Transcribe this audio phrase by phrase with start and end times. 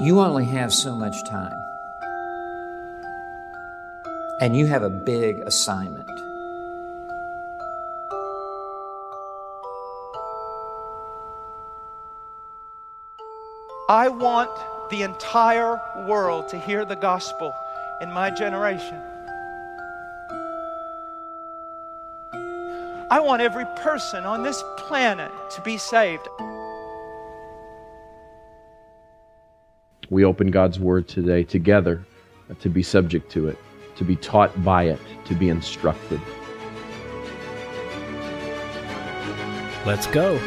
[0.00, 1.60] You only have so much time.
[4.40, 6.08] And you have a big assignment.
[13.88, 14.50] I want
[14.90, 17.52] the entire world to hear the gospel
[18.00, 19.02] in my generation.
[23.10, 26.28] I want every person on this planet to be saved.
[30.10, 32.04] We open God's Word today together
[32.60, 33.58] to be subject to it,
[33.96, 36.20] to be taught by it, to be instructed.
[39.84, 40.38] Let's go.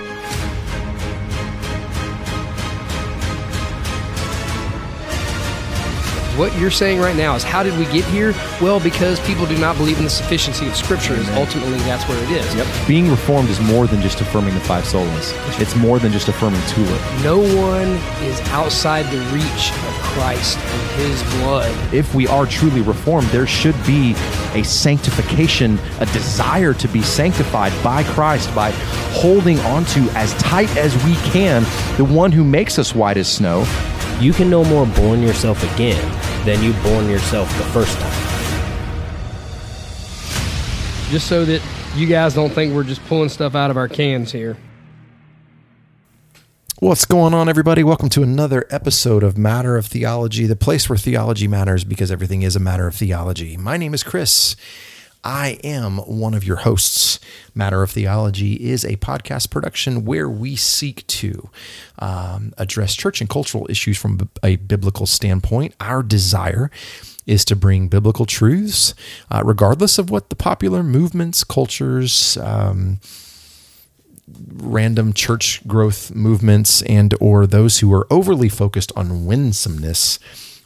[6.38, 8.32] What you're saying right now is how did we get here?
[8.62, 11.14] Well, because people do not believe in the sufficiency of Scripture.
[11.14, 12.56] Is ultimately that's where it is.
[12.56, 12.88] Yep.
[12.88, 15.34] Being reformed is more than just affirming the five solas.
[15.60, 17.02] It's more than just affirming tulip.
[17.22, 17.90] No one
[18.24, 21.94] is outside the reach of Christ and His blood.
[21.94, 24.14] If we are truly reformed, there should be
[24.54, 28.72] a sanctification, a desire to be sanctified by Christ by
[29.12, 31.64] holding onto as tight as we can
[31.98, 33.66] the one who makes us white as snow.
[34.22, 38.28] You can no more born yourself again than you born yourself the first time.
[41.10, 41.62] Just so that
[41.96, 44.58] you guys don't think we're just pulling stuff out of our cans here.
[46.80, 47.84] What's going on, everybody?
[47.84, 52.42] Welcome to another episode of Matter of Theology, the place where theology matters because everything
[52.42, 53.56] is a matter of theology.
[53.56, 54.56] My name is Chris.
[55.24, 57.20] I am one of your hosts.
[57.54, 61.50] Matter of Theology is a podcast production where we seek to
[62.00, 65.76] um, address church and cultural issues from a biblical standpoint.
[65.80, 66.72] Our desire
[67.28, 68.96] is to bring biblical truths,
[69.30, 73.00] uh, regardless of what the popular movements, cultures, um,
[74.54, 80.18] random church growth movements, and or those who are overly focused on winsomeness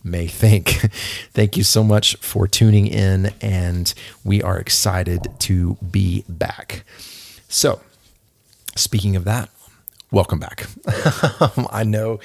[0.06, 0.70] may think.
[1.34, 3.94] Thank you so much for tuning in, and
[4.24, 6.86] we are excited to be back.
[7.50, 7.82] So,
[8.76, 9.50] speaking of that,
[10.12, 10.68] welcome back.
[11.72, 12.20] I know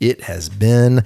[0.00, 1.04] it has been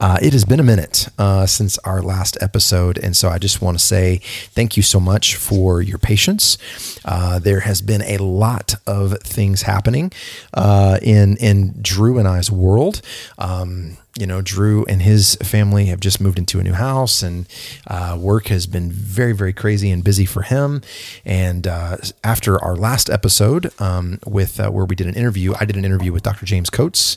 [0.00, 3.60] uh, it has been a minute uh, since our last episode, and so I just
[3.60, 4.20] want to say
[4.52, 6.56] thank you so much for your patience.
[7.04, 10.12] Uh, there has been a lot of things happening
[10.54, 13.02] uh, in in Drew and I's world.
[13.38, 17.46] Um, you know, Drew and his family have just moved into a new house, and
[17.86, 20.82] uh, work has been very, very crazy and busy for him.
[21.24, 25.64] And uh, after our last episode, um, with uh, where we did an interview, I
[25.64, 26.46] did an interview with Dr.
[26.46, 27.16] James Coates.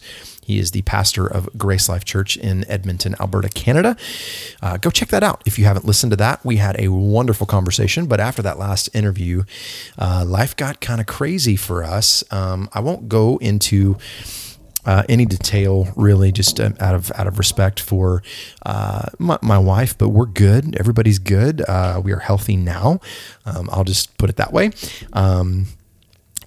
[0.50, 3.96] He is the pastor of Grace Life Church in Edmonton, Alberta, Canada.
[4.64, 6.44] Uh, go check that out if you haven't listened to that.
[6.44, 9.44] We had a wonderful conversation, but after that last interview,
[10.00, 12.24] uh, life got kind of crazy for us.
[12.32, 13.98] Um, I won't go into
[14.90, 18.24] uh, any detail really just uh, out of out of respect for
[18.66, 20.76] uh, my, my, wife but we're good.
[20.80, 21.62] Everybody's good.
[21.62, 23.00] Uh, we are healthy now.
[23.46, 24.72] Um, I'll just put it that way.
[25.14, 25.68] Um,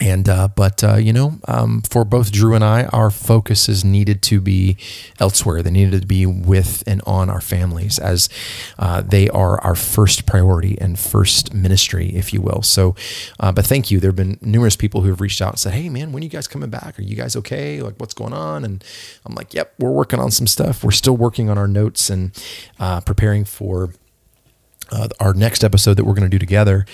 [0.02, 4.20] and uh, but uh, you know, um, for both Drew and I, our focuses needed
[4.22, 4.76] to be
[5.20, 5.62] elsewhere.
[5.62, 8.28] They needed to be with and on our families, as
[8.80, 12.62] uh, they are our first priority and first ministry, if you will.
[12.62, 12.96] So,
[13.38, 14.00] uh, but thank you.
[14.00, 16.24] There have been numerous people who have reached out and said, "Hey, man, when are
[16.24, 16.98] you guys coming back?
[16.98, 17.80] Are you guys okay?
[17.80, 18.82] Like, what's going on?" And
[19.24, 20.82] I'm like, "Yep, we're working on some stuff.
[20.82, 22.32] We're still working on our notes and
[22.80, 23.90] uh, preparing for."
[24.92, 26.84] Uh, our next episode that we're going to do together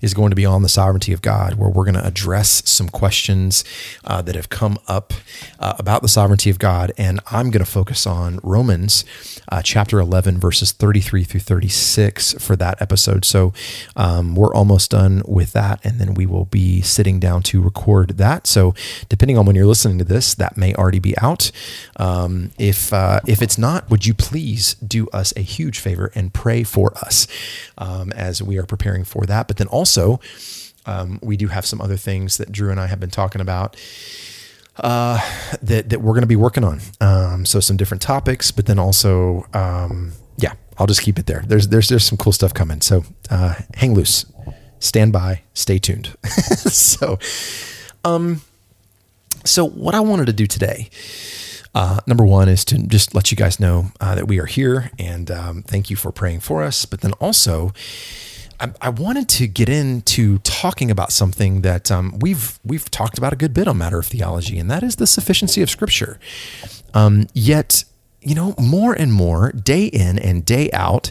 [0.00, 2.88] is going to be on the sovereignty of God, where we're going to address some
[2.88, 3.64] questions
[4.04, 5.12] uh, that have come up
[5.58, 6.92] uh, about the sovereignty of God.
[6.96, 9.04] And I'm going to focus on Romans
[9.50, 13.24] uh, chapter 11, verses 33 through 36 for that episode.
[13.24, 13.52] So
[13.96, 15.80] um, we're almost done with that.
[15.84, 18.46] And then we will be sitting down to record that.
[18.46, 18.72] So
[19.08, 21.50] depending on when you're listening to this, that may already be out.
[21.96, 26.32] Um, if, uh, if it's not, would you please do us a huge favor and
[26.32, 27.26] pray for us?
[27.78, 29.48] Um, as we are preparing for that.
[29.48, 30.20] But then also,
[30.86, 33.76] um, we do have some other things that Drew and I have been talking about
[34.76, 35.20] uh,
[35.62, 36.80] that that we're going to be working on.
[37.00, 41.44] Um, so some different topics, but then also, um, yeah, I'll just keep it there.
[41.46, 42.80] There's there's there's some cool stuff coming.
[42.80, 44.24] So uh, hang loose,
[44.78, 46.16] stand by, stay tuned.
[46.24, 47.18] so,
[48.04, 48.42] um,
[49.44, 50.90] so what I wanted to do today
[51.74, 54.90] uh, number one is to just let you guys know uh, that we are here
[54.98, 56.84] and um, thank you for praying for us.
[56.84, 57.72] But then also,
[58.60, 63.32] I, I wanted to get into talking about something that um, we've we've talked about
[63.32, 66.18] a good bit on Matter of Theology, and that is the sufficiency of Scripture.
[66.94, 67.84] Um, yet,
[68.20, 71.10] you know, more and more, day in and day out,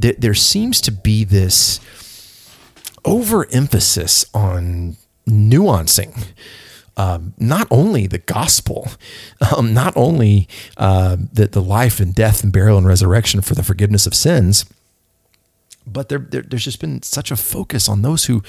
[0.00, 1.80] th- there seems to be this
[3.04, 4.96] overemphasis on
[5.26, 6.28] nuancing
[6.98, 8.88] um, not only the gospel,
[9.56, 13.62] um, not only uh, the, the life and death and burial and resurrection for the
[13.62, 14.66] forgiveness of sins,
[15.86, 18.42] but there, there, there's just been such a focus on those who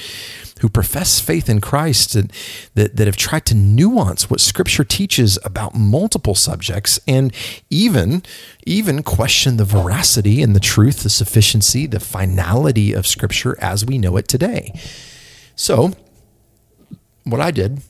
[0.59, 5.73] who profess faith in Christ that, that have tried to nuance what Scripture teaches about
[5.73, 7.33] multiple subjects and
[7.69, 8.23] even
[8.65, 13.97] even question the veracity and the truth, the sufficiency, the finality of Scripture as we
[13.97, 14.77] know it today.
[15.55, 15.93] So,
[17.23, 17.81] what I did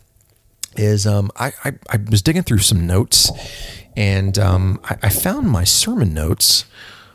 [0.75, 3.31] is um, I, I, I was digging through some notes
[3.95, 6.66] and um, I, I found my sermon notes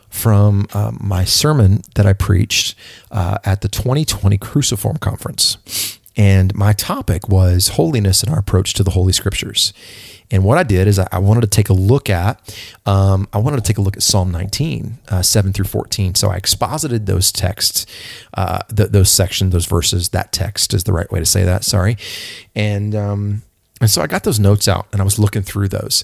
[0.09, 2.77] from uh, my sermon that I preached
[3.11, 5.99] uh, at the 2020 Cruciform Conference.
[6.15, 9.73] And my topic was holiness and our approach to the Holy Scriptures.
[10.31, 12.39] And what I did is I wanted to take a look at,
[12.85, 16.15] um, I wanted to take a look at Psalm 19, uh, 7 through 14.
[16.15, 17.85] So I exposited those texts,
[18.33, 21.63] uh, th- those sections, those verses, that text is the right way to say that,
[21.63, 21.97] sorry.
[22.55, 23.43] And, um,
[23.81, 26.03] and so I got those notes out and I was looking through those.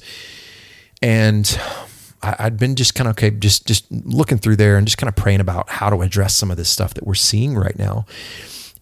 [1.01, 1.59] And
[2.21, 5.09] I, had been just kind of okay, just just looking through there and just kind
[5.09, 8.05] of praying about how to address some of this stuff that we're seeing right now.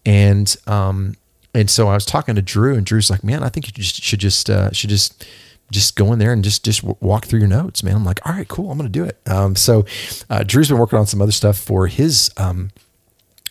[0.04, 1.14] And um,
[1.54, 4.02] and so I was talking to Drew, and Drew's like, "Man, I think you just
[4.02, 5.26] should just uh, should just
[5.72, 8.32] just go in there and just just walk through your notes, man." I'm like, "All
[8.32, 9.84] right, cool, I'm to do it." Um, so
[10.28, 12.70] uh, Drew's been working on some other stuff for his um,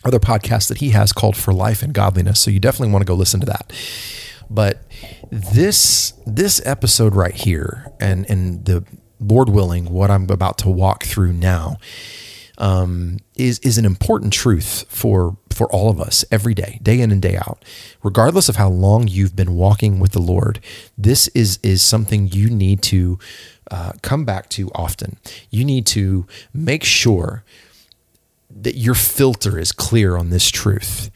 [0.04, 2.40] other podcast that he has called For Life and Godliness.
[2.40, 3.72] So you definitely want to go listen to that.
[4.48, 4.82] But
[5.30, 8.84] this this episode right here, and and the
[9.20, 11.78] Lord willing, what I'm about to walk through now
[12.60, 17.10] um, is is an important truth for for all of us every day, day in
[17.10, 17.64] and day out,
[18.02, 20.60] regardless of how long you've been walking with the Lord.
[20.96, 23.18] This is is something you need to
[23.70, 25.16] uh, come back to often.
[25.50, 27.44] You need to make sure
[28.50, 31.10] that your filter is clear on this truth,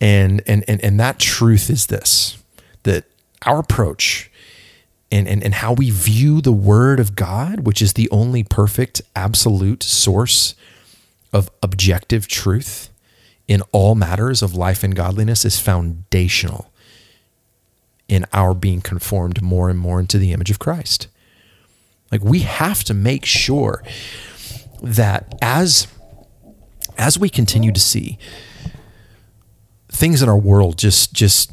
[0.00, 2.42] and and and and that truth is this:
[2.84, 3.04] that
[3.42, 4.30] our approach
[5.10, 9.02] and, and, and how we view the Word of God, which is the only perfect,
[9.14, 10.54] absolute source
[11.32, 12.90] of objective truth
[13.46, 16.72] in all matters of life and godliness, is foundational
[18.08, 21.08] in our being conformed more and more into the image of Christ.
[22.10, 23.82] Like we have to make sure
[24.82, 25.88] that as
[26.96, 28.18] as we continue to see
[29.88, 31.50] things in our world just just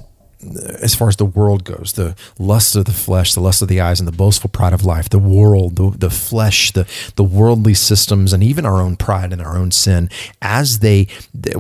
[0.82, 3.80] as far as the world goes, the lust of the flesh, the lust of the
[3.80, 7.74] eyes, and the boastful pride of life, the world, the, the flesh, the, the worldly
[7.74, 10.10] systems, and even our own pride and our own sin,
[10.42, 11.08] as they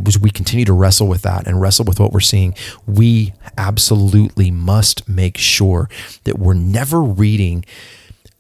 [0.06, 2.56] as we continue to wrestle with that and wrestle with what we're seeing,
[2.88, 5.90] we absolutely must make sure
[6.24, 7.64] that we're never reading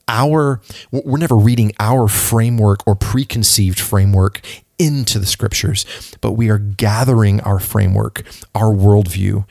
[0.07, 0.61] our
[0.91, 4.41] we're never reading our framework or preconceived framework
[4.77, 5.85] into the scriptures,
[6.21, 8.23] but we are gathering our framework,
[8.55, 9.45] our worldview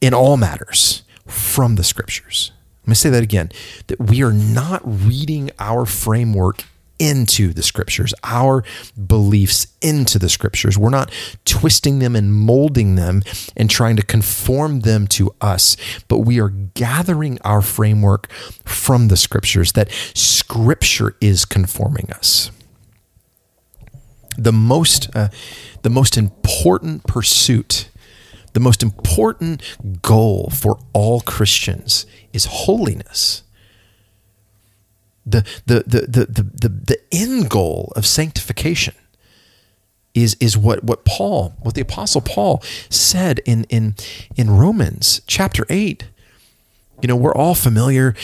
[0.00, 2.52] in all matters from the scriptures.
[2.82, 3.50] Let me say that again
[3.88, 6.64] that we are not reading our framework
[7.00, 8.62] into the scriptures, our
[9.06, 10.76] beliefs into the scriptures.
[10.76, 11.10] We're not
[11.46, 13.22] twisting them and molding them
[13.56, 15.76] and trying to conform them to us,
[16.08, 18.30] but we are gathering our framework
[18.64, 22.50] from the scriptures, that scripture is conforming us.
[24.36, 25.28] The most, uh,
[25.82, 27.89] the most important pursuit
[28.52, 29.62] the most important
[30.02, 33.42] goal for all Christians is holiness.
[35.26, 38.94] The, the, the, the, the, the, the end goal of sanctification
[40.14, 43.94] is, is what, what Paul, what the Apostle Paul said in, in,
[44.36, 46.04] in Romans chapter 8.
[47.02, 48.14] You know, we're all familiar,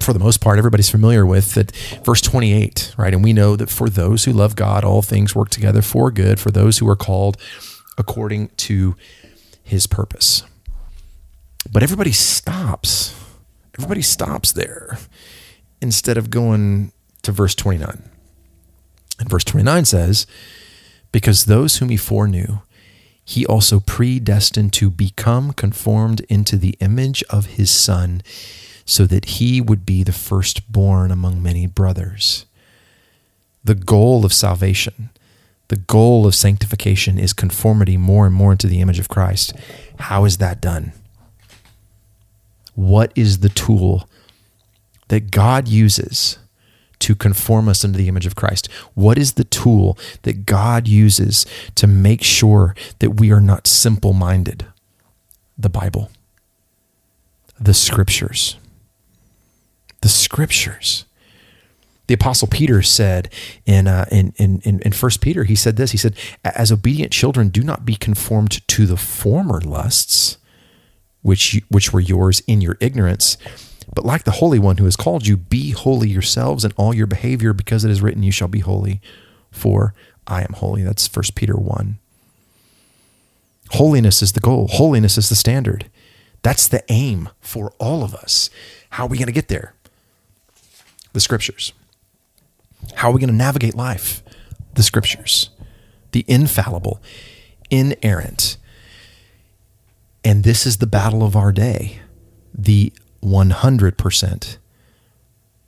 [0.00, 1.72] for the most part, everybody's familiar with that
[2.04, 3.12] verse 28, right?
[3.12, 6.38] And we know that for those who love God, all things work together for good,
[6.38, 7.36] for those who are called
[7.98, 8.94] according to
[9.64, 10.44] his purpose.
[11.70, 13.18] But everybody stops.
[13.76, 14.98] Everybody stops there
[15.80, 16.92] instead of going
[17.22, 18.10] to verse 29.
[19.18, 20.26] And verse 29 says,
[21.10, 22.58] Because those whom he foreknew,
[23.24, 28.22] he also predestined to become conformed into the image of his Son,
[28.84, 32.44] so that he would be the firstborn among many brothers.
[33.64, 35.08] The goal of salvation
[35.68, 39.54] the goal of sanctification is conformity more and more into the image of Christ.
[39.98, 40.92] How is that done?
[42.74, 44.08] What is the tool
[45.08, 46.38] that God uses
[47.00, 48.70] to conform us into the image of Christ?
[48.94, 54.12] What is the tool that God uses to make sure that we are not simple
[54.12, 54.66] minded?
[55.56, 56.10] The Bible,
[57.60, 58.56] the scriptures.
[60.00, 61.04] The scriptures
[62.06, 63.32] the apostle peter said
[63.64, 67.48] in, uh, in, in, in, 1 peter he said this he said as obedient children
[67.48, 70.38] do not be conformed to the former lusts
[71.24, 73.38] which you, which were yours in your ignorance.
[73.92, 77.06] But like the Holy One who has called you, be holy yourselves in all your
[77.06, 79.00] behavior, because it is written, You shall be holy,
[79.50, 79.94] for
[80.26, 80.82] I am holy.
[80.82, 81.98] That's 1 Peter 1.
[83.70, 85.90] Holiness is the goal, holiness is the standard.
[86.42, 88.50] That's the aim for all of us.
[88.90, 89.74] How are we going to get there?
[91.14, 91.72] The scriptures.
[92.94, 94.22] How are we going to navigate life?
[94.74, 95.50] The scriptures.
[96.12, 97.00] The infallible,
[97.70, 98.56] inerrant.
[100.24, 102.00] And this is the battle of our day.
[102.54, 104.56] The 100%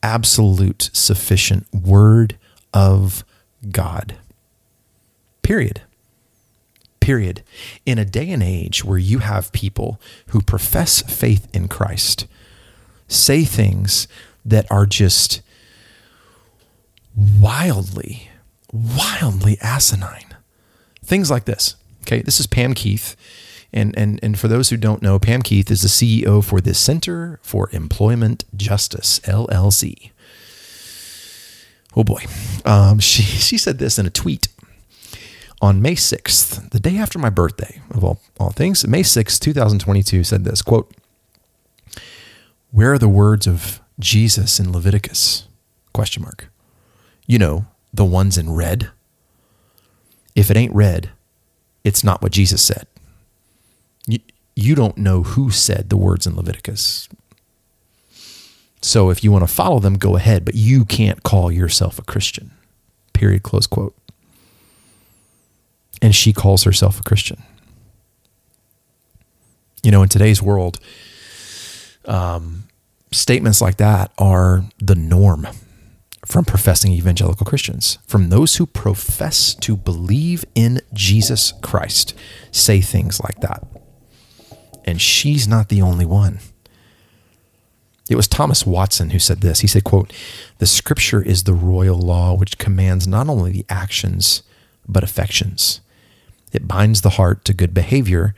[0.02, 2.38] absolute sufficient word
[2.72, 3.24] of
[3.70, 4.16] God.
[5.42, 5.82] Period.
[7.00, 7.42] Period.
[7.84, 12.26] In a day and age where you have people who profess faith in Christ
[13.08, 14.08] say things
[14.44, 15.40] that are just
[17.16, 18.30] wildly,
[18.72, 20.36] wildly asinine.
[21.04, 21.76] Things like this.
[22.02, 23.16] Okay, this is Pam Keith.
[23.72, 26.74] And, and, and for those who don't know, Pam Keith is the CEO for the
[26.74, 30.12] Center for Employment Justice, LLC.
[31.96, 32.22] Oh boy.
[32.64, 34.48] Um, she, she said this in a tweet
[35.62, 38.86] on May 6th, the day after my birthday, of all, all things.
[38.86, 40.94] May 6th, 2022, said this quote,
[42.70, 45.48] Where are the words of Jesus in Leviticus?
[45.94, 46.50] Question mark.
[47.26, 48.90] You know, the ones in red.
[50.34, 51.10] If it ain't red,
[51.82, 52.86] it's not what Jesus said.
[54.06, 54.18] You,
[54.54, 57.08] you don't know who said the words in Leviticus.
[58.82, 62.02] So if you want to follow them, go ahead, but you can't call yourself a
[62.02, 62.52] Christian.
[63.12, 63.42] Period.
[63.42, 63.96] Close quote.
[66.02, 67.42] And she calls herself a Christian.
[69.82, 70.78] You know, in today's world,
[72.04, 72.64] um,
[73.10, 75.48] statements like that are the norm
[76.26, 82.14] from professing evangelical Christians, from those who profess to believe in Jesus Christ,
[82.50, 83.64] say things like that.
[84.84, 86.40] And she's not the only one.
[88.08, 89.60] It was Thomas Watson who said this.
[89.60, 90.12] He said, quote,
[90.58, 94.42] "The scripture is the royal law which commands not only the actions
[94.88, 95.80] but affections.
[96.52, 98.34] It binds the heart to good behavior.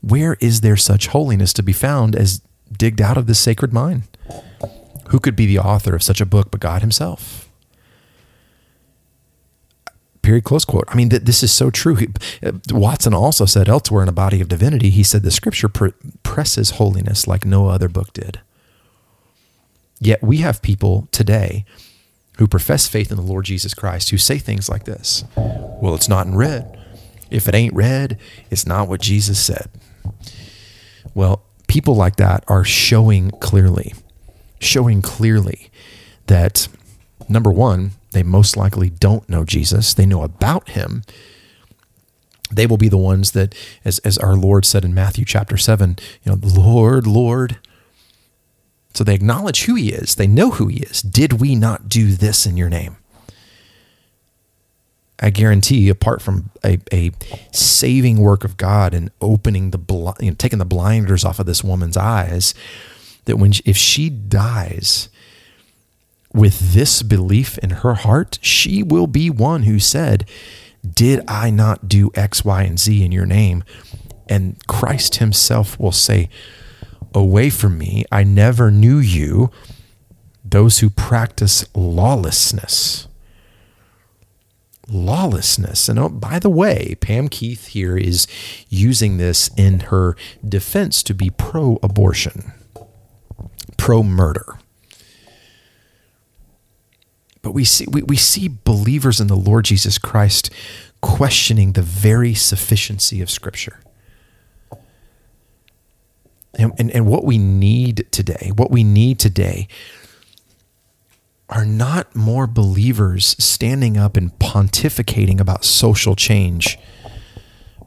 [0.00, 2.40] Where is there such holiness to be found as
[2.70, 4.04] digged out of this sacred mind?
[5.08, 7.48] Who could be the author of such a book but God Himself?
[10.22, 10.44] Period.
[10.44, 10.84] Close quote.
[10.88, 11.94] I mean, th- this is so true.
[11.94, 12.08] He,
[12.44, 15.88] uh, Watson also said elsewhere in A Body of Divinity, he said the scripture pr-
[16.22, 18.40] presses holiness like no other book did.
[20.00, 21.64] Yet we have people today
[22.36, 26.08] who profess faith in the Lord Jesus Christ who say things like this Well, it's
[26.08, 26.78] not in red.
[27.30, 28.18] If it ain't red,
[28.50, 29.68] it's not what Jesus said.
[31.14, 33.94] Well, people like that are showing clearly,
[34.60, 35.70] showing clearly
[36.26, 36.68] that
[37.28, 39.94] number one, they most likely don't know Jesus.
[39.94, 41.02] They know about him.
[42.50, 45.96] They will be the ones that, as, as our Lord said in Matthew chapter 7,
[46.24, 47.58] you know, Lord, Lord.
[48.94, 50.14] So they acknowledge who he is.
[50.14, 51.02] They know who he is.
[51.02, 52.96] Did we not do this in your name?
[55.20, 57.10] I guarantee, apart from a, a
[57.52, 61.46] saving work of God and opening the bl- you know, taking the blinders off of
[61.46, 62.54] this woman's eyes,
[63.28, 65.08] that when she, if she dies
[66.32, 70.24] with this belief in her heart, she will be one who said,
[70.82, 73.62] "Did I not do X, Y, and Z in your name?"
[74.28, 76.28] And Christ Himself will say,
[77.14, 79.50] "Away from me, I never knew you."
[80.42, 83.08] Those who practice lawlessness
[84.90, 85.88] lawlessness.
[85.88, 88.26] And oh, by the way, Pam Keith here is
[88.68, 90.16] using this in her
[90.46, 92.52] defense to be pro abortion,
[93.78, 94.58] pro murder.
[97.40, 100.50] But we see, we, we see believers in the Lord Jesus Christ
[101.00, 103.80] questioning the very sufficiency of Scripture.
[106.54, 109.68] And, and, and what we need today, what we need today
[111.48, 116.78] are not more believers standing up and pontificating about social change,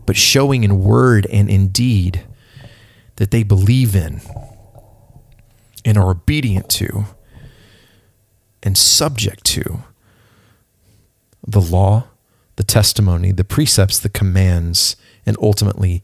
[0.06, 2.26] but showing in word and in deed
[3.18, 4.22] that they believe in
[5.86, 7.06] and are obedient to
[8.64, 9.84] and subject to
[11.46, 12.06] the law,
[12.56, 14.96] the testimony, the precepts, the commands,
[15.26, 16.04] and ultimately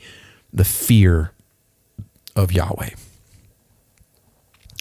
[0.52, 1.32] the fear
[2.36, 2.92] of Yahweh.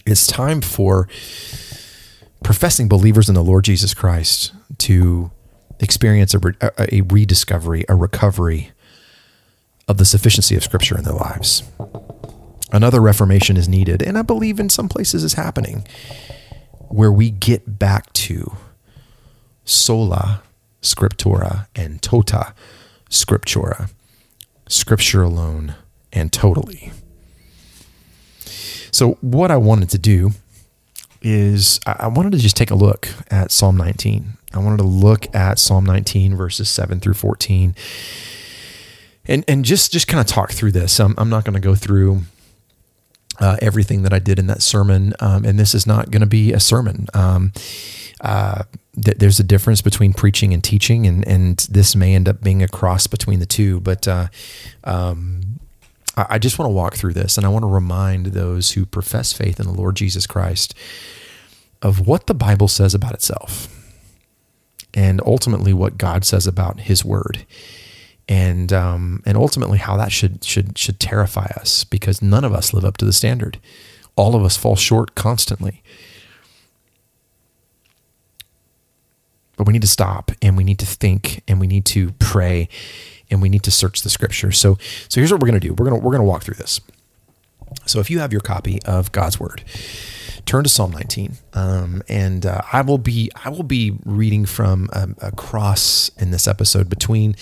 [0.05, 1.07] It's time for
[2.43, 5.31] professing believers in the Lord Jesus Christ to
[5.79, 8.71] experience a, a, rediscovery, a recovery
[9.87, 11.63] of the sufficiency of Scripture in their lives.
[12.77, 15.87] Another reformation is needed, and I believe in some places is happening,
[16.89, 18.55] where we get back to
[19.65, 20.43] sola
[20.83, 22.53] scriptura and tota
[23.09, 23.89] scriptura,
[24.67, 25.73] Scripture alone
[26.13, 26.91] and totally.
[28.91, 30.33] So, what I wanted to do
[31.23, 34.37] is I wanted to just take a look at Psalm 19.
[34.53, 37.73] I wanted to look at Psalm 19, verses 7 through 14,
[39.25, 40.99] and, and just, just kind of talk through this.
[40.99, 42.21] I'm, I'm not going to go through
[43.39, 46.27] uh, everything that I did in that sermon, um, and this is not going to
[46.27, 47.07] be a sermon.
[47.13, 47.51] Um,
[48.21, 48.63] uh,
[49.01, 52.63] th- there's a difference between preaching and teaching, and, and this may end up being
[52.63, 54.27] a cross between the two, but uh,
[54.83, 55.59] um,
[56.15, 58.85] I I just want to walk through this and I want to remind those who
[58.85, 60.73] profess faith in the Lord Jesus Christ
[61.81, 63.67] of what the Bible says about itself
[64.93, 67.45] and ultimately what God says about his word.
[68.29, 72.73] And um, and ultimately how that should should should terrify us because none of us
[72.73, 73.57] live up to the standard.
[74.17, 75.81] All of us fall short constantly.
[79.55, 82.69] But we need to stop and we need to think and we need to pray
[83.31, 84.51] and we need to search the scripture.
[84.51, 85.73] So so here's what we're going to do.
[85.73, 86.81] We're going to we're going to walk through this.
[87.85, 89.63] So if you have your copy of God's word,
[90.47, 94.89] turn to Psalm 19, um, and uh, I will be I will be reading from
[94.93, 97.35] um, a cross in this episode between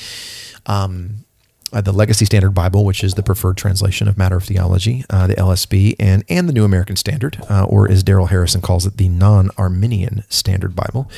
[0.66, 1.26] um,
[1.72, 5.28] uh, the Legacy Standard Bible, which is the preferred translation of Matter of Theology, uh,
[5.28, 8.98] the LSB, and and the New American Standard, uh, or as Darrell Harrison calls it,
[8.98, 11.10] the Non-Arminian Standard Bible.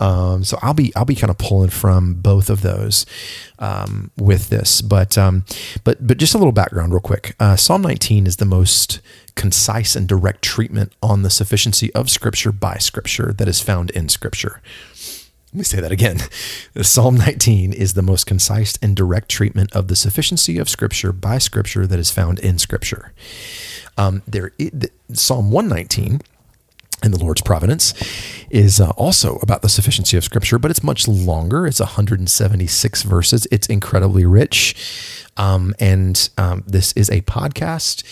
[0.00, 3.06] Um, so I'll be I'll be kind of pulling from both of those
[3.58, 5.44] um, with this, but um,
[5.84, 7.34] but but just a little background, real quick.
[7.38, 9.00] Uh, Psalm 19 is the most
[9.34, 14.08] concise and direct treatment on the sufficiency of Scripture by Scripture that is found in
[14.08, 14.60] Scripture.
[15.52, 16.18] Let me say that again.
[16.82, 21.38] Psalm 19 is the most concise and direct treatment of the sufficiency of Scripture by
[21.38, 23.12] Scripture that is found in Scripture.
[23.96, 26.20] Um, there, it, Psalm 119
[27.04, 27.94] in the Lord's providence
[28.50, 31.66] is uh, also about the sufficiency of Scripture, but it's much longer.
[31.66, 33.46] It's 176 verses.
[33.52, 34.74] It's incredibly rich.
[35.36, 38.02] Um, and um, this is a podcast.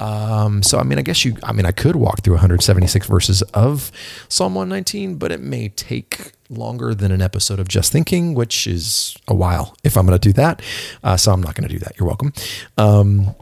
[0.00, 3.42] Um, so, I mean, I guess you, I mean, I could walk through 176 verses
[3.54, 3.90] of
[4.28, 9.16] Psalm 119, but it may take longer than an episode of Just Thinking, which is
[9.26, 10.62] a while if I'm going to do that.
[11.02, 11.98] Uh, so, I'm not going to do that.
[11.98, 12.32] You're welcome.
[12.76, 13.34] Um,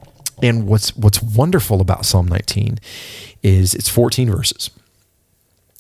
[0.43, 2.79] and what's what's wonderful about Psalm 19
[3.43, 4.71] is it's 14 verses.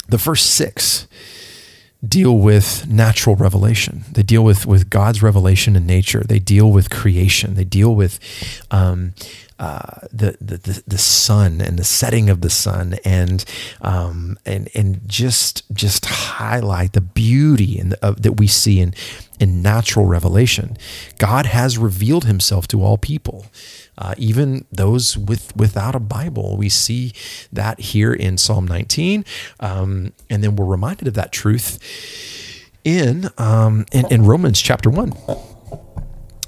[0.08, 1.06] The first six
[2.06, 4.04] deal with natural revelation.
[4.12, 6.22] They deal with with God's revelation in nature.
[6.22, 7.54] They deal with creation.
[7.54, 8.18] They deal with
[8.70, 9.14] um,
[9.58, 13.44] uh, the, the the sun and the setting of the sun, and
[13.80, 18.92] um, and and just just highlight the beauty and uh, that we see in
[19.40, 20.76] in natural revelation.
[21.18, 23.46] God has revealed Himself to all people.
[23.98, 26.58] Uh, even those with without a Bible.
[26.58, 27.14] We see
[27.50, 29.24] that here in Psalm 19,
[29.60, 31.78] um, and then we're reminded of that truth
[32.84, 35.14] in um, in, in Romans chapter one.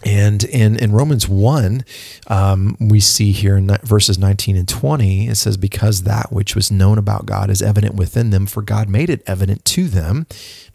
[0.05, 1.85] And in, in Romans 1,
[2.29, 6.71] um, we see here in verses 19 and 20, it says, Because that which was
[6.71, 10.27] known about God is evident within them, for God made it evident to them.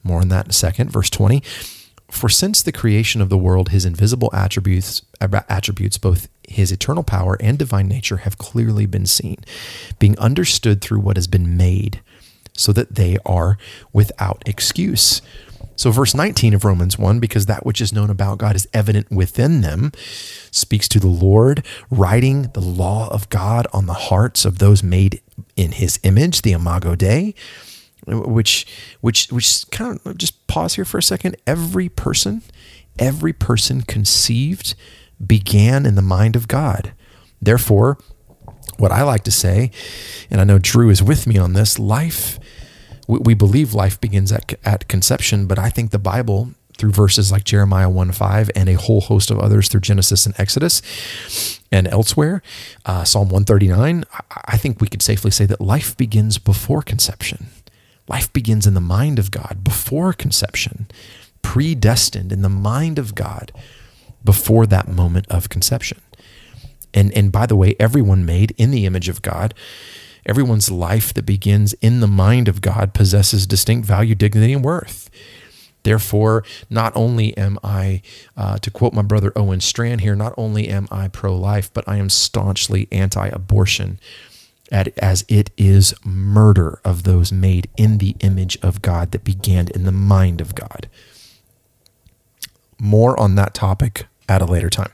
[0.04, 0.92] More on that in a second.
[0.92, 1.42] Verse 20.
[2.14, 7.38] For since the creation of the world, his invisible attributes, attributes, both his eternal power
[7.40, 9.38] and divine nature, have clearly been seen,
[9.98, 12.02] being understood through what has been made,
[12.56, 13.58] so that they are
[13.94, 15.24] without excuse.
[15.76, 19.12] So, verse 19 of Romans 1 because that which is known about God is evident
[19.12, 19.92] within them,
[20.52, 25.22] speaks to the Lord, writing the law of God on the hearts of those made
[25.56, 27.34] in his image, the Imago Dei
[28.06, 28.68] which
[29.00, 31.38] which which kind of just pause here for a second.
[31.48, 32.42] Every person
[33.00, 34.76] every person conceived
[35.26, 36.94] began in the mind of god.
[37.42, 37.98] Therefore
[38.78, 39.70] what i like to say
[40.32, 42.40] and i know drew is with me on this life
[43.08, 47.32] we, we believe life begins at, at conception but i think the bible through verses
[47.32, 51.88] like jeremiah 1 5 and a whole host of others through genesis and exodus and
[51.88, 52.42] elsewhere
[52.86, 57.48] uh, psalm 139 I, I think we could safely say that life begins before conception
[58.08, 60.88] Life begins in the mind of God before conception,
[61.42, 63.52] predestined in the mind of God
[64.24, 66.02] before that moment of conception.
[66.94, 69.54] And, and by the way, everyone made in the image of God,
[70.26, 75.10] everyone's life that begins in the mind of God possesses distinct value, dignity, and worth.
[75.84, 78.02] Therefore, not only am I,
[78.38, 81.84] uh, to quote my brother Owen Strachan here, not only am I pro life, but
[81.88, 84.00] I am staunchly anti abortion
[84.72, 89.84] as it is murder of those made in the image of God that began in
[89.84, 90.90] the mind of God.
[92.80, 94.92] More on that topic at a later time.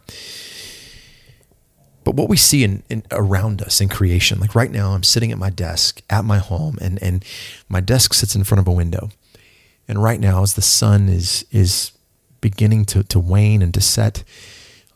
[2.03, 5.31] But what we see in, in, around us in creation, like right now, I'm sitting
[5.31, 7.23] at my desk at my home, and and
[7.67, 9.09] my desk sits in front of a window.
[9.87, 11.91] And right now, as the sun is is
[12.41, 14.23] beginning to to wane and to set,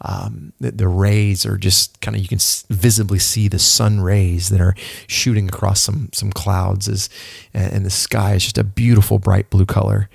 [0.01, 2.39] um, the, the rays are just kind of you can
[2.69, 4.75] visibly see the sun rays that are
[5.07, 7.09] shooting across some some clouds as
[7.53, 10.09] and, and the sky is just a beautiful bright blue color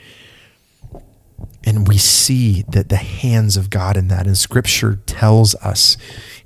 [1.65, 4.27] and we see that the hands of God in that.
[4.27, 5.97] And scripture tells us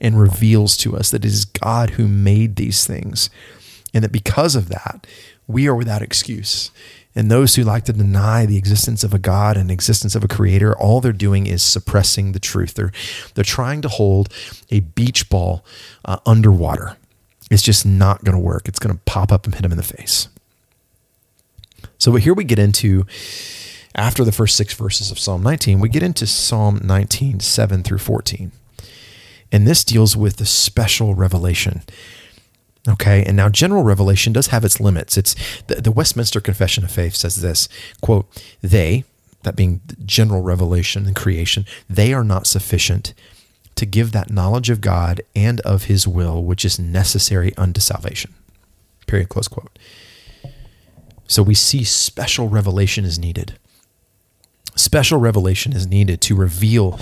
[0.02, 3.30] and reveals to us that it is God who made these things.
[3.94, 5.06] And that because of that,
[5.46, 6.70] we are without excuse.
[7.14, 10.28] And those who like to deny the existence of a God and existence of a
[10.28, 12.74] creator, all they're doing is suppressing the truth.
[12.74, 12.92] They're,
[13.34, 14.32] they're trying to hold
[14.70, 15.64] a beach ball
[16.04, 16.96] uh, underwater.
[17.50, 18.66] It's just not going to work.
[18.66, 20.28] It's going to pop up and hit them in the face.
[21.98, 23.06] So here we get into
[23.94, 27.98] after the first six verses of Psalm 19, we get into Psalm 19, 7 through
[27.98, 28.52] 14.
[29.52, 31.82] And this deals with the special revelation.
[32.88, 35.16] Okay, and now general revelation does have its limits.
[35.16, 35.36] It's
[35.68, 37.68] the, the Westminster Confession of Faith says this
[38.00, 38.26] quote,
[38.60, 39.04] they,
[39.44, 43.14] that being general revelation and creation, they are not sufficient
[43.76, 48.34] to give that knowledge of God and of his will which is necessary unto salvation.
[49.06, 49.28] Period.
[49.28, 49.78] Close quote.
[51.28, 53.58] So we see special revelation is needed.
[54.74, 56.98] Special revelation is needed to reveal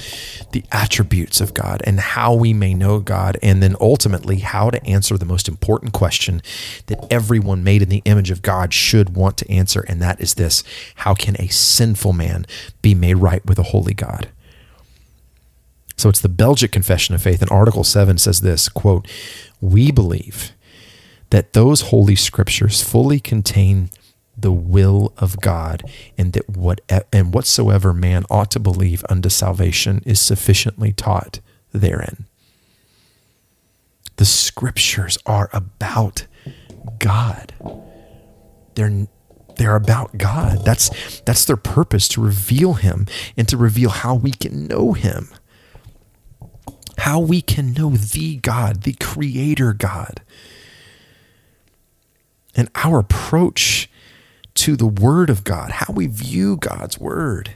[0.50, 4.84] the attributes of God and how we may know God, and then ultimately how to
[4.84, 6.42] answer the most important question
[6.86, 10.34] that everyone made in the image of God should want to answer, and that is
[10.34, 10.64] this
[10.96, 12.44] How can a sinful man
[12.82, 14.28] be made right with a holy God?
[15.96, 19.06] So it's the Belgic Confession of Faith, and Article 7 says this quote,
[19.60, 20.52] We believe
[21.28, 23.90] that those holy scriptures fully contain
[24.42, 25.82] the will of God,
[26.16, 26.80] and that what
[27.12, 31.40] and whatsoever man ought to believe unto salvation is sufficiently taught
[31.72, 32.26] therein.
[34.16, 36.26] The scriptures are about
[36.98, 37.54] God.
[38.74, 39.06] They're
[39.56, 40.64] they're about God.
[40.64, 45.28] That's that's their purpose to reveal him and to reveal how we can know him.
[46.98, 50.22] How we can know the God, the creator God.
[52.54, 53.88] And our approach
[54.54, 57.54] to the Word of God, how we view God's Word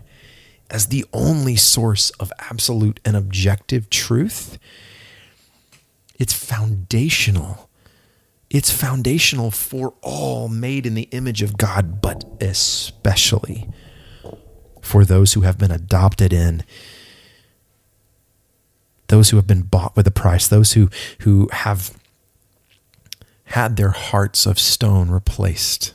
[0.71, 4.59] as the only source of absolute and objective truth,
[6.19, 7.69] it's foundational.
[8.51, 13.69] It's foundational for all made in the image of God, but especially
[14.81, 16.63] for those who have been adopted in,
[19.09, 20.89] those who have been bought with a price, those who,
[21.21, 21.97] who have
[23.47, 25.95] had their hearts of stone replaced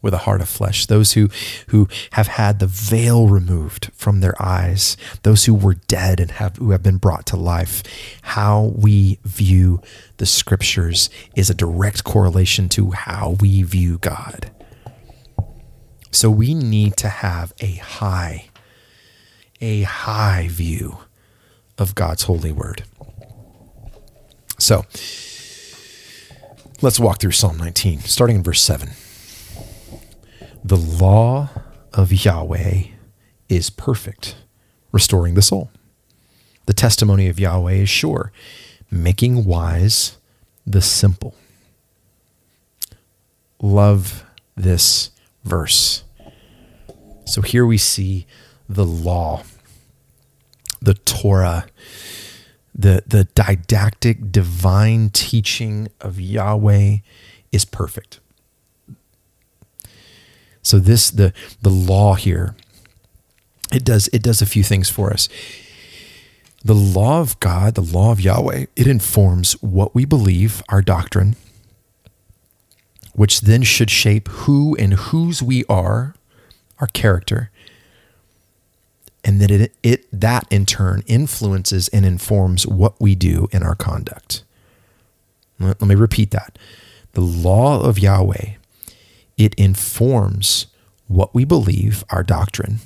[0.00, 1.28] with a heart of flesh, those who,
[1.68, 6.56] who have had the veil removed from their eyes, those who were dead and have,
[6.56, 7.82] who have been brought to life.
[8.22, 9.80] How we view
[10.18, 14.50] the scriptures is a direct correlation to how we view God.
[16.10, 18.48] So we need to have a high,
[19.60, 20.98] a high view
[21.76, 22.84] of God's holy word.
[24.58, 24.84] So
[26.82, 28.90] let's walk through Psalm 19, starting in verse 7.
[30.68, 31.48] The law
[31.94, 32.88] of Yahweh
[33.48, 34.36] is perfect,
[34.92, 35.70] restoring the soul.
[36.66, 38.32] The testimony of Yahweh is sure,
[38.90, 40.18] making wise
[40.66, 41.34] the simple.
[43.62, 44.26] Love
[44.56, 45.10] this
[45.42, 46.04] verse.
[47.24, 48.26] So here we see
[48.68, 49.44] the law,
[50.82, 51.66] the Torah,
[52.74, 56.98] the, the didactic divine teaching of Yahweh
[57.52, 58.20] is perfect.
[60.62, 62.54] So this the the law here
[63.72, 65.28] it does it does a few things for us.
[66.64, 71.36] The law of God, the law of Yahweh, it informs what we believe, our doctrine,
[73.12, 76.14] which then should shape who and whose we are,
[76.80, 77.50] our character,
[79.22, 83.74] and that it, it that in turn influences and informs what we do in our
[83.74, 84.42] conduct.
[85.60, 86.58] Let, let me repeat that.
[87.12, 88.54] The law of Yahweh
[89.38, 90.66] it informs
[91.06, 92.80] what we believe, our doctrine,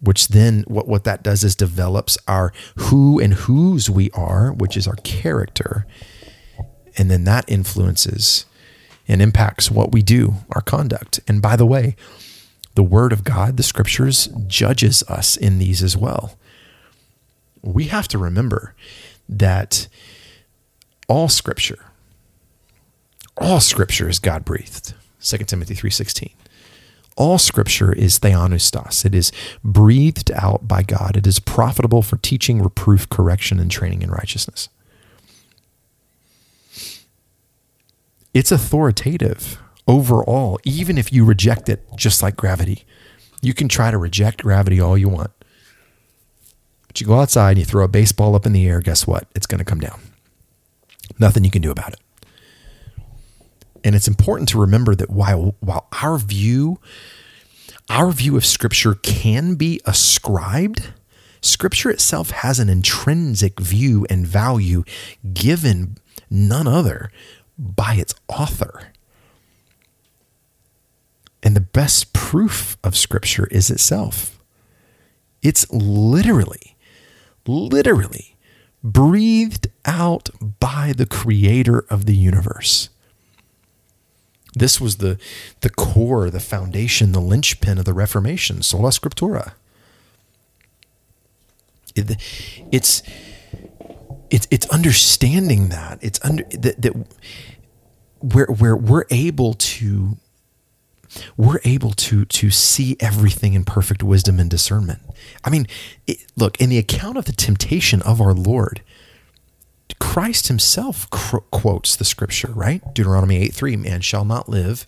[0.00, 4.76] which then what, what that does is develops our who and whose we are, which
[4.76, 5.86] is our character.
[6.98, 8.46] And then that influences
[9.06, 11.20] and impacts what we do, our conduct.
[11.28, 11.94] And by the way,
[12.74, 16.36] the word of God, the scriptures, judges us in these as well.
[17.62, 18.74] We have to remember
[19.28, 19.86] that
[21.08, 21.84] all scripture,
[23.36, 24.94] all scripture is God breathed.
[25.20, 26.30] 2 Timothy 3:16.
[27.16, 29.04] All scripture is theopneustos.
[29.04, 31.16] It is breathed out by God.
[31.16, 34.68] It is profitable for teaching, reproof, correction, and training in righteousness.
[38.32, 42.84] It's authoritative overall, even if you reject it, just like gravity.
[43.42, 45.32] You can try to reject gravity all you want.
[46.86, 49.28] But you go outside and you throw a baseball up in the air, guess what?
[49.34, 50.00] It's going to come down.
[51.18, 52.00] Nothing you can do about it.
[53.84, 56.78] And it's important to remember that while while our view
[57.88, 60.92] our view of scripture can be ascribed,
[61.40, 64.84] scripture itself has an intrinsic view and value
[65.34, 65.98] given
[66.30, 67.10] none other
[67.58, 68.92] by its author.
[71.42, 74.38] And the best proof of scripture is itself.
[75.42, 76.76] It's literally,
[77.46, 78.36] literally
[78.82, 82.90] breathed out by the creator of the universe.
[84.62, 85.18] This was the,
[85.60, 89.54] the core, the foundation, the linchpin of the Reformation, sola scriptura.
[91.96, 92.16] It,
[92.70, 93.02] it's,
[94.30, 95.98] it's, it's understanding that.
[96.00, 96.92] It's under that, that
[98.20, 100.16] where, where we're able to
[101.36, 105.00] we're able to to see everything in perfect wisdom and discernment.
[105.42, 105.66] I mean,
[106.06, 108.80] it, look in the account of the temptation of our Lord,
[110.00, 112.82] Christ himself quotes the scripture, right?
[112.94, 114.86] Deuteronomy 8 3 Man shall not live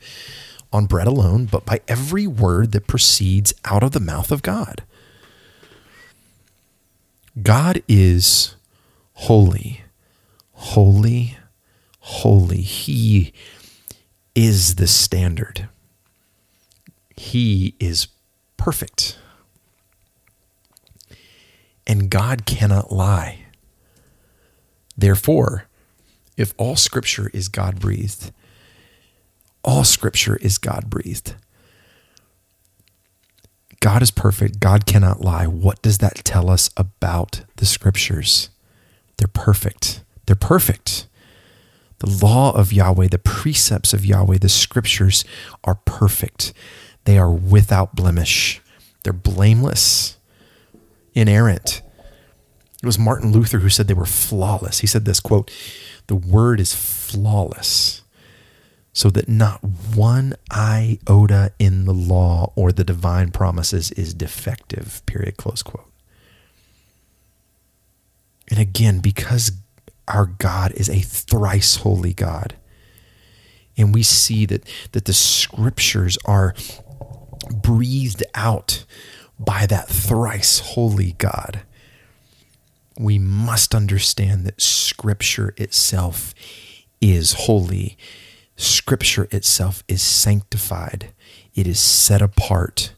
[0.73, 4.83] on bread alone, but by every word that proceeds out of the mouth of God.
[7.43, 8.57] God is
[9.15, 9.83] holy,
[10.53, 11.37] holy,
[12.01, 12.61] holy.
[12.61, 13.33] He
[14.35, 15.69] is the standard,
[17.17, 18.09] He is
[18.57, 19.19] perfect.
[21.87, 23.44] And God cannot lie.
[24.97, 25.67] Therefore,
[26.37, 28.33] if all scripture is God breathed,
[29.63, 31.35] all scripture is God breathed.
[33.81, 34.61] God is perfect.
[34.61, 35.47] God cannot lie.
[35.47, 38.51] What does that tell us about the scriptures?
[39.19, 40.03] They're perfect.
[40.27, 41.07] They're perfect.
[41.99, 45.25] The law of Yahweh, the precepts of Yahweh, the scriptures
[45.65, 46.53] are perfect.
[47.05, 48.61] They are without blemish.
[49.03, 50.19] They're blameless,
[51.15, 51.83] inerrant.
[52.85, 54.81] It was Martin Luther who said they were flawless.
[54.81, 55.51] He said this quote,
[56.07, 58.03] "The word is flawless."
[58.93, 65.01] So that not one iota in the law or the divine promises is defective.
[65.07, 65.39] Period.
[65.39, 65.91] Close quote.
[68.49, 69.53] And again, because
[70.07, 72.55] our God is a thrice holy God,
[73.79, 76.55] and we see that, that the scriptures are
[77.51, 78.85] breathed out
[79.39, 81.63] by that thrice holy God
[82.99, 86.35] we must understand that Scripture itself
[87.01, 87.97] is holy.
[88.57, 91.13] Scripture itself is sanctified.
[91.55, 92.95] It is set apart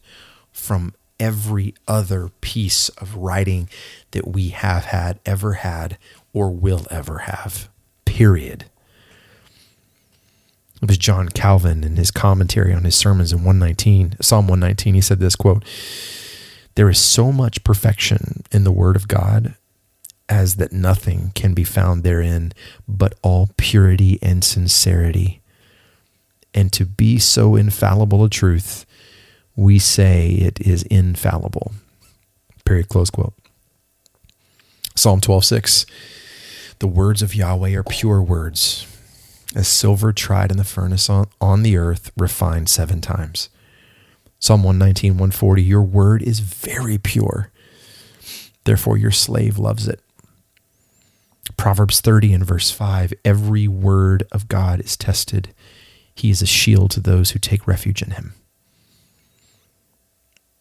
[0.53, 3.69] from every other piece of writing
[4.11, 5.97] that we have had, ever had,
[6.33, 7.69] or will ever have.
[8.05, 8.67] Period.
[10.83, 14.95] It was John Calvin in his commentary on his sermons in 119, Psalm 119.
[14.95, 15.65] He said this quote,
[16.75, 19.55] There is so much perfection in the Word of God
[20.29, 22.53] as that nothing can be found therein
[22.89, 25.41] but all purity and sincerity.
[26.53, 28.87] And to be so infallible a truth,
[29.55, 31.73] we say it is infallible.
[32.65, 32.89] Period.
[32.89, 33.35] Close quote.
[34.95, 35.87] Psalm 12:6
[36.79, 38.87] The words of Yahweh are pure words,
[39.55, 43.49] as silver tried in the furnace on, on the earth, refined seven times.
[44.39, 47.51] Psalm 119, 140 Your word is very pure,
[48.65, 50.01] therefore your slave loves it.
[51.57, 55.55] Proverbs 30 and verse 5 Every word of God is tested.
[56.15, 58.35] He is a shield to those who take refuge in him.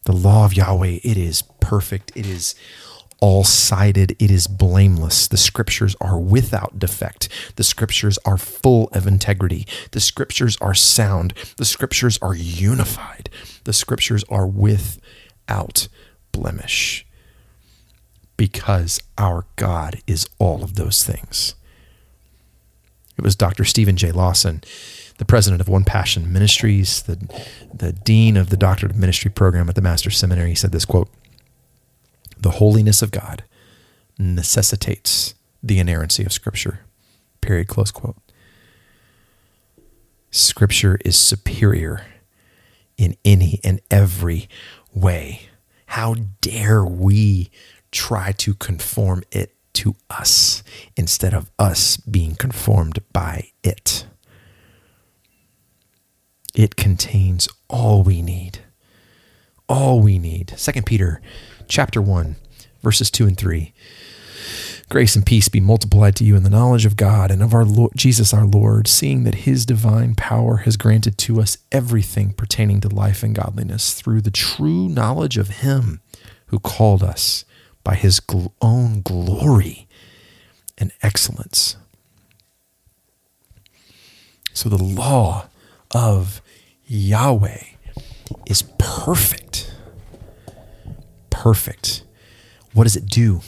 [0.04, 2.12] The law of Yahweh, it is perfect.
[2.14, 2.54] It is
[3.20, 4.14] all sided.
[4.18, 5.26] It is blameless.
[5.26, 7.28] The scriptures are without defect.
[7.56, 9.66] The scriptures are full of integrity.
[9.92, 11.34] The scriptures are sound.
[11.56, 13.30] The scriptures are unified.
[13.64, 15.88] The scriptures are without
[16.32, 17.06] blemish
[18.36, 21.54] because our God is all of those things.
[23.16, 23.64] It was Dr.
[23.64, 24.12] Steven J.
[24.12, 24.62] Lawson,
[25.18, 27.16] the president of One Passion Ministries, the,
[27.72, 30.50] the dean of the Doctorate of Ministry program at the Master's Seminary.
[30.50, 31.08] He said this quote
[32.38, 33.44] The holiness of God
[34.18, 36.80] necessitates the inerrancy of Scripture.
[37.40, 37.68] Period.
[37.68, 38.16] Close quote.
[40.30, 42.04] Scripture is superior
[42.98, 44.48] in any and every
[44.92, 45.48] way.
[45.86, 47.50] How dare we
[47.90, 50.62] try to conform it to us
[50.96, 54.06] instead of us being conformed by it.
[56.54, 58.60] It contains all we need.
[59.68, 60.54] All we need.
[60.56, 61.20] 2 Peter
[61.68, 62.36] chapter 1
[62.82, 63.72] verses 2 and 3.
[64.88, 67.64] Grace and peace be multiplied to you in the knowledge of God and of our
[67.64, 72.80] Lord Jesus our Lord, seeing that his divine power has granted to us everything pertaining
[72.82, 76.00] to life and godliness through the true knowledge of him
[76.46, 77.44] who called us
[77.86, 79.86] by his gl- own glory
[80.76, 81.76] and excellence.
[84.52, 85.46] So the law
[85.92, 86.42] of
[86.88, 87.62] Yahweh
[88.44, 89.72] is perfect.
[91.30, 92.02] Perfect.
[92.72, 93.40] What does it do?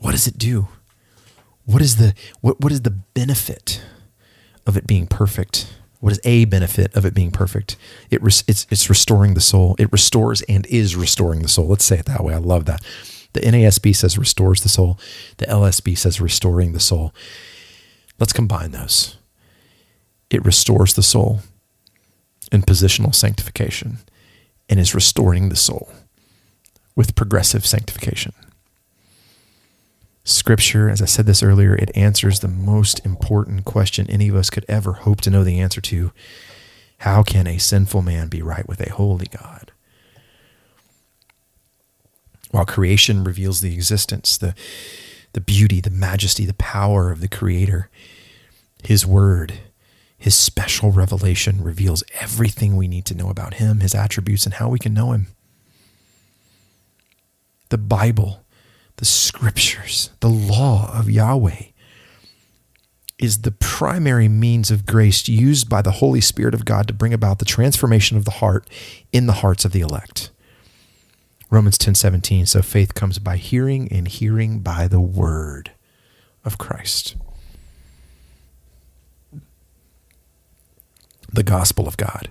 [0.00, 0.68] What does it do?
[1.66, 3.82] What is the what, what is the benefit
[4.66, 5.74] of it being perfect?
[6.02, 7.76] What is a benefit of it being perfect?
[8.10, 9.76] It it's it's restoring the soul.
[9.78, 11.68] It restores and is restoring the soul.
[11.68, 12.34] Let's say it that way.
[12.34, 12.82] I love that.
[13.34, 14.98] The NASB says restores the soul.
[15.36, 17.14] The LSB says restoring the soul.
[18.18, 19.16] Let's combine those
[20.32, 21.40] it restores the soul
[22.50, 23.98] in positional sanctification
[24.68, 25.90] and is restoring the soul
[26.96, 28.32] with progressive sanctification.
[30.24, 34.50] Scripture, as I said this earlier, it answers the most important question any of us
[34.50, 36.12] could ever hope to know the answer to.
[36.98, 39.72] How can a sinful man be right with a holy God?
[42.52, 44.54] While creation reveals the existence, the,
[45.32, 47.88] the beauty, the majesty, the power of the Creator,
[48.84, 49.54] His Word,
[50.22, 54.68] his special revelation reveals everything we need to know about him, his attributes, and how
[54.68, 55.26] we can know him.
[57.70, 58.41] The Bible,
[59.02, 61.64] the scriptures, the law of Yahweh
[63.18, 67.12] is the primary means of grace used by the Holy Spirit of God to bring
[67.12, 68.70] about the transformation of the heart
[69.10, 70.30] in the hearts of the elect.
[71.50, 75.72] Romans 10:17 so faith comes by hearing and hearing by the word
[76.44, 77.16] of Christ.
[81.32, 82.28] the gospel of God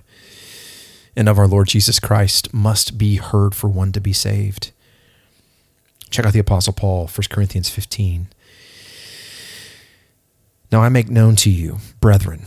[1.17, 4.70] and of our Lord Jesus Christ must be heard for one to be saved.
[6.11, 8.27] Check out the Apostle Paul, 1 Corinthians 15.
[10.71, 12.45] Now I make known to you, brethren,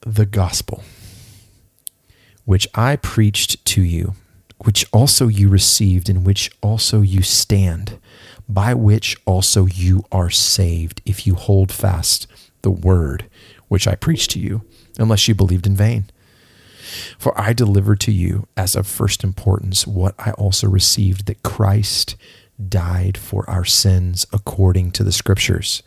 [0.00, 0.82] the gospel
[2.44, 4.14] which I preached to you,
[4.64, 7.98] which also you received, in which also you stand,
[8.48, 12.26] by which also you are saved, if you hold fast
[12.62, 13.28] the word
[13.68, 14.62] which I preached to you
[14.98, 16.04] unless you believed in vain.
[17.18, 22.14] For I delivered to you as of first importance what I also received that Christ
[22.68, 25.82] died for our sins according to the Scriptures,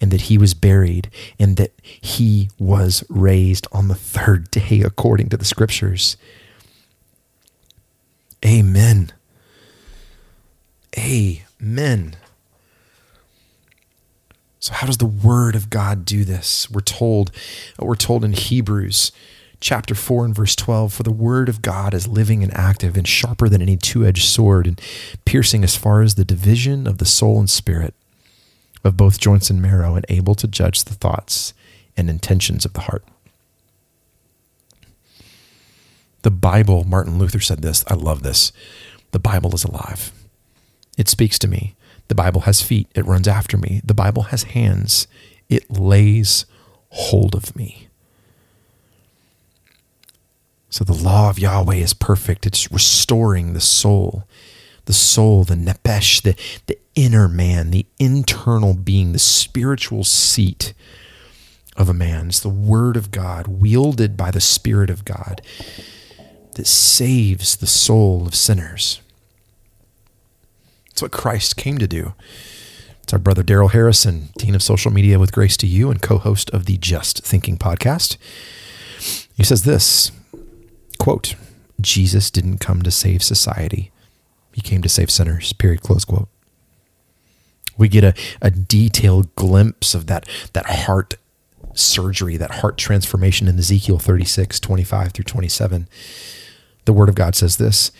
[0.00, 5.28] and that he was buried, and that he was raised on the third day according
[5.30, 6.16] to the Scriptures.
[8.44, 9.10] Amen.
[10.96, 12.16] Amen.
[14.60, 16.70] So how does the word of God do this?
[16.70, 17.30] We're told
[17.78, 19.12] we're told in Hebrews
[19.60, 23.06] chapter 4 and verse 12 for the word of God is living and active and
[23.06, 24.80] sharper than any two-edged sword and
[25.24, 27.94] piercing as far as the division of the soul and spirit
[28.84, 31.54] of both joints and marrow and able to judge the thoughts
[31.96, 33.04] and intentions of the heart.
[36.22, 38.52] The Bible, Martin Luther said this, I love this.
[39.12, 40.12] The Bible is alive.
[40.96, 41.74] It speaks to me.
[42.08, 43.80] The Bible has feet, it runs after me.
[43.84, 45.06] The Bible has hands,
[45.48, 46.44] it lays
[46.90, 47.88] hold of me.
[50.74, 52.46] So the law of Yahweh is perfect.
[52.46, 54.24] It's restoring the soul,
[54.86, 56.34] the soul, the nepesh, the,
[56.66, 60.74] the inner man, the internal being, the spiritual seat
[61.76, 62.26] of a man.
[62.26, 65.42] It's the Word of God, wielded by the Spirit of God,
[66.56, 69.00] that saves the soul of sinners.
[70.90, 72.14] It's what Christ came to do.
[73.04, 76.18] It's our brother Darrell Harrison, Dean of Social Media with Grace to You and co
[76.18, 78.16] host of the Just Thinking podcast.
[79.36, 80.10] He says this
[80.98, 81.34] quote,
[81.80, 83.90] Jesus didn't come to save society,
[84.52, 86.28] he came to save sinners, period, close quote.
[87.76, 91.16] We get a, a detailed glimpse of that, that heart
[91.74, 95.88] surgery, that heart transformation in Ezekiel 36, 25 through 27.
[96.84, 97.90] The Word of God says this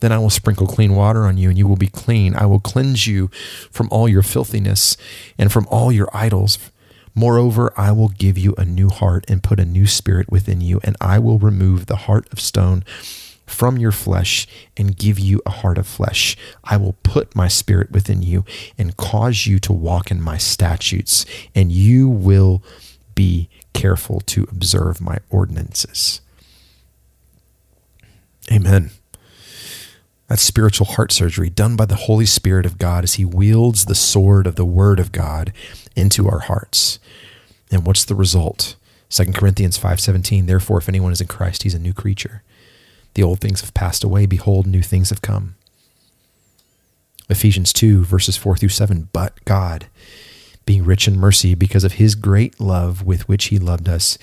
[0.00, 2.34] then I will sprinkle clean water on you, and you will be clean.
[2.34, 3.28] I will cleanse you
[3.70, 4.96] from all your filthiness
[5.38, 6.58] and from all your idols.
[7.18, 10.80] Moreover, I will give you a new heart and put a new spirit within you,
[10.84, 12.84] and I will remove the heart of stone
[13.46, 16.36] from your flesh and give you a heart of flesh.
[16.62, 18.44] I will put my spirit within you
[18.76, 21.24] and cause you to walk in my statutes,
[21.54, 22.62] and you will
[23.14, 26.20] be careful to observe my ordinances.
[28.52, 28.90] Amen.
[30.28, 33.94] That's spiritual heart surgery done by the Holy Spirit of God as He wields the
[33.94, 35.52] sword of the Word of God
[35.96, 36.98] into our hearts.
[37.70, 38.76] And what's the result?
[39.10, 42.42] 2 Corinthians 5:17 Therefore if anyone is in Christ he's a new creature.
[43.14, 45.54] The old things have passed away behold new things have come.
[47.28, 49.86] Ephesians 2 verses 4 through 7 But God
[50.64, 54.18] being rich in mercy because of his great love with which he loved us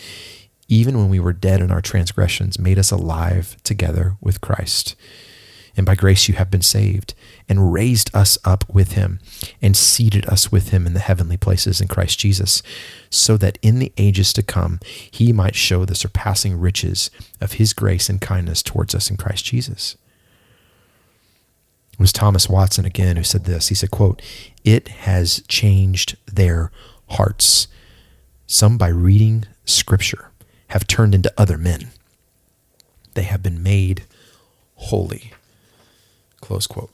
[0.67, 4.95] even when we were dead in our transgressions made us alive together with Christ
[5.75, 7.15] And by grace you have been saved,
[7.49, 9.19] and raised us up with him,
[9.61, 12.61] and seated us with him in the heavenly places in Christ Jesus,
[13.09, 17.09] so that in the ages to come he might show the surpassing riches
[17.41, 19.97] of his grace and kindness towards us in Christ Jesus.
[21.93, 23.69] It was Thomas Watson again who said this.
[23.69, 24.21] He said, quote,
[24.63, 26.71] It has changed their
[27.09, 27.67] hearts.
[28.47, 30.31] Some by reading scripture
[30.69, 31.91] have turned into other men.
[33.13, 34.05] They have been made
[34.75, 35.33] holy.
[36.43, 36.91] Close quote.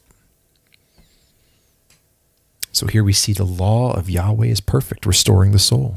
[2.71, 5.95] So here we see the law of Yahweh is perfect, restoring the soul.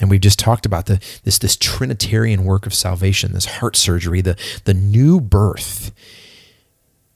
[0.00, 4.20] And we've just talked about the, this, this Trinitarian work of salvation, this heart surgery,
[4.20, 5.92] the, the new birth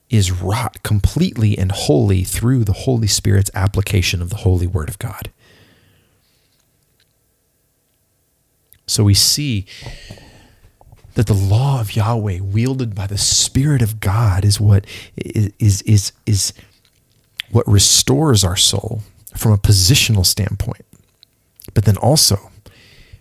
[0.09, 5.01] is wrought completely and wholly through the Holy Spirit's application of the Holy Word of
[5.01, 5.32] God.
[8.86, 9.66] So we see
[11.19, 15.83] that the law of Yahweh wielded by the Spirit of God is what is is
[15.83, 16.53] is is
[17.51, 19.03] what restores our soul
[19.37, 20.87] from a positional standpoint.
[21.75, 22.53] But then also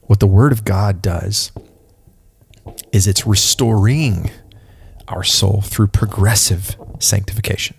[0.03, 1.51] what the word of God does
[2.91, 4.29] is it's restoring
[5.07, 7.77] our soul through progressive sanctification.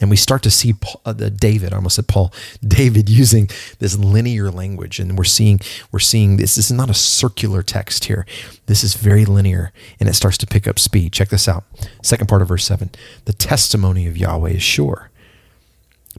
[0.00, 2.32] And we start to see Paul, uh, David, I almost said Paul,
[2.66, 6.56] David using this linear language, and we're seeing we're seeing this.
[6.56, 8.26] This is not a circular text here.
[8.66, 11.12] This is very linear, and it starts to pick up speed.
[11.12, 11.64] Check this out.
[12.02, 12.90] Second part of verse seven:
[13.24, 15.10] the testimony of Yahweh is sure,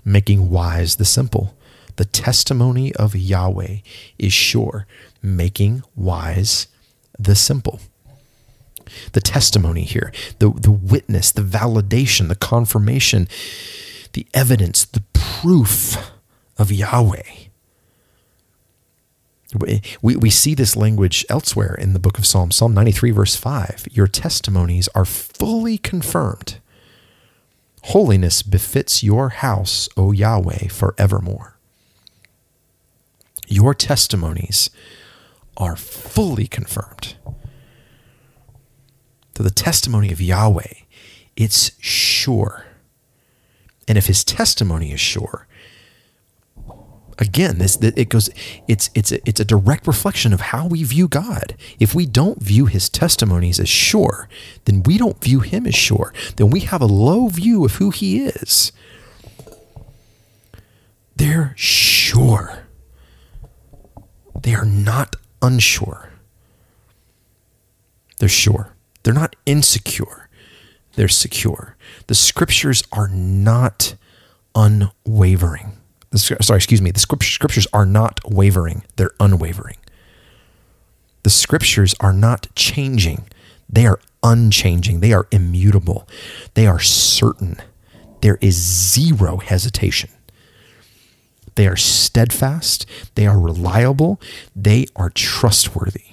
[0.04, 1.54] making wise the simple.
[1.98, 3.78] The testimony of Yahweh
[4.20, 4.86] is sure,
[5.22, 6.68] making wise
[7.18, 7.80] the simple
[9.14, 13.28] the testimony here, the, the witness, the validation, the confirmation,
[14.14, 16.12] the evidence, the proof
[16.58, 17.22] of Yahweh.
[20.02, 23.88] We, we see this language elsewhere in the book of Psalms, Psalm 93, verse 5.
[23.92, 26.58] Your testimonies are fully confirmed.
[27.84, 31.58] Holiness befits your house, O Yahweh, forevermore.
[33.48, 34.70] Your testimonies
[35.56, 37.16] are fully confirmed
[39.38, 40.74] to the testimony of Yahweh,
[41.36, 42.66] it's sure.
[43.88, 45.46] And if his testimony is sure,
[47.20, 48.32] again, this it goes
[48.68, 51.56] it's it's a, it's a direct reflection of how we view God.
[51.80, 54.28] If we don't view his testimonies as sure,
[54.66, 56.12] then we don't view him as sure.
[56.38, 58.72] Then we have a low view of who he is.
[61.16, 62.64] They're sure.
[64.42, 66.10] They are not unsure.
[68.18, 68.74] They're sure.
[69.08, 70.28] They're not insecure,
[70.96, 71.78] they're secure.
[72.08, 73.96] The scriptures are not
[74.54, 75.78] unwavering.
[76.10, 76.92] The, sorry, excuse me.
[76.92, 79.78] The scriptures are not wavering, they're unwavering.
[81.24, 83.30] The scriptures are not changing,
[83.70, 86.06] they are unchanging, they are immutable,
[86.56, 87.62] they are certain.
[88.20, 90.10] There is zero hesitation.
[91.56, 92.86] They are steadfast,
[93.16, 94.20] they are reliable,
[94.54, 96.07] they are trustworthy.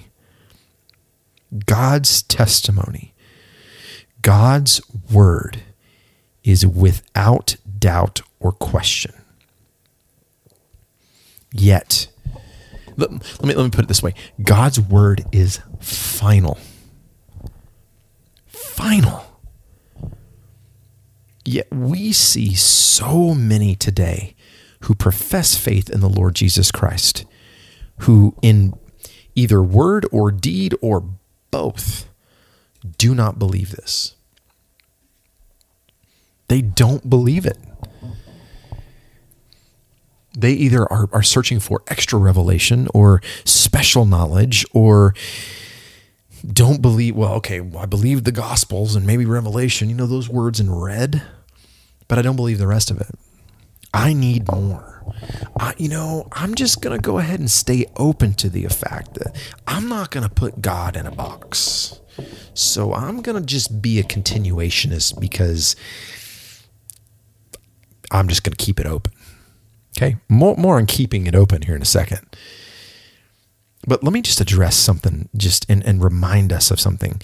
[1.65, 3.13] God's testimony,
[4.21, 4.81] God's
[5.11, 5.63] word
[6.43, 9.13] is without doubt or question.
[11.51, 12.07] Yet,
[12.97, 16.57] let, me, let me put it this way God's word is final.
[18.47, 19.25] Final.
[21.45, 24.35] Yet we see so many today
[24.81, 27.25] who profess faith in the Lord Jesus Christ,
[27.99, 28.73] who in
[29.35, 31.07] either word or deed or
[31.55, 32.09] both
[32.97, 34.15] do not believe this.
[36.49, 37.57] They don't believe it.
[40.37, 45.13] They either are, are searching for extra revelation or special knowledge or
[46.45, 50.27] don't believe, well, okay, well, I believe the Gospels and maybe Revelation, you know, those
[50.27, 51.23] words in red,
[52.09, 53.15] but I don't believe the rest of it.
[53.93, 54.94] I need more.
[55.59, 59.15] I, you know, I'm just going to go ahead and stay open to the fact
[59.15, 59.35] that
[59.67, 61.99] I'm not going to put God in a box.
[62.53, 65.75] So I'm going to just be a continuationist because
[68.11, 69.13] I'm just going to keep it open.
[69.97, 70.17] Okay.
[70.29, 72.21] More, more on keeping it open here in a second.
[73.87, 77.21] But let me just address something just and, and remind us of something.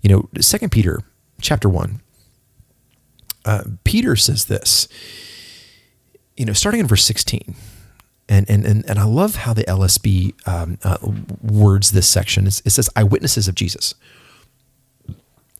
[0.00, 1.00] You know, Second Peter
[1.40, 2.00] chapter one,
[3.44, 4.88] uh, Peter says this
[6.36, 7.54] you know, starting in verse 16,
[8.28, 10.96] and, and, and, and I love how the LSB um, uh,
[11.42, 12.46] words this section.
[12.46, 13.94] It's, it says, eyewitnesses of Jesus.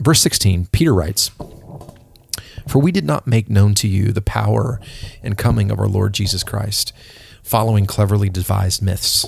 [0.00, 1.30] Verse 16, Peter writes,
[2.66, 4.80] For we did not make known to you the power
[5.22, 6.92] and coming of our Lord Jesus Christ,
[7.42, 9.26] following cleverly devised myths,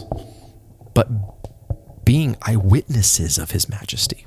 [0.95, 1.09] but
[2.05, 4.27] being eyewitnesses of his majesty.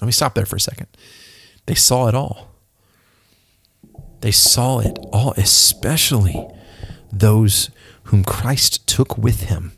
[0.00, 0.88] Let me stop there for a second.
[1.66, 2.55] They saw it all.
[4.20, 6.46] They saw it all, especially
[7.12, 7.70] those
[8.04, 9.72] whom Christ took with him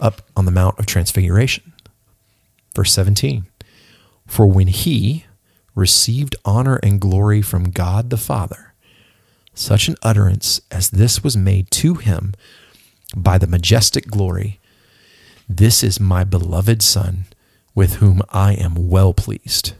[0.00, 1.72] up on the Mount of Transfiguration.
[2.74, 3.46] Verse 17
[4.26, 5.24] For when he
[5.74, 8.74] received honor and glory from God the Father,
[9.54, 12.34] such an utterance as this was made to him
[13.14, 14.58] by the majestic glory
[15.48, 17.26] This is my beloved Son,
[17.74, 19.74] with whom I am well pleased.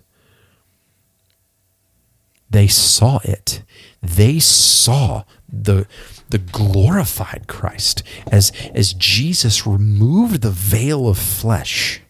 [2.52, 3.62] They saw it.
[4.02, 5.86] They saw the,
[6.28, 12.02] the glorified Christ as, as Jesus removed the veil of flesh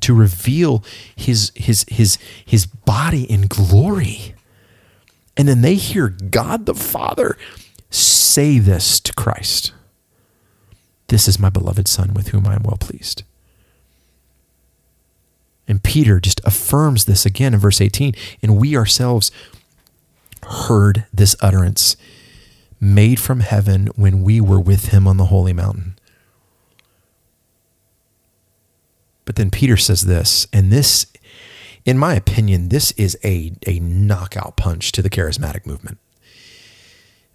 [0.00, 0.82] to reveal
[1.14, 4.34] his, his, his, his body in glory.
[5.36, 7.38] And then they hear God the Father
[7.90, 9.72] say this to Christ
[11.06, 13.22] This is my beloved Son with whom I am well pleased.
[15.66, 18.14] And Peter just affirms this again in verse 18.
[18.42, 19.30] And we ourselves
[20.42, 21.96] heard this utterance
[22.80, 25.96] made from heaven when we were with him on the holy mountain.
[29.24, 31.06] But then Peter says this, and this,
[31.86, 35.98] in my opinion, this is a, a knockout punch to the charismatic movement.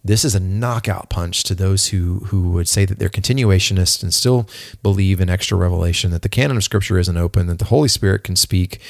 [0.10, 4.12] This is a knockout punch to those who, who would say that they're continuationists and
[4.12, 4.50] still
[4.82, 8.24] believe in extra revelation, that the canon of Scripture isn't open, that the Holy Spirit
[8.24, 8.82] can speak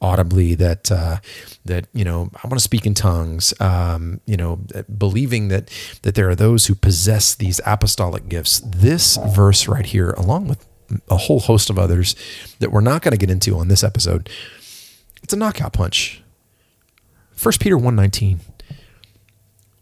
[0.00, 1.18] audibly, that uh,
[1.64, 4.58] that you know I want to speak in tongues, um, you know,
[4.98, 5.70] believing that
[6.02, 8.58] that there are those who possess these apostolic gifts.
[8.58, 10.66] This verse right here, along with
[11.08, 12.16] a whole host of others
[12.58, 14.28] that we're not going to get into on this episode,
[15.22, 16.24] it's a knockout punch.
[17.36, 18.40] First Peter one nineteen.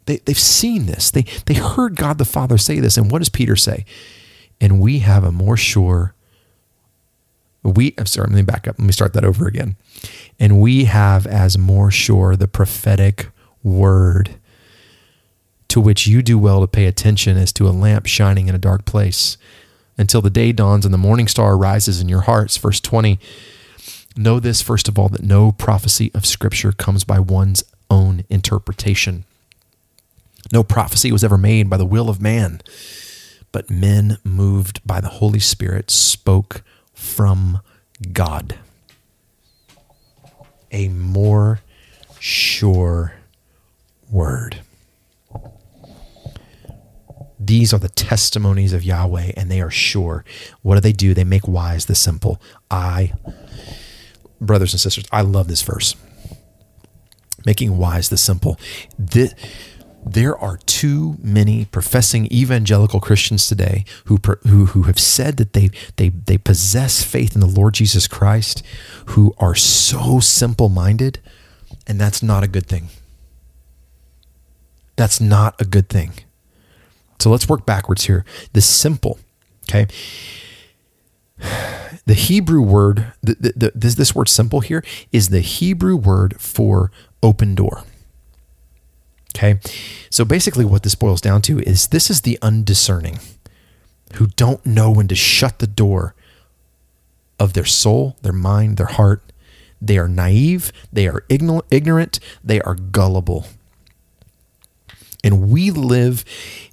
[0.07, 1.11] They, they've seen this.
[1.11, 2.97] They, they heard God the Father say this.
[2.97, 3.85] And what does Peter say?
[4.61, 6.15] And we have a more sure,
[7.63, 8.79] we, I'm sorry, let me back up.
[8.79, 9.77] Let me start that over again.
[10.39, 13.29] And we have as more sure the prophetic
[13.63, 14.37] word
[15.69, 18.59] to which you do well to pay attention as to a lamp shining in a
[18.59, 19.37] dark place
[19.97, 22.57] until the day dawns and the morning star rises in your hearts.
[22.57, 23.19] Verse 20.
[24.17, 29.25] Know this, first of all, that no prophecy of Scripture comes by one's own interpretation.
[30.53, 32.61] No prophecy was ever made by the will of man,
[33.53, 37.61] but men moved by the Holy Spirit spoke from
[38.13, 38.59] God.
[40.71, 41.61] A more
[42.19, 43.15] sure
[44.11, 44.61] word.
[47.39, 50.25] These are the testimonies of Yahweh, and they are sure.
[50.63, 51.13] What do they do?
[51.13, 52.41] They make wise the simple.
[52.71, 53.13] I,
[54.41, 55.95] brothers and sisters, I love this verse.
[57.45, 58.59] Making wise the simple.
[58.99, 59.35] This,
[60.05, 65.71] there are too many professing evangelical Christians today who, who, who have said that they,
[65.97, 68.63] they, they possess faith in the Lord Jesus Christ,
[69.07, 71.21] who are so simple minded,
[71.87, 72.89] and that's not a good thing.
[74.97, 76.13] That's not a good thing.
[77.19, 78.25] So let's work backwards here.
[78.53, 79.19] The simple,
[79.69, 79.87] okay?
[82.07, 86.39] The Hebrew word, the, the, the, this, this word simple here, is the Hebrew word
[86.39, 86.93] for
[87.23, 87.85] open door.
[89.35, 89.59] Okay.
[90.11, 93.19] So basically, what this boils down to is this is the undiscerning
[94.15, 96.15] who don't know when to shut the door
[97.39, 99.33] of their soul, their mind, their heart.
[99.83, 103.47] They are naive, they are ignorant, they are gullible.
[105.23, 106.25] And we live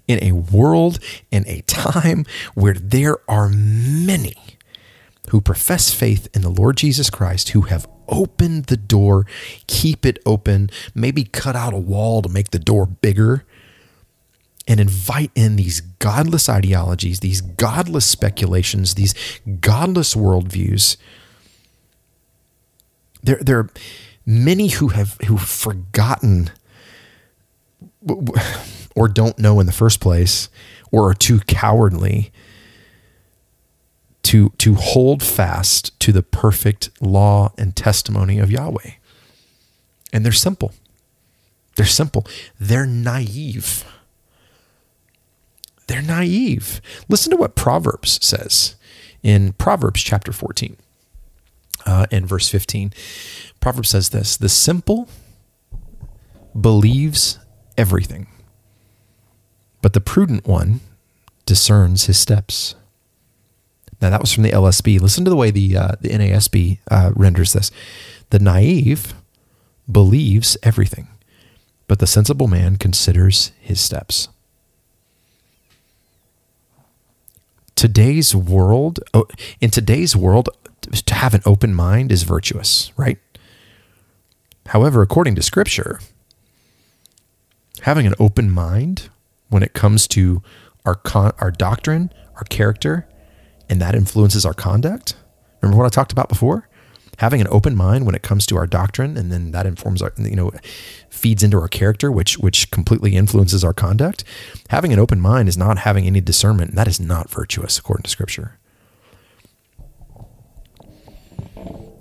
[0.08, 1.00] in a world
[1.32, 4.36] in a time where there are many
[5.30, 9.26] who profess faith in the Lord Jesus Christ who have open the door,
[9.68, 13.46] keep it open, maybe cut out a wall to make the door bigger,
[14.68, 19.16] and invite in these godless ideologies, these godless speculations, these
[19.60, 20.98] godless worldviews.
[23.24, 23.70] There, there are
[24.26, 26.52] many who have who've forgotten
[28.96, 30.50] or don't know in the first place
[30.92, 32.32] or are too cowardly
[34.32, 38.92] to, to hold fast to the perfect law and testimony of Yahweh.
[40.14, 40.74] And they're simple.
[41.76, 42.26] They're simple.
[42.58, 43.84] They're naive.
[45.88, 46.80] They're naive.
[47.10, 48.76] Listen to what Proverbs says
[49.22, 50.78] in Proverbs chapter 14
[51.86, 52.94] uh, and verse 15.
[53.60, 55.10] Proverbs says this The simple
[56.58, 57.38] believes
[57.78, 58.28] everything,
[59.82, 60.80] but the prudent one
[61.46, 62.76] discerns his steps.
[64.02, 65.00] Now that was from the LSB.
[65.00, 67.72] Listen to the way the uh, the NASB uh, renders this:
[68.32, 69.14] the naive
[69.90, 71.08] believes everything,
[71.88, 74.30] but the sensible man considers his steps.
[77.76, 79.28] Today's world, oh,
[79.60, 80.50] in today's world,
[80.92, 83.18] to have an open mind is virtuous, right?
[84.68, 86.00] However, according to Scripture,
[87.82, 89.10] having an open mind
[89.50, 90.42] when it comes to
[90.86, 93.08] our con- our doctrine, our character,
[93.72, 95.16] and that influences our conduct.
[95.62, 96.68] Remember what I talked about before?
[97.18, 100.12] Having an open mind when it comes to our doctrine, and then that informs our,
[100.18, 100.52] you know,
[101.10, 104.24] feeds into our character, which which completely influences our conduct.
[104.70, 106.76] Having an open mind is not having any discernment.
[106.76, 108.60] That is not virtuous according to Scripture.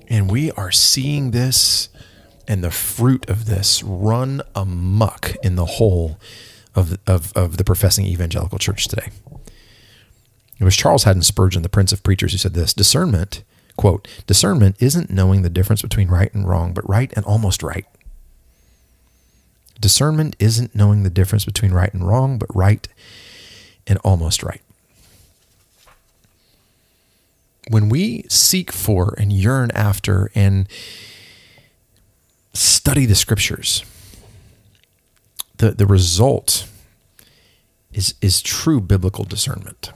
[0.08, 1.88] And we are seeing this
[2.48, 6.18] and the fruit of this run amuck in the whole
[6.74, 9.10] of, of, of the professing evangelical church today.
[10.60, 13.42] It was Charles Haddon Spurgeon, the prince of preachers, who said this discernment,
[13.76, 17.86] quote, discernment isn't knowing the difference between right and wrong, but right and almost right.
[19.80, 22.86] Discernment isn't knowing the difference between right and wrong, but right
[23.86, 24.60] and almost right.
[27.70, 30.68] When we seek for and yearn after and
[32.52, 33.82] study the scriptures,
[35.56, 36.68] the, the result
[37.94, 39.92] is, is true biblical discernment.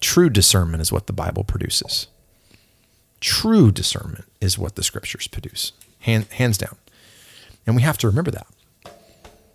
[0.00, 2.06] True discernment is what the Bible produces.
[3.20, 6.76] True discernment is what the scriptures produce, hand, hands down.
[7.66, 8.46] And we have to remember that.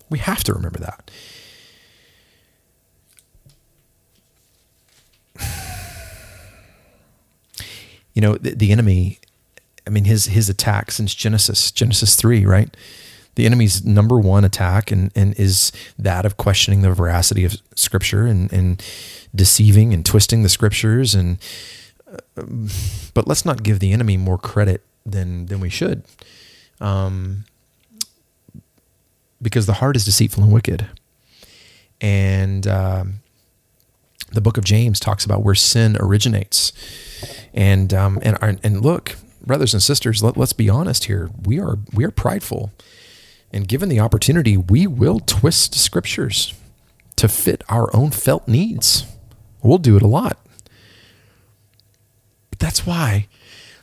[0.10, 1.12] We have to remember that.
[8.14, 9.20] You know, the, the enemy,
[9.88, 12.76] I mean, his his attack since Genesis, Genesis 3, right?
[13.36, 18.26] The enemy's number one attack and, and is that of questioning the veracity of scripture
[18.26, 18.84] and, and
[19.34, 21.16] deceiving and twisting the scriptures.
[21.16, 21.38] And
[22.38, 22.44] uh,
[23.14, 26.04] but let's not give the enemy more credit than than we should
[26.80, 27.46] um,
[29.42, 30.88] because the heart is deceitful and wicked.
[32.02, 33.22] And um,
[34.32, 36.74] the book of James talks about where sin originates.
[37.54, 39.16] And um, and and look
[39.46, 41.30] brothers and sisters let, let's be honest here.
[41.44, 42.72] We are we are prideful
[43.54, 46.54] and given the opportunity, we will twist scriptures
[47.18, 49.06] to fit our own felt needs.
[49.62, 50.40] We'll do it a lot.
[52.50, 53.28] But that's why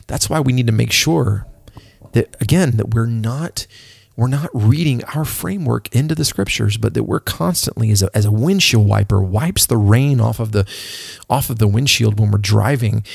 [0.07, 1.45] that's why we need to make sure
[2.13, 3.67] that again that we're not
[4.17, 8.25] we're not reading our framework into the scriptures, but that we're constantly as a, as
[8.25, 10.67] a windshield wiper wipes the rain off of the
[11.29, 13.05] off of the windshield when we're driving,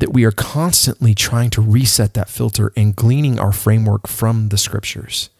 [0.00, 4.58] that we are constantly trying to reset that filter and gleaning our framework from the
[4.58, 5.30] scriptures.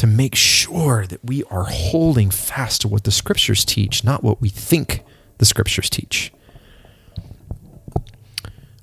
[0.00, 4.40] To make sure that we are holding fast to what the scriptures teach, not what
[4.40, 5.04] we think
[5.36, 6.32] the scriptures teach.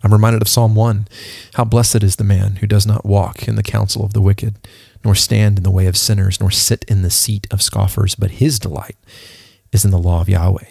[0.03, 1.07] I'm reminded of Psalm 1
[1.55, 4.59] How blessed is the man who does not walk in the counsel of the wicked,
[5.03, 8.30] nor stand in the way of sinners, nor sit in the seat of scoffers, but
[8.30, 8.97] his delight
[9.72, 10.70] is in the law of Yahweh.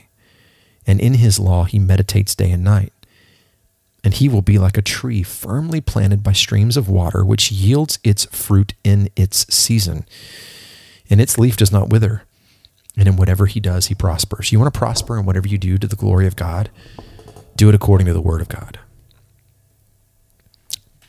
[0.87, 2.93] And in his law he meditates day and night.
[4.05, 7.99] And he will be like a tree firmly planted by streams of water, which yields
[8.05, 10.07] its fruit in its season.
[11.11, 12.23] And its leaf does not wither.
[12.97, 14.53] And in whatever he does, he prospers.
[14.53, 16.71] You want to prosper in whatever you do to the glory of God?
[17.57, 18.79] Do it according to the word of God.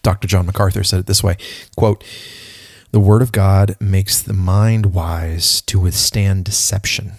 [0.02, 0.28] Dr.
[0.28, 1.38] John MacArthur said it this way
[1.76, 2.04] quote,
[2.92, 7.14] The word of God makes the mind wise to withstand deception,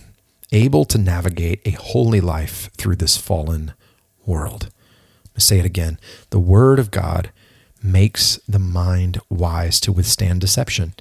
[0.52, 3.74] able to navigate a holy life through this fallen
[4.24, 4.70] world
[5.40, 5.98] say it again.
[6.30, 7.30] The Word of God
[7.82, 10.94] makes the mind wise to withstand deception,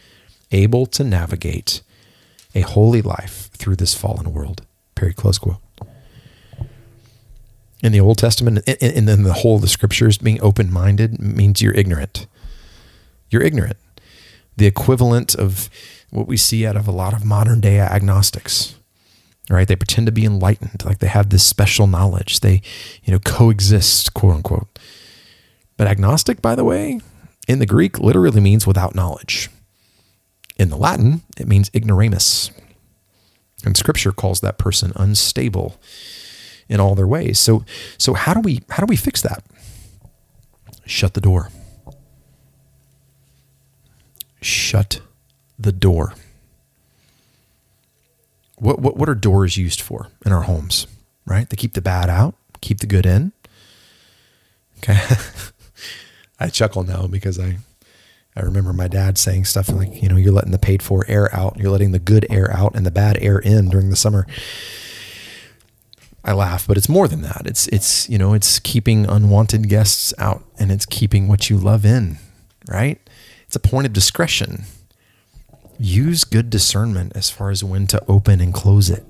[0.51, 1.81] able to navigate
[2.55, 4.61] a holy life through this fallen world.
[4.97, 5.57] Very close quote.
[7.83, 11.61] In the Old Testament, and then the whole of the scriptures, being open minded means
[11.61, 12.25] you're ignorant.
[13.29, 13.77] You're ignorant.
[14.55, 15.69] The equivalent of
[16.09, 18.76] what we see out of a lot of modern day agnostics
[19.49, 19.67] right?
[19.67, 22.41] They pretend to be enlightened, like they have this special knowledge.
[22.41, 22.61] They,
[23.03, 24.79] you know, coexist, quote unquote.
[25.77, 26.99] But agnostic, by the way,
[27.47, 29.49] in the Greek literally means without knowledge.
[30.57, 32.51] In the Latin, it means ignoramus.
[33.63, 35.79] And scripture calls that person unstable
[36.69, 37.39] in all their ways.
[37.39, 37.63] So
[37.97, 39.43] so how do we how do we fix that?
[40.85, 41.49] Shut the door.
[44.41, 45.01] Shut
[45.57, 46.13] the door.
[48.57, 50.87] What, what, what are doors used for in our homes,
[51.25, 51.49] right?
[51.49, 53.31] They keep the bad out, keep the good in.
[54.79, 54.99] Okay.
[56.39, 57.57] I chuckle now because I,
[58.35, 61.33] I remember my dad saying stuff like, you know, you're letting the paid for air
[61.35, 64.27] out, you're letting the good air out and the bad air in during the summer.
[66.23, 67.43] I laugh, but it's more than that.
[67.45, 71.85] It's it's you know, it's keeping unwanted guests out and it's keeping what you love
[71.85, 72.17] in,
[72.67, 72.99] right?
[73.45, 74.65] It's a point of discretion
[75.79, 79.05] use good discernment as far as when to open and close it.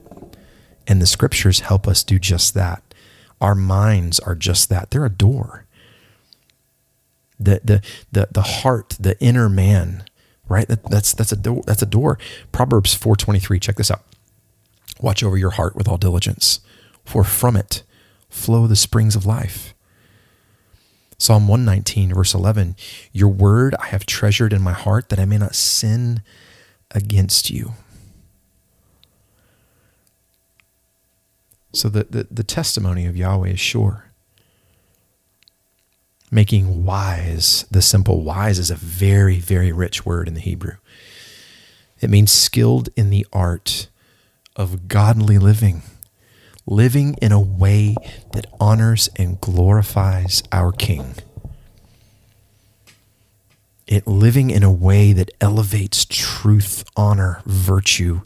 [0.87, 2.81] And the scriptures help us do just that.
[3.41, 4.91] Our minds are just that.
[4.91, 5.65] They're a door.
[7.39, 10.03] The the the the heart, the inner man,
[10.47, 10.67] right?
[10.67, 11.61] That, that's that's a door.
[11.67, 12.17] That's a door.
[12.51, 13.59] Proverbs four twenty three.
[13.59, 14.03] Check this out.
[14.99, 16.61] Watch over your heart with all diligence,
[17.05, 17.83] for from it
[18.29, 19.73] flow the springs of life.
[21.19, 22.75] Psalm 119, verse 11
[23.11, 26.21] Your word I have treasured in my heart that I may not sin
[26.91, 27.73] against you.
[31.73, 34.05] So the, the, the testimony of Yahweh is sure.
[36.31, 38.23] Making wise the simple.
[38.23, 40.77] Wise is a very, very rich word in the Hebrew.
[42.01, 43.87] It means skilled in the art
[44.55, 45.83] of godly living,
[46.65, 47.95] living in a way
[48.33, 51.15] that honors and glorifies our King.
[53.87, 58.21] It living in a way that elevates truth, honor, virtue,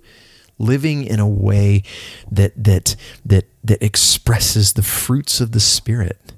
[0.58, 1.84] living in a way
[2.32, 2.96] that that
[3.26, 6.34] that that expresses the fruits of the spirit.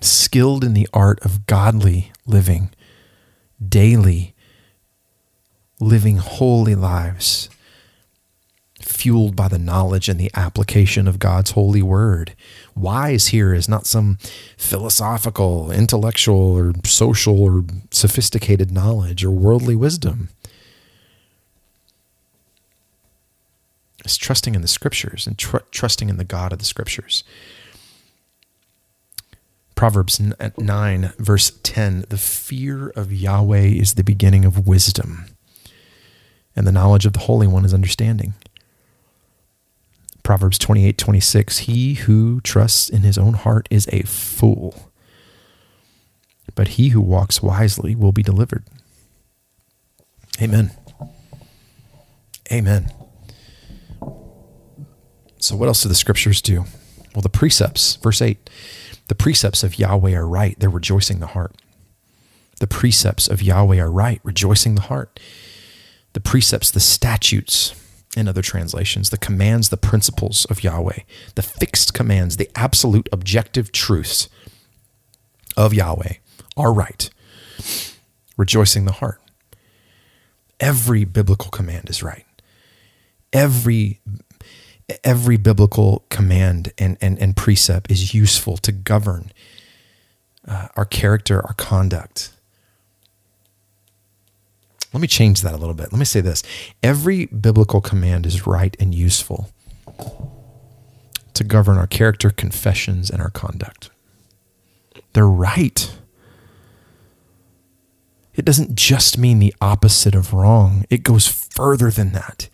[0.00, 2.70] Skilled in the art of godly living
[3.66, 4.34] daily
[5.80, 7.48] living holy lives
[9.04, 12.34] fueled by the knowledge and the application of God's holy word.
[12.74, 14.16] Wise here is not some
[14.56, 20.30] philosophical, intellectual, or social, or sophisticated knowledge or worldly wisdom.
[24.06, 27.24] It's trusting in the scriptures and tr- trusting in the God of the scriptures.
[29.74, 35.26] Proverbs uh, 9, verse 10 The fear of Yahweh is the beginning of wisdom,
[36.56, 38.32] and the knowledge of the Holy One is understanding.
[40.24, 44.90] Proverbs 28 26 He who trusts in his own heart is a fool,
[46.56, 48.64] but he who walks wisely will be delivered.
[50.42, 50.72] Amen.
[52.50, 52.90] Amen.
[55.38, 56.64] So, what else do the scriptures do?
[57.14, 58.50] Well, the precepts, verse 8,
[59.08, 61.54] the precepts of Yahweh are right, they're rejoicing the heart.
[62.60, 65.20] The precepts of Yahweh are right, rejoicing the heart.
[66.14, 67.74] The precepts, the statutes,
[68.16, 71.00] in other translations, the commands, the principles of Yahweh,
[71.34, 74.28] the fixed commands, the absolute objective truths
[75.56, 76.14] of Yahweh
[76.56, 77.10] are right,
[78.36, 79.20] rejoicing the heart.
[80.60, 82.26] Every biblical command is right.
[83.32, 84.00] Every
[85.02, 89.32] every biblical command and, and, and precept is useful to govern
[90.46, 92.32] uh, our character, our conduct.
[94.94, 95.92] Let me change that a little bit.
[95.92, 96.42] Let me say this
[96.82, 99.50] every biblical command is right and useful
[101.34, 103.90] to govern our character, confessions, and our conduct.
[105.12, 105.98] They're right.
[108.34, 112.48] It doesn't just mean the opposite of wrong, it goes further than that.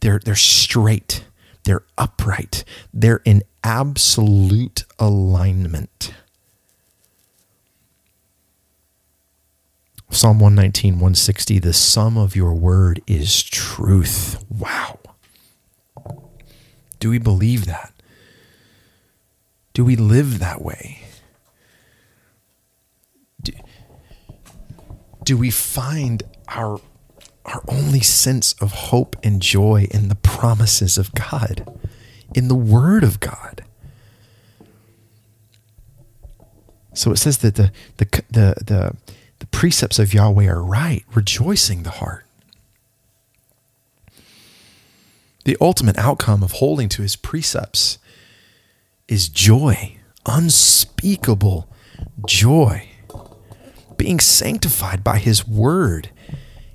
[0.00, 1.24] They're, they're straight
[1.68, 2.64] they're upright,
[2.94, 6.14] they're in absolute alignment.
[10.10, 14.44] Psalm 119, 160, the sum of your word is truth.
[14.50, 14.98] Wow.
[16.98, 17.92] Do we believe that?
[19.74, 21.02] Do we live that way?
[23.42, 23.52] Do,
[25.24, 26.80] do we find our
[27.48, 31.66] our only sense of hope and joy in the promises of God,
[32.34, 33.64] in the Word of God.
[36.92, 38.96] So it says that the, the, the, the,
[39.38, 42.24] the precepts of Yahweh are right, rejoicing the heart.
[45.44, 47.98] The ultimate outcome of holding to his precepts
[49.06, 51.68] is joy, unspeakable
[52.26, 52.88] joy,
[53.96, 56.10] being sanctified by his word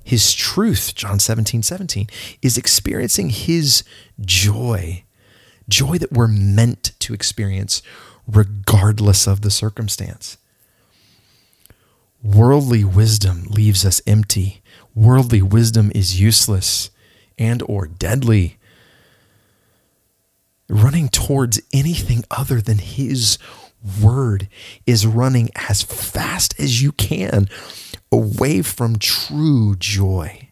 [0.04, 2.06] his truth, John 17, 17,
[2.42, 3.82] is experiencing his
[4.20, 5.02] joy,
[5.66, 7.82] joy that we're meant to experience
[8.28, 10.36] regardless of the circumstance.
[12.24, 14.62] Worldly wisdom leaves us empty.
[14.94, 16.90] Worldly wisdom is useless
[17.36, 18.56] and or deadly.
[20.66, 23.36] Running towards anything other than his
[24.00, 24.48] word
[24.86, 27.46] is running as fast as you can
[28.10, 30.48] away from true joy.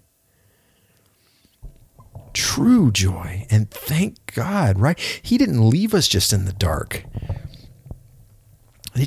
[2.35, 3.47] True joy.
[3.49, 4.99] And thank God, right?
[5.23, 7.05] He didn't leave us just in the dark.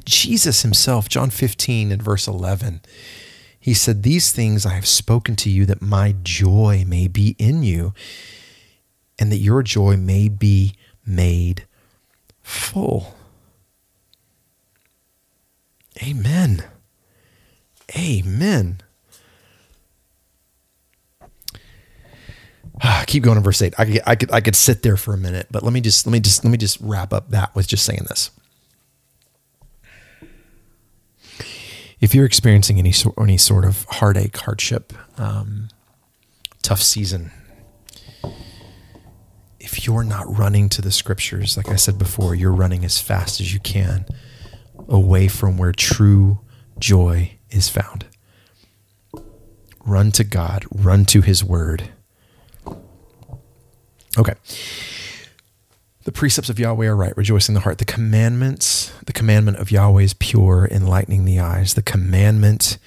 [0.06, 2.82] Jesus himself, John 15 and verse 11,
[3.60, 7.64] he said, These things I have spoken to you that my joy may be in
[7.64, 7.94] you
[9.18, 10.76] and that your joy may be
[11.06, 11.66] made
[12.42, 13.16] full.
[16.04, 16.64] Amen.
[17.98, 18.82] Amen.
[22.84, 23.74] Ah, keep going to verse eight.
[23.78, 26.06] I could, I could I could sit there for a minute, but let me just
[26.06, 28.32] let me just let me just wrap up that with just saying this.
[32.00, 35.70] If you're experiencing any sort any sort of heartache, hardship, um,
[36.62, 37.32] tough season,
[39.60, 43.40] if you're not running to the scriptures, like I said before, you're running as fast
[43.40, 44.06] as you can
[44.88, 46.40] away from where true
[46.78, 48.06] joy is found.
[49.86, 51.90] Run to God, run to His Word.
[54.18, 54.34] Okay.
[56.06, 57.80] The precepts of Yahweh are right, rejoicing the heart.
[57.80, 61.74] The commandments, the commandment of Yahweh is pure, enlightening the eyes.
[61.74, 62.78] The commandment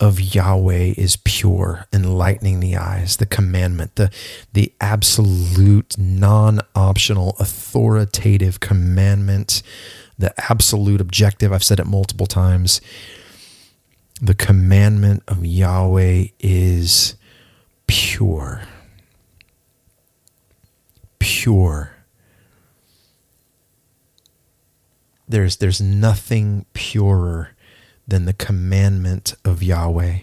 [0.00, 3.18] of Yahweh is pure, enlightening the eyes.
[3.18, 4.10] The commandment, the,
[4.52, 9.62] the absolute, non optional, authoritative commandment,
[10.18, 11.52] the absolute objective.
[11.52, 12.80] I've said it multiple times.
[14.20, 17.14] The commandment of Yahweh is
[17.86, 18.62] pure.
[21.20, 21.95] Pure.
[25.28, 27.50] There's, there's nothing purer
[28.06, 30.18] than the commandment of Yahweh.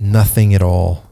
[0.00, 1.04] Nothing at all.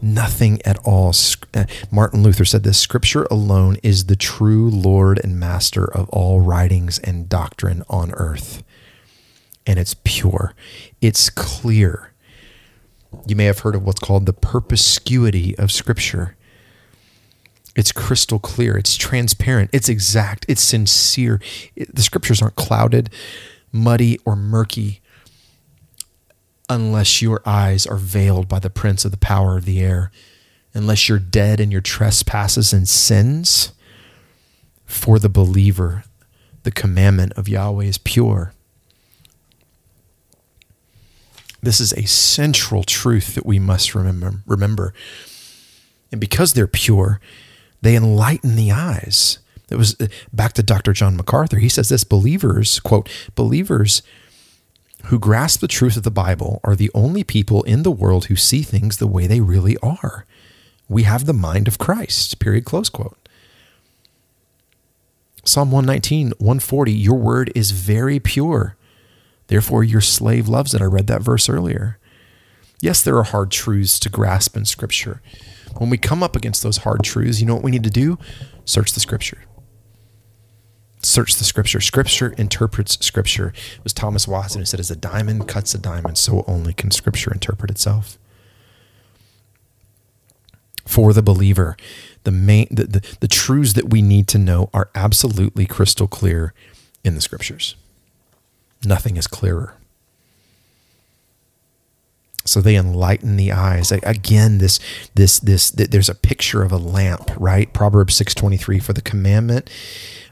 [0.00, 1.12] Nothing at all.
[1.54, 6.40] Uh, Martin Luther said this Scripture alone is the true Lord and Master of all
[6.40, 8.62] writings and doctrine on earth.
[9.66, 10.54] And it's pure,
[11.00, 12.12] it's clear.
[13.26, 16.36] You may have heard of what's called the perspicuity of Scripture.
[17.78, 18.76] It's crystal clear.
[18.76, 19.70] It's transparent.
[19.72, 20.44] It's exact.
[20.48, 21.40] It's sincere.
[21.76, 23.08] It, the scriptures aren't clouded,
[23.70, 25.00] muddy, or murky
[26.68, 30.10] unless your eyes are veiled by the prince of the power of the air,
[30.74, 33.70] unless you're dead in your trespasses and sins.
[34.84, 36.02] For the believer,
[36.64, 38.54] the commandment of Yahweh is pure.
[41.62, 44.42] This is a central truth that we must remember.
[44.46, 44.92] remember.
[46.10, 47.20] And because they're pure,
[47.82, 49.38] they enlighten the eyes.
[49.70, 50.92] It was uh, back to Dr.
[50.92, 51.58] John MacArthur.
[51.58, 54.02] He says this believers, quote, believers
[55.06, 58.36] who grasp the truth of the Bible are the only people in the world who
[58.36, 60.26] see things the way they really are.
[60.88, 63.16] We have the mind of Christ, period, close quote.
[65.44, 68.76] Psalm 119, 140, your word is very pure.
[69.46, 70.82] Therefore, your slave loves it.
[70.82, 71.98] I read that verse earlier.
[72.80, 75.22] Yes, there are hard truths to grasp in Scripture.
[75.78, 78.18] When we come up against those hard truths, you know what we need to do?
[78.64, 79.44] Search the Scripture
[81.02, 81.80] search the scripture.
[81.80, 83.52] Scripture interprets scripture.
[83.76, 86.90] It was Thomas Watson who said, as a diamond cuts a diamond, so only can
[86.90, 88.18] scripture interpret itself.
[90.86, 91.76] For the believer,
[92.24, 96.54] the main the, the, the truths that we need to know are absolutely crystal clear
[97.04, 97.76] in the scriptures.
[98.84, 99.74] Nothing is clearer.
[102.48, 103.92] So they enlighten the eyes.
[103.92, 104.80] Again, this
[105.14, 107.72] this this there's a picture of a lamp, right?
[107.72, 109.70] Proverbs 6:23 for the commandment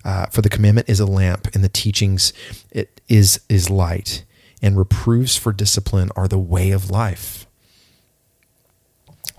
[0.07, 2.33] uh, for the commandment is a lamp, and the teachings
[2.71, 4.25] it is is light,
[4.63, 7.45] and reproofs for discipline are the way of life.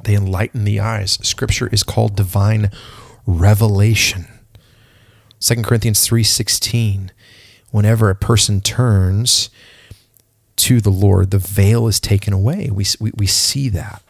[0.03, 1.17] They enlighten the eyes.
[1.21, 2.69] Scripture is called divine
[3.25, 4.28] revelation.
[5.39, 7.11] 2 Corinthians 3:16
[7.71, 9.49] Whenever a person turns
[10.58, 12.70] to the Lord, the veil is taken away.
[12.72, 14.03] We, we, we see that.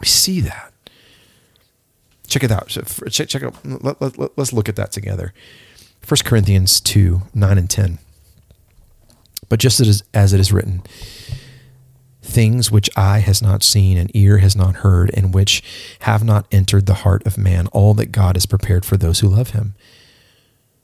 [0.00, 0.72] We see that.
[2.26, 2.68] Check it out.
[2.68, 3.54] Check, check out.
[3.64, 5.34] Let, let, let, let's look at that together.
[6.06, 7.98] 1 Corinthians 2 9 and 10.
[9.48, 10.82] But just as, as it is written,
[12.22, 15.62] things which eye has not seen and ear has not heard, and which
[16.00, 19.28] have not entered the heart of man, all that God has prepared for those who
[19.28, 19.74] love him.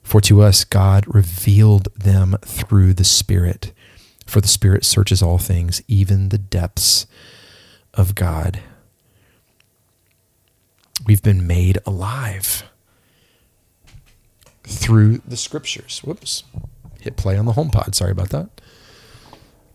[0.02, 3.72] For to us God revealed them through the Spirit.
[4.28, 7.06] For the Spirit searches all things, even the depths
[7.94, 8.60] of God.
[11.06, 12.64] We've been made alive
[14.64, 16.00] through the scriptures.
[16.04, 16.44] Whoops.
[17.00, 17.94] Hit play on the HomePod.
[17.94, 18.60] Sorry about that.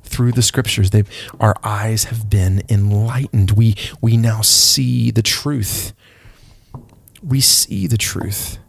[0.03, 1.03] Through the scriptures, they
[1.39, 3.51] our eyes have been enlightened.
[3.51, 5.93] We we now see the truth.
[7.23, 8.59] We see the truth.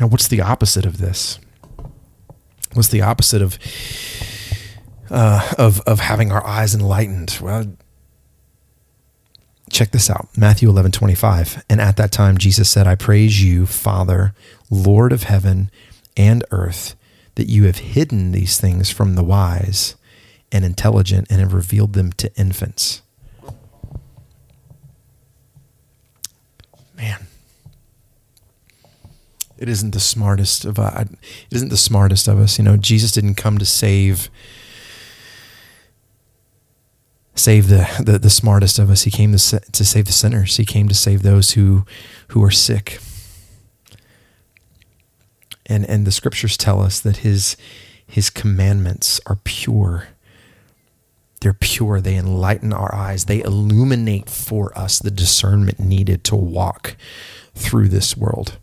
[0.00, 1.38] Now, what's the opposite of this?
[2.74, 3.58] What's the opposite of
[5.10, 7.38] uh, of of having our eyes enlightened?
[7.40, 7.66] Well,
[9.70, 11.64] check this out Matthew 11 25.
[11.68, 14.34] And at that time, Jesus said, I praise you, Father,
[14.70, 15.70] Lord of heaven
[16.16, 16.96] and earth,
[17.36, 19.96] that you have hidden these things from the wise
[20.52, 23.02] and intelligent and have revealed them to infants.
[26.96, 27.26] Man,
[29.60, 32.58] it isn't the smartest of uh, it isn't the smartest of us.
[32.58, 34.30] You know, Jesus didn't come to save
[37.34, 39.02] save the, the, the smartest of us.
[39.02, 40.56] He came to, to save the sinners.
[40.56, 41.84] He came to save those who,
[42.28, 43.00] who are sick.
[45.66, 47.56] And, and the scriptures tell us that his,
[48.06, 50.08] his commandments are pure.
[51.40, 52.00] They're pure.
[52.00, 53.24] They enlighten our eyes.
[53.24, 56.96] They illuminate for us the discernment needed to walk
[57.54, 58.58] through this world.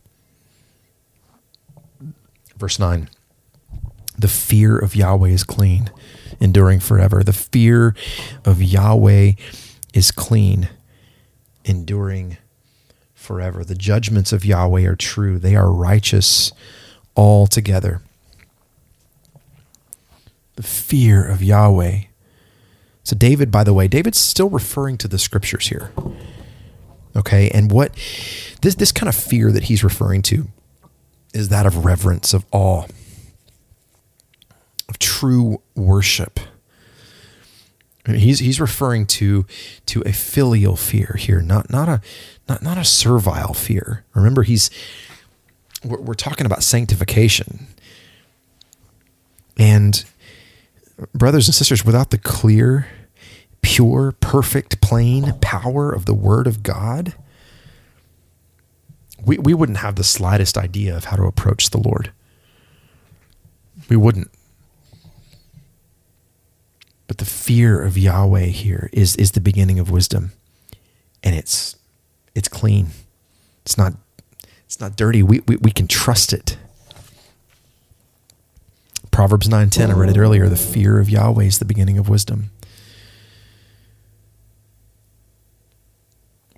[2.57, 3.09] Verse 9
[4.17, 5.91] The fear of Yahweh is clean,
[6.39, 7.23] enduring forever.
[7.23, 7.95] The fear
[8.43, 9.33] of Yahweh
[9.93, 10.69] is clean,
[11.63, 12.37] enduring
[13.13, 13.63] forever.
[13.63, 16.51] The judgments of Yahweh are true, they are righteous
[17.15, 18.01] altogether.
[20.55, 22.01] The fear of Yahweh.
[23.03, 25.91] So, David, by the way, David's still referring to the scriptures here.
[27.15, 27.49] Okay.
[27.49, 27.93] And what
[28.61, 30.47] this, this kind of fear that he's referring to
[31.33, 32.85] is that of reverence, of awe,
[34.89, 36.39] of true worship.
[38.05, 39.45] He's, he's referring to,
[39.87, 42.01] to a filial fear here, not, not, a,
[42.47, 44.05] not, not a servile fear.
[44.13, 44.69] Remember, he's,
[45.83, 47.67] we're, we're talking about sanctification.
[49.57, 50.05] And
[51.13, 52.87] brothers and sisters, without the clear,
[53.61, 57.13] pure, perfect, plain power of the Word of God,
[59.25, 62.11] we, we wouldn't have the slightest idea of how to approach the Lord.
[63.89, 64.31] We wouldn't.
[67.07, 70.31] But the fear of Yahweh here is, is the beginning of wisdom.
[71.23, 71.75] And it's
[72.35, 72.87] it's clean.
[73.65, 73.93] It's not
[74.65, 75.23] it's not dirty.
[75.23, 76.57] We, we, we can trust it.
[79.11, 82.51] Proverbs 9:10, I read it earlier, the fear of Yahweh is the beginning of wisdom.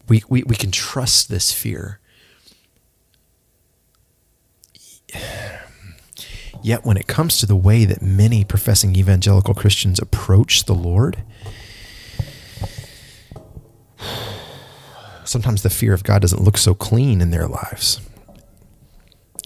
[0.10, 1.99] We, we, we can trust this fear.
[6.62, 11.24] Yet, when it comes to the way that many professing evangelical Christians approach the Lord,
[15.24, 18.02] sometimes the fear of God doesn't look so clean in their lives.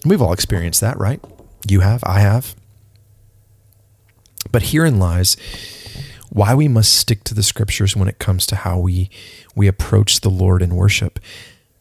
[0.04, 1.20] We've all experienced that, right?
[1.68, 2.56] You have, I have.
[4.50, 5.36] But herein lies
[6.30, 9.08] why we must stick to the scriptures when it comes to how we
[9.54, 11.20] we approach the Lord in worship.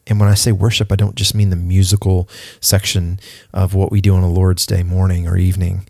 [0.07, 2.27] And when I say worship, I don't just mean the musical
[2.59, 3.19] section
[3.53, 5.87] of what we do on a Lord's Day morning or evening.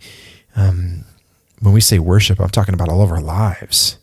[0.54, 1.04] Um,
[1.60, 3.98] when we say worship, I'm talking about all of our lives.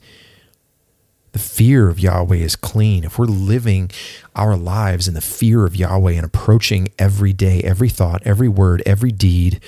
[1.32, 3.06] The fear of Yahweh is clean.
[3.06, 3.90] If we're living
[4.36, 8.84] our lives in the fear of Yahweh and approaching every day, every thought, every word,
[8.86, 9.62] every deed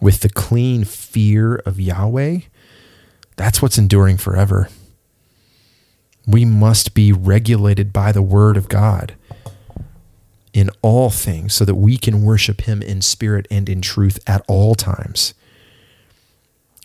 [0.00, 2.38] with the clean fear of Yahweh,
[3.36, 4.70] that's what's enduring forever.
[6.26, 9.14] We must be regulated by the word of God
[10.52, 14.42] in all things so that we can worship him in spirit and in truth at
[14.48, 15.34] all times.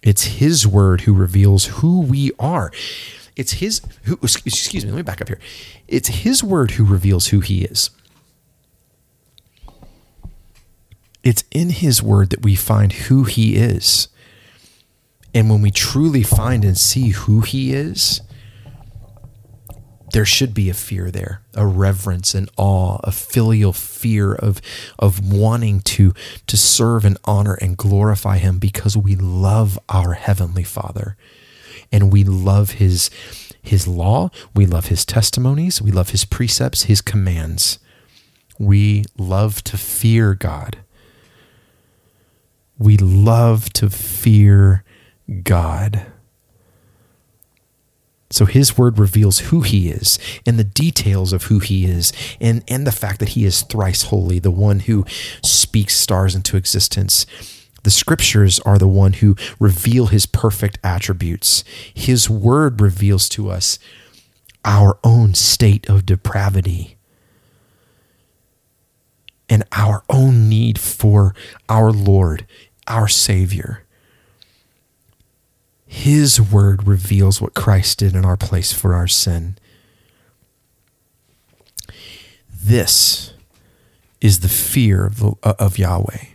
[0.03, 2.71] It's his word who reveals who we are.
[3.35, 5.39] It's his who excuse me, let me back up here.
[5.87, 7.89] It's his word who reveals who he is.
[11.23, 14.09] It's in his word that we find who he is.
[15.33, 18.21] And when we truly find and see who he is,
[20.13, 24.61] there should be a fear there, a reverence and awe, a filial fear of,
[24.99, 26.13] of wanting to,
[26.45, 31.17] to serve and honor and glorify him because we love our heavenly Father
[31.91, 33.09] and we love his,
[33.59, 37.79] his law, we love his testimonies, we love his precepts, his commands.
[38.59, 40.77] We love to fear God.
[42.77, 44.83] We love to fear
[45.41, 46.05] God.
[48.33, 52.11] So his word reveals who he is and the details of who he is
[52.41, 55.05] and, and the fact that he is thrice holy, the one who
[55.43, 57.27] speaks stars into existence.
[57.83, 61.63] The scriptures are the one who reveal his perfect attributes.
[61.93, 63.77] His word reveals to us
[64.65, 66.97] our own state of depravity
[69.47, 71.35] and our own need for
[71.69, 72.47] our Lord,
[72.87, 73.82] our Savior.
[75.93, 79.59] His word reveals what Christ did in our place for our sin.
[82.51, 83.35] This
[84.19, 86.25] is the fear of, the, uh, of Yahweh.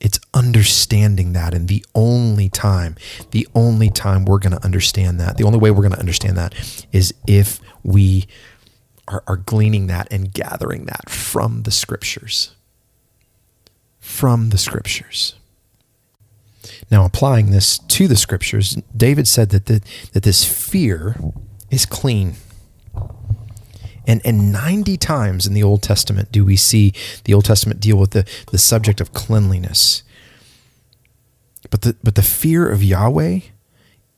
[0.00, 2.94] It's understanding that, and the only time,
[3.32, 6.36] the only time we're going to understand that, the only way we're going to understand
[6.36, 6.54] that
[6.92, 8.28] is if we
[9.08, 12.54] are, are gleaning that and gathering that from the scriptures.
[13.98, 15.34] From the scriptures.
[16.90, 19.82] Now, applying this to the scriptures, David said that, the,
[20.12, 21.16] that this fear
[21.70, 22.34] is clean.
[24.06, 26.92] And, and 90 times in the Old Testament do we see
[27.24, 30.04] the Old Testament deal with the, the subject of cleanliness.
[31.70, 33.40] But the, but the fear of Yahweh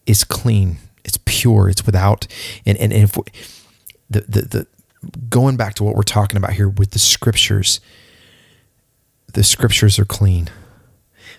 [0.05, 0.79] is clean.
[1.05, 1.69] It's pure.
[1.69, 2.27] It's without
[2.67, 3.23] and and, and if we,
[4.11, 4.67] the, the the
[5.29, 7.81] going back to what we're talking about here with the scriptures,
[9.33, 10.51] the scriptures are clean.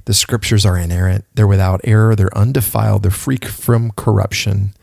[0.06, 1.26] The scriptures are inerrant.
[1.34, 2.16] They're without error.
[2.16, 3.04] They're undefiled.
[3.04, 4.74] They're free from corruption.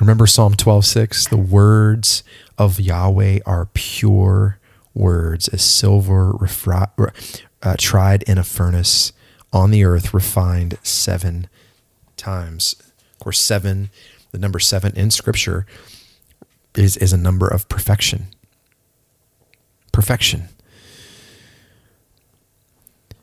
[0.00, 2.22] Remember Psalm 12:6, the words
[2.56, 4.58] of Yahweh are pure
[4.94, 7.12] words as silver refri-
[7.62, 9.12] uh, tried in a furnace
[9.52, 11.48] on the earth refined 7
[12.16, 12.76] times.
[13.14, 13.90] Of course 7,
[14.32, 15.66] the number 7 in scripture
[16.74, 18.28] is is a number of perfection.
[19.92, 20.48] Perfection.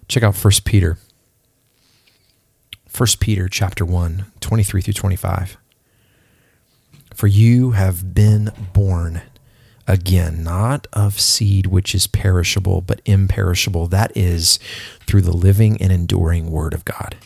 [0.08, 0.97] Check out 1 Peter.
[2.95, 5.58] 1 Peter chapter 1, 23 through 25.
[7.14, 9.22] For you have been born
[9.86, 13.88] again, not of seed which is perishable, but imperishable.
[13.88, 14.60] That is
[15.05, 17.18] through the living and enduring word of God.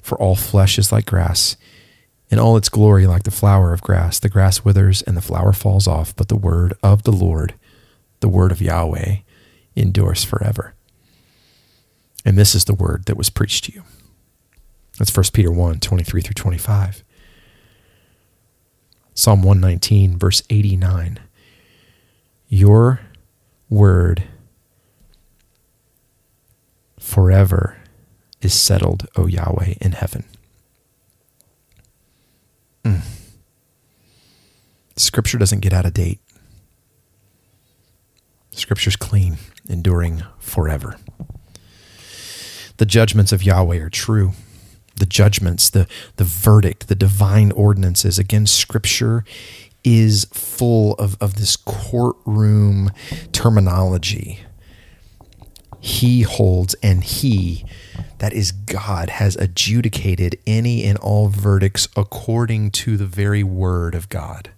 [0.00, 1.56] For all flesh is like grass,
[2.30, 4.18] and all its glory like the flower of grass.
[4.18, 7.54] The grass withers and the flower falls off, but the word of the Lord,
[8.20, 9.18] the word of Yahweh,
[9.76, 10.74] endures forever.
[12.28, 13.84] And this is the word that was preached to you.
[14.98, 17.02] That's 1 Peter 1 23 through 25.
[19.14, 21.20] Psalm 119, verse 89.
[22.50, 23.00] Your
[23.70, 24.24] word
[27.00, 27.78] forever
[28.42, 30.24] is settled, O Yahweh, in heaven.
[32.84, 33.00] Mm.
[34.96, 36.20] Scripture doesn't get out of date.
[38.50, 40.98] Scripture's clean, enduring forever.
[42.78, 44.32] The judgments of Yahweh are true.
[44.96, 48.18] The judgments, the, the verdict, the divine ordinances.
[48.18, 49.24] Again, Scripture
[49.84, 52.90] is full of, of this courtroom
[53.32, 54.40] terminology.
[55.80, 57.64] He holds, and He,
[58.18, 64.08] that is God, has adjudicated any and all verdicts according to the very word of
[64.08, 64.50] God.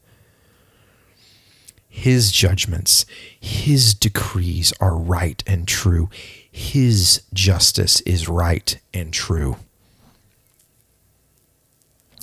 [1.89, 3.05] His judgments,
[3.39, 6.09] His decrees are right and true.
[6.51, 9.57] His justice is right and true.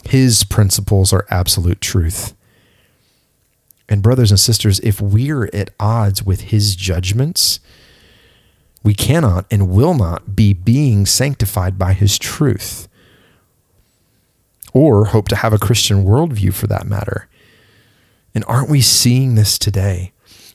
[0.06, 2.34] His principles are absolute truth.
[3.90, 7.60] And, brothers and sisters, if we're at odds with His judgments,
[8.84, 12.88] we cannot and will not be being sanctified by His truth
[14.74, 17.28] or hope to have a Christian worldview for that matter.
[18.36, 20.12] And aren't we seeing this today?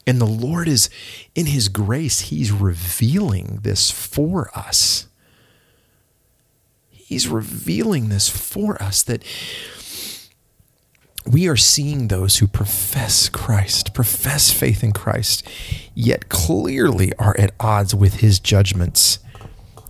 [0.06, 0.90] And the Lord is,
[1.34, 5.06] in His grace, He's revealing this for us.
[6.90, 9.22] He's revealing this for us that
[11.24, 15.46] we are seeing those who profess Christ, profess faith in Christ,
[15.94, 19.20] yet clearly are at odds with His judgments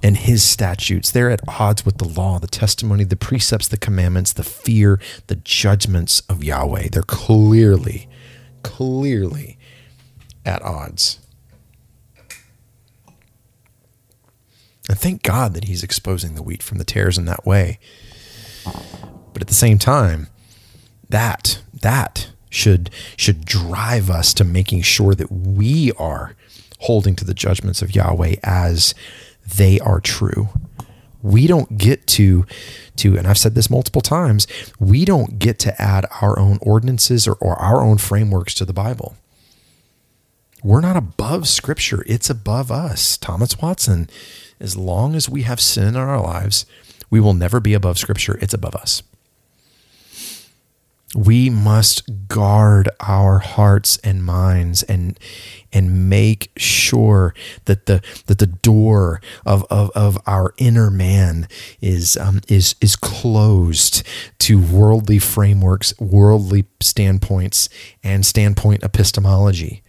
[0.02, 1.10] and His statutes.
[1.10, 5.36] They're at odds with the law, the testimony, the precepts, the commandments, the fear, the
[5.36, 6.88] judgments of Yahweh.
[6.92, 8.08] They're clearly,
[8.62, 9.58] clearly
[10.44, 11.18] at odds.
[14.88, 17.78] And thank God that he's exposing the wheat from the tares in that way.
[19.32, 20.28] But at the same time,
[21.08, 26.36] that that should should drive us to making sure that we are
[26.80, 28.94] holding to the judgments of Yahweh as
[29.46, 30.48] they are true.
[31.22, 32.44] We don't get to
[32.96, 34.46] to and I've said this multiple times,
[34.78, 38.72] we don't get to add our own ordinances or, or our own frameworks to the
[38.72, 39.16] Bible.
[40.62, 43.16] We're not above scripture, it's above us.
[43.16, 44.08] Thomas Watson
[44.62, 46.64] as long as we have sin in our lives,
[47.10, 48.38] we will never be above Scripture.
[48.40, 49.02] It's above us.
[51.14, 55.20] We must guard our hearts and minds and
[55.74, 57.34] and make sure
[57.66, 61.48] that the that the door of, of, of our inner man
[61.82, 64.06] is um, is is closed
[64.38, 67.68] to worldly frameworks, worldly standpoints,
[68.02, 69.82] and standpoint epistemology.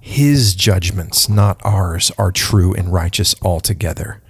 [0.00, 4.22] His judgments, not ours, are true and righteous altogether.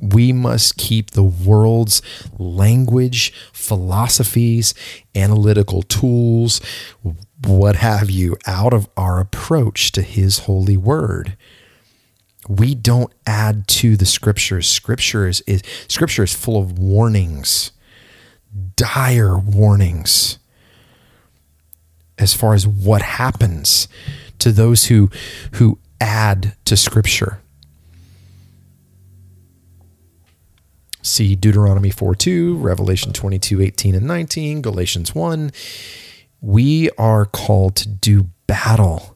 [0.00, 2.02] We must keep the world's
[2.38, 4.74] language, philosophies,
[5.14, 6.60] analytical tools,
[7.42, 11.36] what have you, out of our approach to His holy word.
[12.46, 14.68] We don't add to the scriptures.
[14.68, 15.42] Scripture is,
[15.88, 17.72] scripture is full of warnings,
[18.76, 20.38] dire warnings,
[22.18, 23.88] as far as what happens
[24.38, 25.10] to those who
[25.54, 27.40] who add to scripture.
[31.02, 35.50] See Deuteronomy 4 2, Revelation 22 18 and 19, Galatians 1.
[36.40, 39.13] We are called to do battle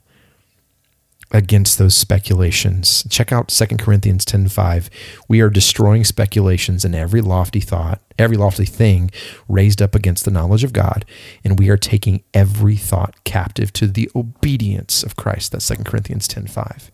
[1.30, 3.04] against those speculations.
[3.10, 4.88] Check out 2 Corinthians 10:5.
[5.28, 9.10] We are destroying speculations and every lofty thought, every lofty thing
[9.48, 11.04] raised up against the knowledge of God,
[11.44, 15.52] and we are taking every thought captive to the obedience of Christ.
[15.52, 16.90] That's 2 Corinthians 10:5.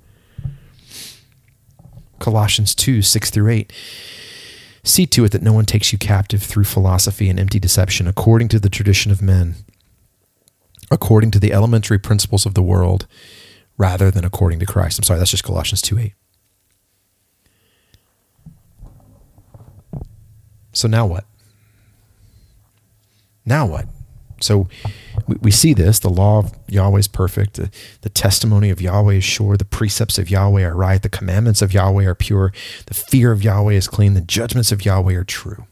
[2.18, 3.72] Colossians 2, 6 through 8.
[4.82, 8.48] See to it that no one takes you captive through philosophy and empty deception, according
[8.48, 9.56] to the tradition of men,
[10.90, 13.06] according to the elementary principles of the world
[13.76, 14.98] rather than according to Christ.
[14.98, 16.12] I'm sorry, that's just Colossians 2 8.
[20.72, 21.24] So now what?
[23.46, 23.86] Now what?
[24.40, 24.68] So
[25.26, 26.00] we, see this.
[26.00, 27.58] The law of Yahweh is perfect.
[28.02, 29.56] The testimony of Yahweh is sure.
[29.56, 31.00] The precepts of Yahweh are right.
[31.00, 32.52] The commandments of Yahweh are pure.
[32.86, 34.14] The fear of Yahweh is clean.
[34.14, 35.66] The judgments of Yahweh are true.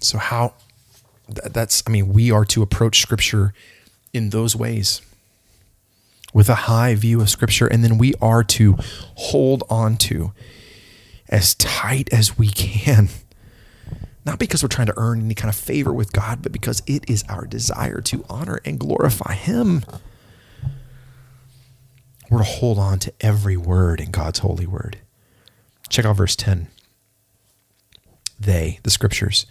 [0.00, 0.54] So, how
[1.28, 3.54] that's, I mean, we are to approach Scripture
[4.12, 5.02] in those ways
[6.32, 8.76] with a high view of Scripture, and then we are to
[9.16, 10.32] hold on to
[11.28, 13.08] as tight as we can.
[14.24, 17.08] Not because we're trying to earn any kind of favor with God, but because it
[17.08, 19.82] is our desire to honor and glorify Him.
[22.30, 24.98] We're to hold on to every word in God's holy word.
[25.88, 26.68] Check out verse 10.
[28.38, 29.46] They, the scriptures,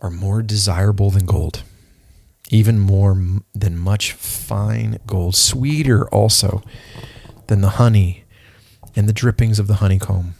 [0.00, 1.62] are more desirable than gold
[2.50, 3.20] even more
[3.54, 6.62] than much fine gold, sweeter also
[7.46, 8.24] than the honey
[8.96, 10.34] and the drippings of the honeycomb.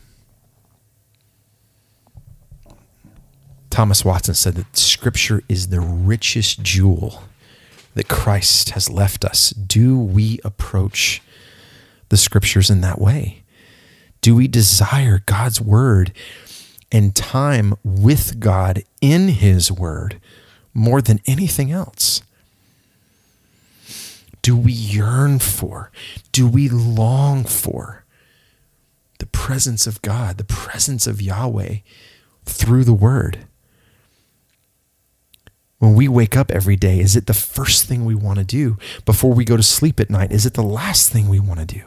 [3.70, 7.22] Thomas Watson said that Scripture is the richest jewel
[7.94, 9.50] that Christ has left us.
[9.50, 11.22] Do we approach
[12.08, 13.42] the Scriptures in that way?
[14.20, 16.12] Do we desire God's Word
[16.90, 20.20] and time with God in His Word?
[20.78, 22.22] More than anything else?
[24.40, 25.90] Do we yearn for?
[26.32, 28.04] Do we long for
[29.18, 31.78] the presence of God, the presence of Yahweh
[32.44, 33.46] through the Word?
[35.78, 38.78] When we wake up every day, is it the first thing we want to do?
[39.04, 41.66] Before we go to sleep at night, is it the last thing we want to
[41.66, 41.82] do?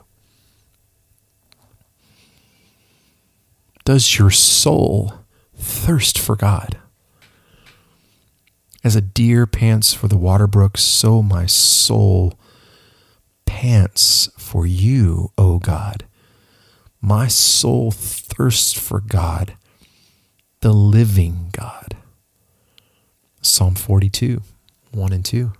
[3.83, 5.13] Does your soul
[5.55, 6.80] thirst for God?
[8.83, 12.33] As a deer pants for the water brook, so my soul
[13.45, 16.05] pants for you, O God.
[16.99, 19.55] My soul thirsts for God,
[20.61, 21.95] the living God.
[23.41, 24.41] Psalm 42,
[24.91, 25.51] 1 and 2.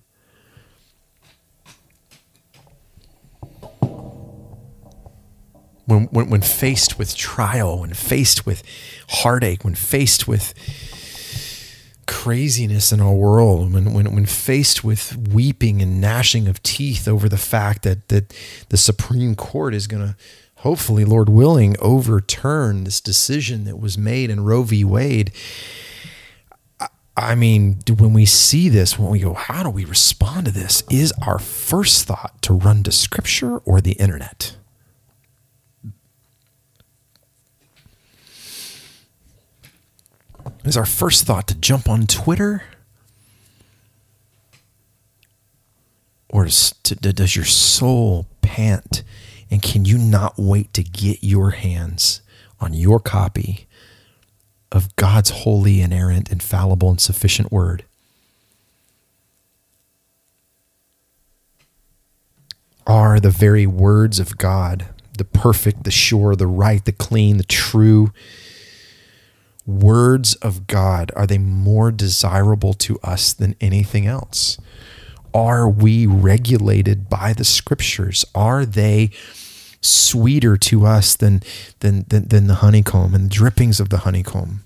[5.86, 8.64] When, when, when faced with trial, when faced with
[9.10, 10.54] heartache, when faced with
[12.12, 17.30] craziness in our world when, when, when faced with weeping and gnashing of teeth over
[17.30, 18.36] the fact that, that
[18.68, 20.16] the Supreme Court is going to
[20.58, 24.84] hopefully, Lord willing, overturn this decision that was made in Roe v.
[24.84, 25.32] Wade.
[27.16, 30.84] I mean, when we see this, when we go, how do we respond to this?
[30.90, 34.58] Is our first thought to run to scripture or the internet?
[40.64, 42.64] Is our first thought to jump on Twitter?
[46.30, 49.04] Or does, your soul pant?
[49.50, 52.22] And can you not wait to get your hands
[52.60, 53.68] on your copy
[54.72, 57.84] of God's holy, inerrant, infallible, and sufficient word?
[62.88, 67.44] Are the very words of God the perfect, the sure, the right, the clean, the
[67.44, 68.12] true,
[69.72, 74.58] words of God, are they more desirable to us than anything else?
[75.34, 78.26] Are we regulated by the scriptures?
[78.36, 79.12] Are they
[79.82, 81.42] sweeter to us than,
[81.80, 84.64] than, than, than the honeycomb and the drippings of the honeycomb?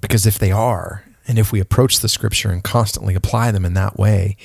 [0.00, 3.74] Because if they are, and if we approach the scripture and constantly apply them in
[3.74, 4.36] that way,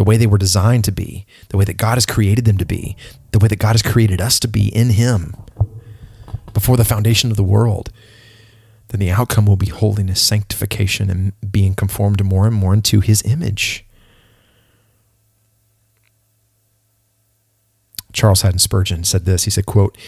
[0.00, 2.64] the way they were designed to be, the way that God has created them to
[2.64, 2.96] be,
[3.32, 5.36] the way that God has created us to be in Him
[6.54, 7.92] before the foundation of the world,
[8.88, 13.22] then the outcome will be holiness, sanctification, and being conformed more and more into His
[13.24, 13.84] image.
[18.14, 19.44] Charles Haddon Spurgeon said this.
[19.44, 19.98] He said, "quote."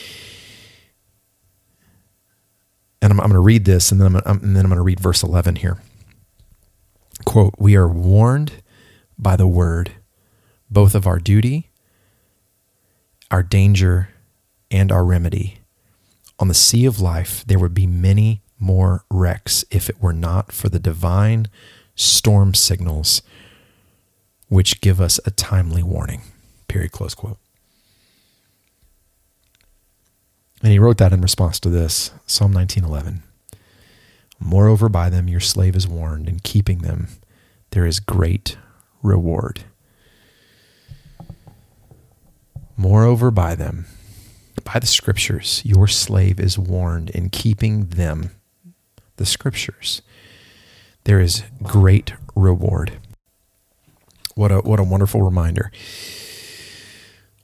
[3.02, 4.78] And I'm, I'm going to read this, and then I'm, um, and then I'm going
[4.78, 5.82] to read verse 11 here.
[7.26, 8.61] Quote: We are warned
[9.22, 9.92] by the word,
[10.70, 11.70] both of our duty,
[13.30, 14.08] our danger,
[14.70, 15.58] and our remedy.
[16.38, 20.52] On the sea of life, there would be many more wrecks if it were not
[20.52, 21.48] for the divine
[21.94, 23.22] storm signals
[24.48, 26.22] which give us a timely warning.
[26.68, 26.92] Period.
[26.92, 27.38] Close quote.
[30.62, 33.22] And he wrote that in response to this Psalm 19:11.
[34.38, 37.08] Moreover, by them your slave is warned, in keeping them
[37.70, 38.56] there is great
[39.02, 39.64] reward.
[42.76, 43.86] Moreover, by them,
[44.64, 48.30] by the scriptures, your slave is warned, in keeping them,
[49.16, 50.02] the scriptures,
[51.04, 52.98] there is great reward.
[54.34, 55.70] What a what a wonderful reminder.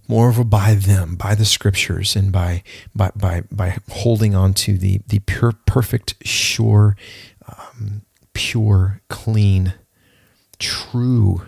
[0.09, 2.63] Moreover, by them, by the scriptures, and by
[2.95, 6.97] by by by holding on to the the pure, perfect, sure,
[7.47, 8.03] um,
[8.33, 9.75] pure, clean,
[10.59, 11.43] true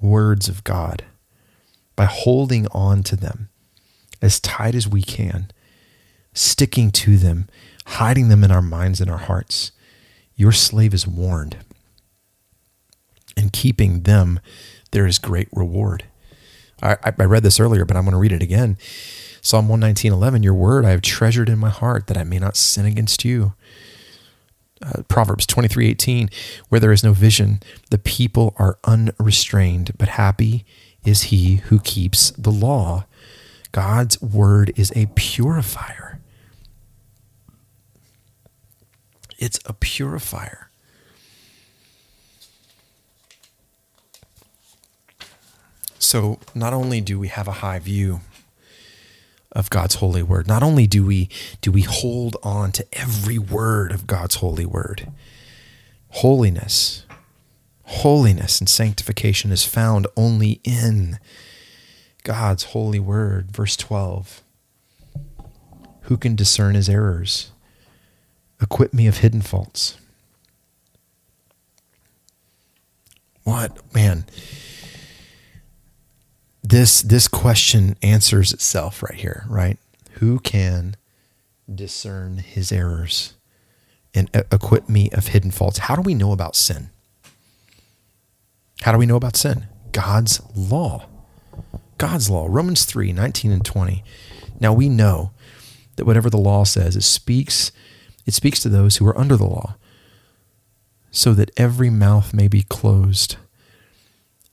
[0.00, 1.04] words of God,
[1.96, 3.48] by holding on to them
[4.20, 5.50] as tight as we can,
[6.32, 7.48] sticking to them,
[7.86, 9.72] hiding them in our minds and our hearts,
[10.36, 11.58] your slave is warned.
[13.36, 14.40] And keeping them,
[14.92, 16.04] there is great reward.
[16.82, 18.76] I, I read this earlier, but I'm going to read it again.
[19.40, 22.56] Psalm 119, 11, your word I have treasured in my heart that I may not
[22.56, 23.54] sin against you.
[24.82, 26.28] Uh, Proverbs 23:18,
[26.68, 27.60] where there is no vision,
[27.90, 30.64] the people are unrestrained, but happy
[31.04, 33.04] is he who keeps the law.
[33.70, 36.18] God's word is a purifier.
[39.38, 40.68] It's a purifier.
[45.98, 48.20] So, not only do we have a high view
[49.52, 51.28] of God's holy word, not only do we
[51.60, 55.10] do we hold on to every word of God's holy word.
[56.08, 57.06] Holiness,
[57.84, 61.18] holiness and sanctification is found only in
[62.24, 63.50] God's holy word.
[63.50, 64.42] Verse 12.
[66.02, 67.50] Who can discern his errors?
[68.60, 69.96] Acquit me of hidden faults.
[73.44, 74.24] What, man?
[76.72, 79.76] This this question answers itself right here, right?
[80.12, 80.96] Who can
[81.72, 83.34] discern his errors
[84.14, 85.80] and acquit me of hidden faults?
[85.80, 86.88] How do we know about sin?
[88.80, 89.66] How do we know about sin?
[89.92, 91.06] God's law.
[91.98, 92.46] God's law.
[92.48, 94.02] Romans 3, 19 and 20.
[94.58, 95.32] Now we know
[95.96, 97.70] that whatever the law says, it speaks,
[98.24, 99.76] it speaks to those who are under the law,
[101.10, 103.36] so that every mouth may be closed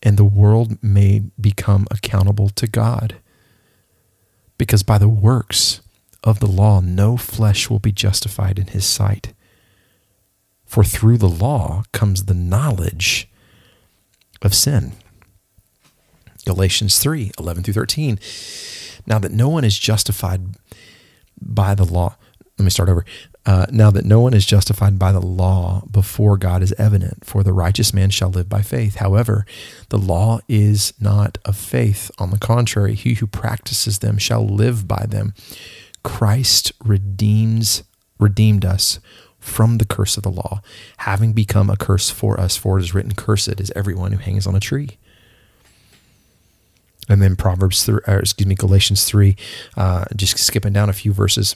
[0.02, 3.18] and the world may become accountable to God.
[4.58, 5.82] Because by the works
[6.24, 9.34] of the law, no flesh will be justified in his sight.
[10.66, 13.30] For through the law comes the knowledge
[14.42, 14.94] of sin.
[16.46, 18.20] Galatians 3 11 through 13.
[19.06, 20.42] Now that no one is justified
[21.42, 22.18] by the law,
[22.58, 23.06] let me start over.
[23.50, 27.42] Uh, now that no one is justified by the law before God is evident, for
[27.42, 28.98] the righteous man shall live by faith.
[28.98, 29.44] However,
[29.90, 32.12] the law is not of faith.
[32.20, 35.34] On the contrary, he who practices them shall live by them.
[36.04, 37.82] Christ redeems
[38.20, 39.00] redeemed us
[39.40, 40.62] from the curse of the law,
[40.98, 42.56] having become a curse for us.
[42.56, 45.00] For it is written, "Cursed is everyone who hangs on a tree."
[47.08, 49.36] And then Proverbs, three, excuse me, Galatians three,
[49.76, 51.56] uh, just skipping down a few verses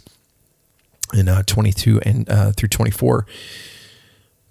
[1.14, 3.26] in uh, 22 and uh, through 24.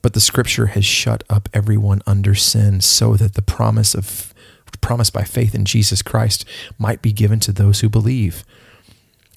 [0.00, 4.32] But the scripture has shut up everyone under sin so that the promise of
[4.82, 6.44] promise by faith in Jesus Christ
[6.78, 8.44] might be given to those who believe.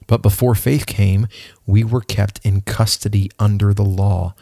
[0.07, 1.27] But before faith came,
[1.65, 4.35] we were kept in custody under the law,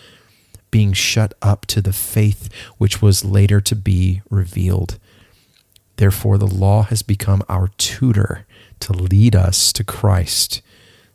[0.72, 4.98] being shut up to the faith which was later to be revealed.
[5.98, 8.48] Therefore, the law has become our tutor
[8.80, 10.62] to lead us to Christ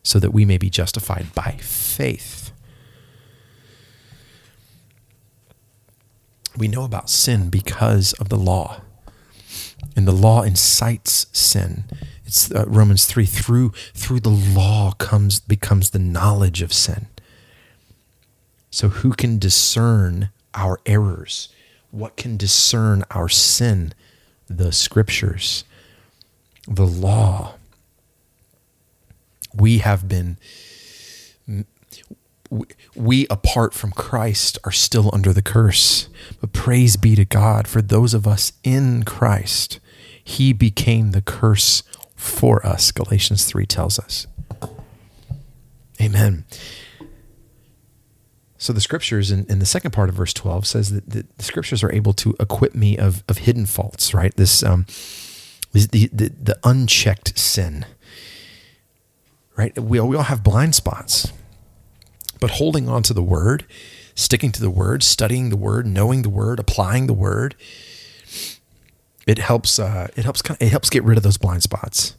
[0.08, 2.50] so that we may be justified by faith.
[6.56, 8.80] We know about sin because of the law.
[9.94, 11.84] And the law incites sin.
[12.24, 17.08] It's uh, Romans 3 through through the law comes becomes the knowledge of sin.
[18.70, 21.50] So who can discern our errors?
[21.90, 23.92] What can discern our sin?
[24.48, 25.64] The scriptures,
[26.66, 27.57] the law
[29.58, 30.38] we have been
[32.94, 36.08] we apart from Christ are still under the curse.
[36.40, 39.80] But praise be to God for those of us in Christ.
[40.22, 41.82] He became the curse
[42.16, 44.26] for us, Galatians 3 tells us.
[46.00, 46.44] Amen.
[48.56, 51.44] So the scriptures in, in the second part of verse 12 says that the, the
[51.44, 54.34] scriptures are able to acquit me of, of hidden faults, right?
[54.34, 54.86] This, um,
[55.72, 57.86] the, the, the unchecked sin
[59.58, 59.76] right?
[59.78, 61.32] We all, we all have blind spots.
[62.40, 63.66] But holding on to the word,
[64.14, 67.56] sticking to the word, studying the word, knowing the word, applying the word,
[69.26, 69.78] it helps.
[69.78, 70.40] Uh, it helps.
[70.58, 72.16] It helps get rid of those blind spots.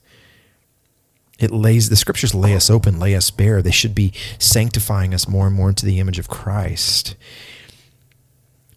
[1.39, 3.61] It lays the scriptures lay us open, lay us bare.
[3.61, 7.15] They should be sanctifying us more and more into the image of Christ.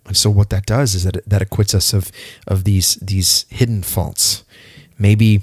[0.07, 2.13] And so what that does is that it, that acquits us of
[2.47, 4.45] of these these hidden faults.
[4.99, 5.43] Maybe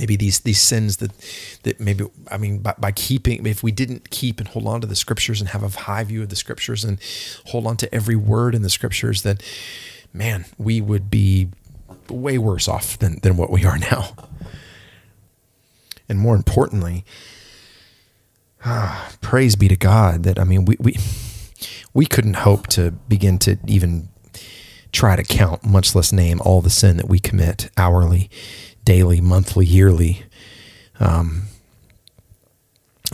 [0.00, 1.12] maybe these these sins that
[1.64, 4.86] that maybe I mean by, by keeping if we didn't keep and hold on to
[4.86, 6.98] the scriptures and have a high view of the scriptures and
[7.46, 9.42] hold on to every word in the scriptures that
[10.12, 11.48] man, we would be
[12.08, 14.14] way worse off than, than what we are now.
[16.08, 17.04] And more importantly,
[18.64, 20.96] ah, praise be to God that I mean we, we
[21.92, 24.08] we couldn't hope to begin to even
[24.92, 28.28] try to count, much less name all the sin that we commit hourly,
[28.84, 30.24] daily, monthly, yearly.
[30.98, 31.44] Um,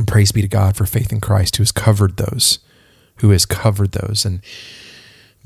[0.06, 2.58] praise be to God for faith in Christ who has covered those,
[3.16, 4.24] who has covered those.
[4.24, 4.42] And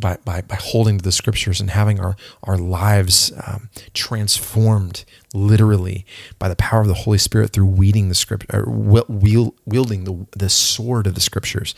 [0.00, 6.06] by, by, by holding to the scriptures and having our, our lives um, transformed literally
[6.38, 10.48] by the power of the Holy Spirit through weeding the script or wielding the, the
[10.48, 11.74] sword of the scriptures.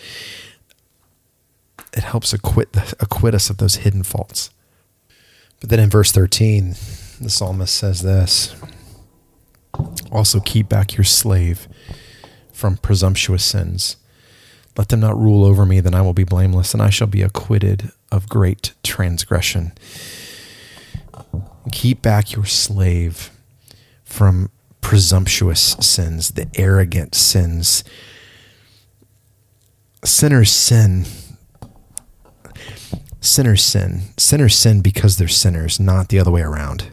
[1.94, 4.50] It helps acquit, acquit us of those hidden faults.
[5.60, 6.74] But then in verse 13,
[7.22, 8.54] the psalmist says this
[10.10, 11.68] Also keep back your slave
[12.52, 13.96] from presumptuous sins
[14.76, 17.22] let them not rule over me, then I will be blameless, and I shall be
[17.22, 19.72] acquitted of great transgression.
[21.70, 23.30] Keep back your slave
[24.04, 24.50] from
[24.80, 27.84] presumptuous sins, the arrogant sins.
[30.04, 31.04] Sinners sin.
[33.20, 34.02] Sinners sin.
[34.16, 36.90] Sinners sin because they're sinners, not the other way around.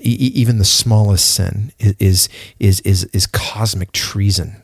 [0.00, 2.28] Even the smallest sin is,
[2.58, 4.62] is, is, is cosmic treason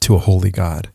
[0.00, 0.90] to a holy God.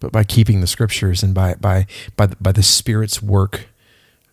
[0.00, 1.86] But by keeping the scriptures and by by
[2.16, 3.66] by the, by the Spirit's work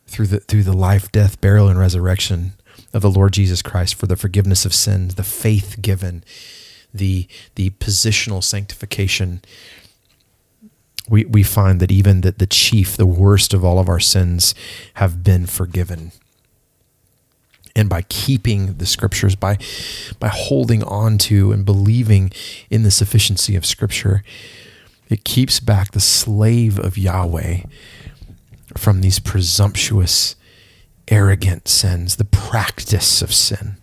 [0.07, 2.53] through the through the life, death, burial, and resurrection
[2.93, 6.23] of the Lord Jesus Christ for the forgiveness of sins, the faith given,
[6.93, 9.41] the the positional sanctification,
[11.09, 14.55] we, we find that even that the chief, the worst of all of our sins,
[14.95, 16.11] have been forgiven.
[17.75, 19.57] And by keeping the scriptures by
[20.19, 22.31] by holding on to and believing
[22.69, 24.23] in the sufficiency of scripture
[25.09, 27.63] it keeps back the slave of Yahweh
[28.77, 30.37] from these presumptuous
[31.09, 33.75] arrogant sins the practice of sin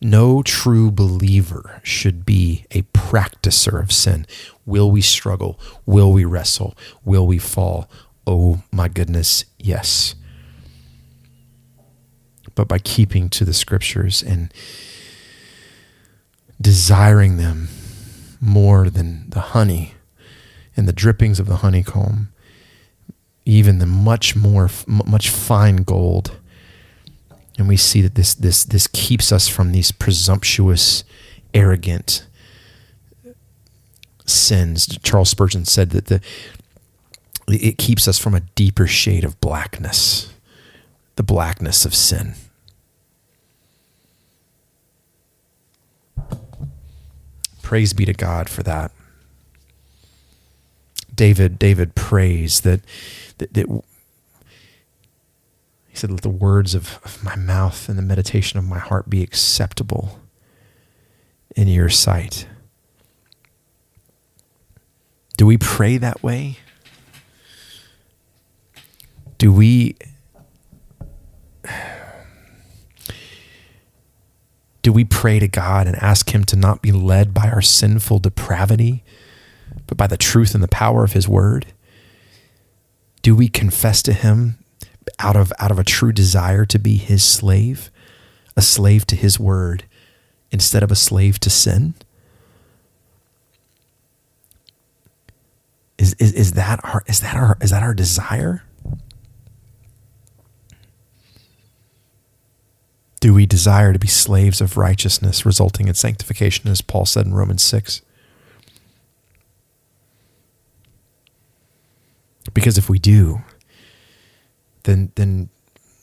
[0.00, 4.26] no true believer should be a practicer of sin.
[4.64, 5.60] Will we struggle?
[5.84, 6.76] Will we wrestle?
[7.04, 7.90] Will we fall?
[8.26, 10.14] Oh my goodness yes.
[12.54, 14.52] But by keeping to the scriptures and
[16.60, 17.68] desiring them
[18.40, 19.94] more than the honey
[20.76, 22.32] and the drippings of the honeycomb,
[23.44, 26.39] even the much more, much fine gold.
[27.58, 31.04] And we see that this, this, this keeps us from these presumptuous,
[31.52, 32.26] arrogant
[34.24, 34.86] sins.
[35.02, 36.20] Charles Spurgeon said that the,
[37.48, 40.32] it keeps us from a deeper shade of blackness
[41.20, 42.34] the blackness of sin.
[47.60, 48.90] Praise be to God for that.
[51.14, 52.80] David, David prays that,
[53.36, 53.82] that, that
[56.00, 59.22] said, Let the words of, of my mouth and the meditation of my heart be
[59.22, 60.18] acceptable
[61.54, 62.46] in your sight.
[65.36, 66.56] Do we pray that way?
[69.38, 69.96] Do we
[74.82, 78.20] do we pray to God and ask Him to not be led by our sinful
[78.20, 79.04] depravity,
[79.86, 81.66] but by the truth and the power of His Word?
[83.20, 84.59] Do we confess to Him
[85.18, 87.90] out of, out of a true desire to be His slave,
[88.56, 89.84] a slave to His Word,
[90.50, 91.94] instead of a slave to sin?
[95.98, 98.62] Is, is, is that our is that our is that our desire?
[103.20, 107.34] Do we desire to be slaves of righteousness, resulting in sanctification, as Paul said in
[107.34, 108.00] Romans 6?
[112.54, 113.42] Because if we do,
[114.84, 115.48] then, then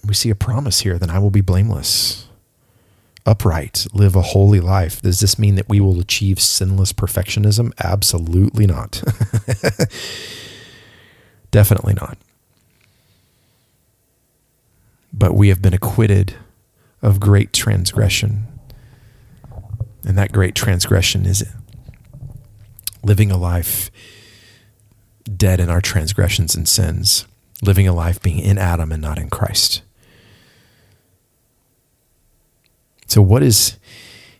[0.05, 2.27] we see a promise here then I will be blameless,
[3.25, 5.01] upright, live a holy life.
[5.01, 7.73] Does this mean that we will achieve sinless perfectionism?
[7.79, 9.01] Absolutely not.
[11.51, 12.17] Definitely not.
[15.13, 16.35] But we have been acquitted
[17.01, 18.45] of great transgression.
[20.03, 21.43] And that great transgression is
[23.03, 23.89] living a life
[25.35, 27.25] dead in our transgressions and sins,
[27.61, 29.81] living a life being in Adam and not in Christ.
[33.07, 33.77] So, what is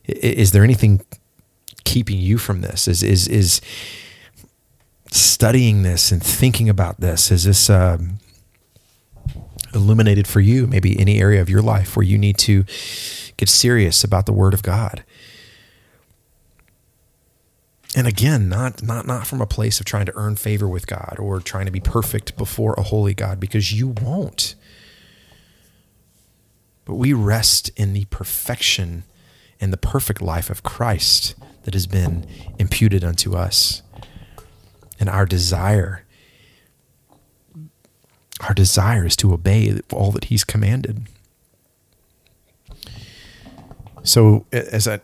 [0.06, 1.02] is there anything
[1.84, 2.88] keeping you from this?
[2.88, 3.61] Is is is
[5.11, 7.31] studying this and thinking about this?
[7.31, 8.19] Is this um,
[9.73, 10.68] illuminated for you?
[10.68, 12.65] Maybe any area of your life where you need to
[13.38, 15.03] get serious about the Word of God.
[17.95, 21.15] And again, not not not from a place of trying to earn favor with God
[21.19, 24.55] or trying to be perfect before a holy God, because you won't.
[26.85, 29.03] But we rest in the perfection
[29.59, 32.26] and the perfect life of Christ that has been
[32.59, 33.81] imputed unto us.
[34.99, 36.05] And our desire,
[38.41, 41.07] our desire is to obey all that He's commanded.
[44.03, 45.01] So as I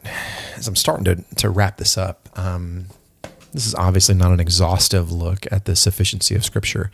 [0.55, 2.87] as I'm starting to to wrap this up, um,
[3.51, 6.91] this is obviously not an exhaustive look at the sufficiency of Scripture.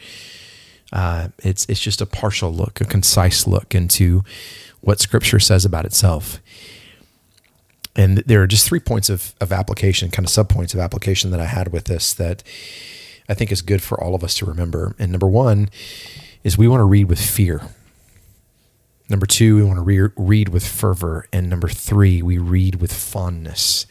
[0.92, 4.24] Uh, it's it's just a partial look, a concise look into
[4.82, 6.42] what Scripture says about itself.
[7.96, 11.40] And there are just three points of, of application, kind of subpoints of application that
[11.40, 12.44] I had with this that
[13.28, 14.96] I think is good for all of us to remember.
[15.00, 15.70] And number one
[16.44, 17.62] is we want to read with fear.
[19.10, 21.28] Number two, we want to re- read with fervor.
[21.34, 23.86] And number three, we read with fondness.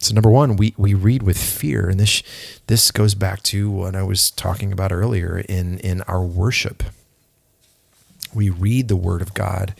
[0.00, 1.88] So number one, we, we read with fear.
[1.88, 2.22] And this,
[2.66, 6.82] this goes back to what I was talking about earlier in, in our worship.
[8.34, 9.74] We read the word of God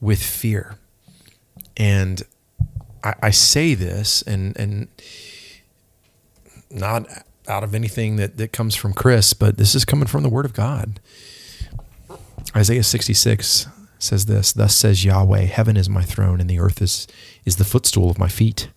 [0.00, 0.76] with fear.
[1.76, 2.22] And
[3.04, 4.88] I, I say this and, and
[6.70, 7.06] not
[7.46, 10.46] out of anything that, that comes from Chris, but this is coming from the word
[10.46, 11.00] of God.
[12.56, 13.66] Isaiah 66
[14.02, 17.06] says this Thus says Yahweh, Heaven is my throne, and the earth is,
[17.44, 18.68] is the footstool of my feet.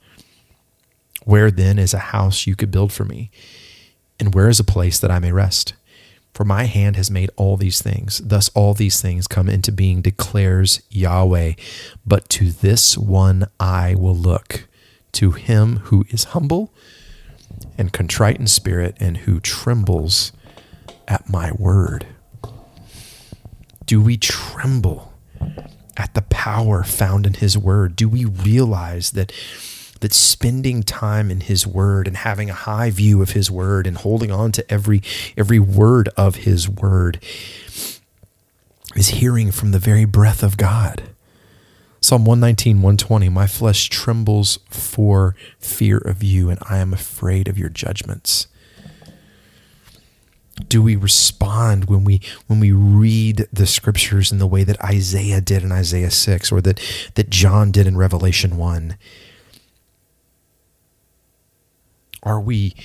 [1.25, 3.31] Where then is a house you could build for me?
[4.19, 5.73] And where is a place that I may rest?
[6.33, 8.19] For my hand has made all these things.
[8.19, 11.53] Thus all these things come into being, declares Yahweh.
[12.05, 14.67] But to this one I will look,
[15.13, 16.73] to him who is humble
[17.77, 20.31] and contrite in spirit, and who trembles
[21.07, 22.07] at my word.
[23.85, 25.12] Do we tremble
[25.97, 27.95] at the power found in his word?
[27.95, 29.31] Do we realize that
[30.01, 33.95] that spending time in his word and having a high view of his word and
[33.97, 35.01] holding on to every
[35.37, 37.23] every word of his word
[38.95, 41.03] is hearing from the very breath of God.
[42.01, 47.57] Psalm 119, 120, my flesh trembles for fear of you, and I am afraid of
[47.57, 48.47] your judgments
[50.67, 55.41] do we respond when we when we read the scriptures in the way that Isaiah
[55.41, 56.79] did in Isaiah 6 or that
[57.15, 58.97] that John did in Revelation 1
[62.23, 62.75] are we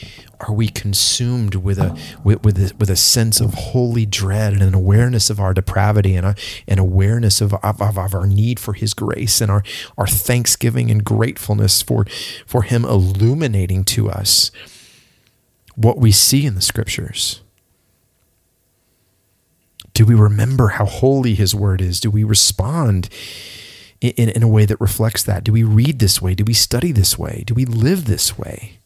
[0.41, 4.63] are we consumed with a with, with a, with a sense of holy dread and
[4.63, 6.35] an awareness of our depravity and a,
[6.67, 9.63] an awareness of, of, of our need for his grace and our
[9.97, 12.05] our thanksgiving and gratefulness for
[12.47, 14.51] for him illuminating to us
[15.77, 17.43] what we see in the scriptures
[19.99, 21.99] do we remember how holy his word is?
[21.99, 23.09] Do we respond
[24.01, 25.43] in, in, in, a way that reflects that?
[25.43, 26.37] Do we read this way?
[26.37, 27.43] Do we study this way?
[27.45, 28.79] Do we live this way?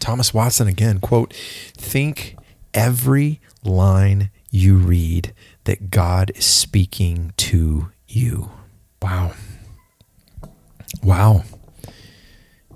[0.00, 1.32] Thomas Watson again, quote,
[1.76, 2.34] think
[2.74, 8.50] every line you read that God is speaking to you.
[9.00, 9.34] Wow.
[11.00, 11.44] Wow.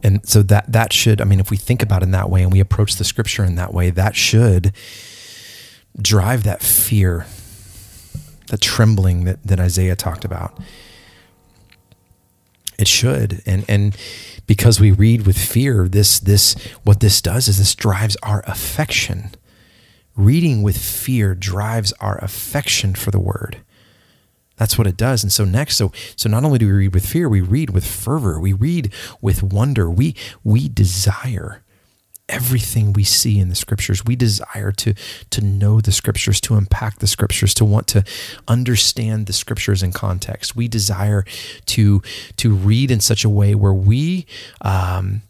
[0.02, 2.42] And so that that should, I mean, if we think about it in that way
[2.42, 4.72] and we approach the scripture in that way, that should
[6.00, 7.26] drive that fear,
[8.48, 10.58] the trembling that, that Isaiah talked about.
[12.78, 13.42] It should.
[13.44, 13.96] And and
[14.46, 16.54] because we read with fear, this this
[16.84, 19.30] what this does is this drives our affection.
[20.16, 23.62] Reading with fear drives our affection for the word.
[24.58, 25.22] That's what it does.
[25.22, 27.86] And so next, so so not only do we read with fear, we read with
[27.86, 29.88] fervor, we read with wonder.
[29.90, 30.14] We
[30.44, 31.62] we desire
[32.28, 34.04] everything we see in the scriptures.
[34.04, 34.94] We desire to,
[35.30, 38.04] to know the scriptures, to unpack the scriptures, to want to
[38.46, 40.54] understand the scriptures in context.
[40.54, 41.24] We desire
[41.66, 42.02] to,
[42.36, 44.26] to read in such a way where we,
[44.60, 45.22] um,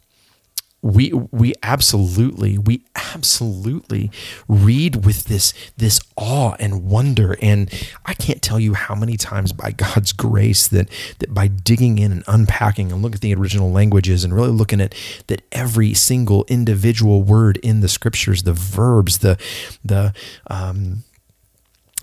[0.80, 4.10] we we absolutely we absolutely
[4.46, 7.36] read with this this awe and wonder.
[7.42, 7.70] And
[8.06, 10.88] I can't tell you how many times by God's grace that
[11.18, 14.80] that by digging in and unpacking and looking at the original languages and really looking
[14.80, 14.94] at
[15.26, 19.36] that every single individual word in the scriptures the verbs the
[19.84, 20.12] the
[20.48, 21.02] um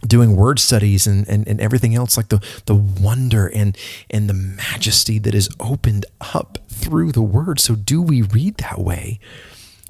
[0.08, 3.78] doing word studies and, and, and everything else like the, the wonder and
[4.10, 7.60] and the majesty that is opened up through the word.
[7.60, 9.20] So do we read that way?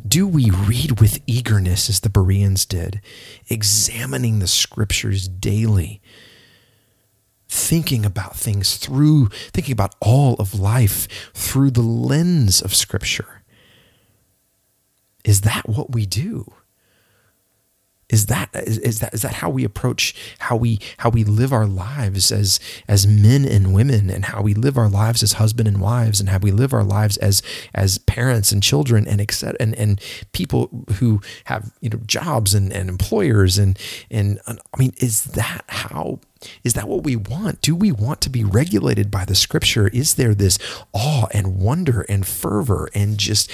[0.06, 3.02] Do we read with eagerness as the bereans did
[3.50, 6.02] examining the scriptures daily
[7.48, 13.44] thinking about things through thinking about all of life through the lens of scripture?
[15.24, 16.54] Is that what we do
[18.10, 21.52] is that is, is that is that how we approach how we how we live
[21.52, 25.68] our lives as as men and women and how we live our lives as husband
[25.68, 27.42] and wives and how we live our lives as
[27.74, 30.00] as parents and children and etc and and
[30.34, 33.78] people who have you know jobs and, and employers and
[34.12, 36.20] and I mean is that how
[36.64, 37.62] is that what we want?
[37.62, 39.88] Do we want to be regulated by the scripture?
[39.88, 40.60] Is there this
[40.94, 43.52] awe and wonder and fervor and just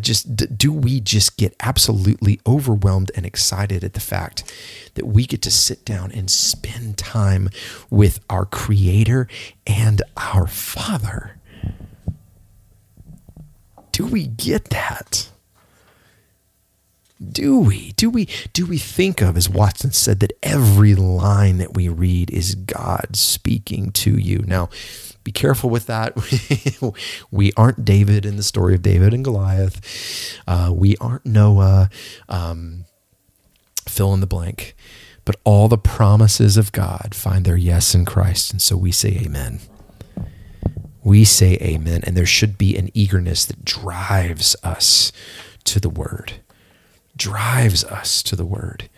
[0.00, 4.50] just do we just get absolutely overwhelmed and excited at the fact
[4.94, 7.48] that we get to sit down and spend time
[7.90, 9.28] with our creator
[9.66, 11.38] and our father?
[13.92, 15.28] Do we get that?
[17.30, 17.92] Do we?
[17.92, 22.30] Do we do we think of as watson said that every line that we read
[22.30, 24.38] is god speaking to you?
[24.46, 24.70] Now
[25.24, 26.16] be careful with that.
[27.30, 30.40] we aren't David in the story of David and Goliath.
[30.46, 31.90] Uh, we aren't Noah.
[32.28, 32.84] Um,
[33.88, 34.74] fill in the blank.
[35.24, 38.50] But all the promises of God find their yes in Christ.
[38.50, 39.60] And so we say amen.
[41.04, 42.00] We say amen.
[42.04, 45.12] And there should be an eagerness that drives us
[45.64, 46.34] to the word,
[47.16, 48.88] drives us to the word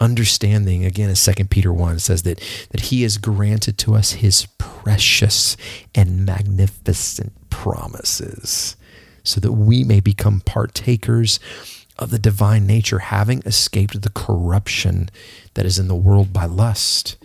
[0.00, 2.38] understanding again as 2 peter 1 says that
[2.70, 5.56] that he has granted to us his precious
[5.94, 8.76] and magnificent promises
[9.24, 11.38] so that we may become partakers
[11.98, 15.10] of the divine nature having escaped the corruption
[15.54, 17.16] that is in the world by lust.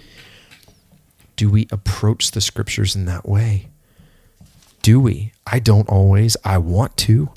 [1.36, 3.70] Do we approach the scriptures in that way?
[4.82, 5.32] Do we?
[5.46, 6.36] I don't always.
[6.44, 7.30] I want to.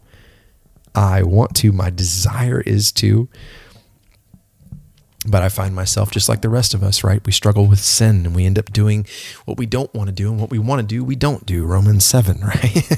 [0.95, 1.73] I want to.
[1.73, 3.29] My desire is to
[5.29, 7.25] but I find myself just like the rest of us, right?
[7.25, 9.07] We struggle with sin and we end up doing
[9.45, 11.65] what we don't want to do, and what we want to do, we don't do.
[11.65, 12.89] Romans 7, right?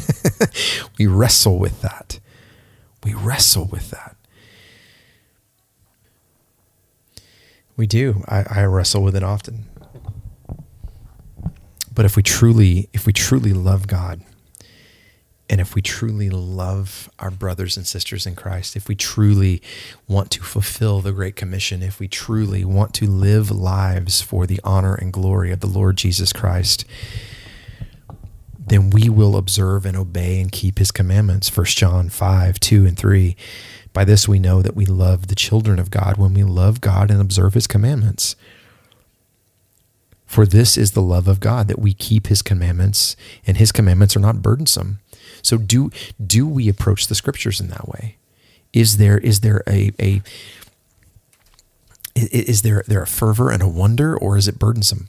[0.99, 2.21] we wrestle with that.
[3.05, 4.17] We wrestle with that.
[7.77, 8.25] We do.
[8.27, 9.67] I, I wrestle with it often.
[11.95, 14.21] But if we truly, if we truly love God,
[15.51, 19.62] and if we truly love our brothers and sisters in Christ, if we truly
[20.07, 24.61] want to fulfill the Great Commission, if we truly want to live lives for the
[24.62, 26.85] honor and glory of the Lord Jesus Christ,
[28.59, 31.55] then we will observe and obey and keep his commandments.
[31.55, 33.37] 1 John 5, 2 and 3.
[33.95, 37.11] By this we know that we love the children of God when we love God
[37.11, 38.37] and observe his commandments.
[40.27, 43.16] For this is the love of God, that we keep his commandments,
[43.47, 44.99] and his commandments are not burdensome.
[45.49, 45.91] So do
[46.25, 48.16] do we approach the scriptures in that way?
[48.75, 50.20] Is there is there a a
[52.15, 55.09] is there there a fervor and a wonder, or is it burdensome?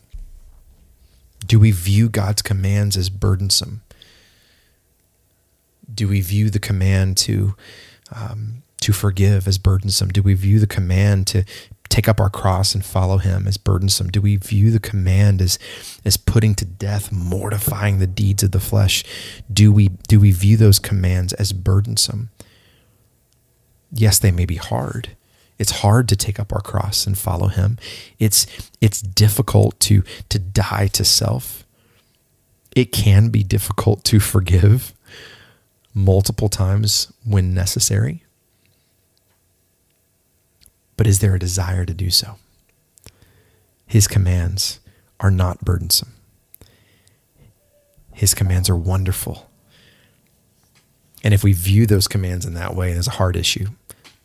[1.45, 3.81] Do we view God's commands as burdensome?
[5.93, 7.55] Do we view the command to
[8.15, 10.07] um, to forgive as burdensome?
[10.07, 11.43] Do we view the command to
[11.89, 14.09] take up our cross and follow him as burdensome?
[14.09, 15.59] Do we view the command as
[16.05, 19.03] as putting to death, mortifying the deeds of the flesh?
[19.51, 22.29] Do we do we view those commands as burdensome?
[23.91, 25.15] Yes, they may be hard.
[25.57, 27.77] It's hard to take up our cross and follow him.
[28.17, 28.47] It's
[28.79, 31.65] it's difficult to to die to self.
[32.75, 34.93] It can be difficult to forgive
[35.93, 38.23] multiple times when necessary.
[40.99, 42.35] But is there a desire to do so?
[43.87, 44.81] His commands
[45.21, 46.11] are not burdensome.
[48.11, 49.49] His commands are wonderful.
[51.23, 53.67] And if we view those commands in that way, there's a heart issue,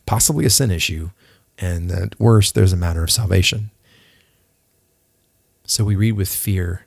[0.04, 1.10] possibly a sin issue,
[1.58, 3.70] and at worst, there's a matter of salvation.
[5.66, 6.86] So we read with fear,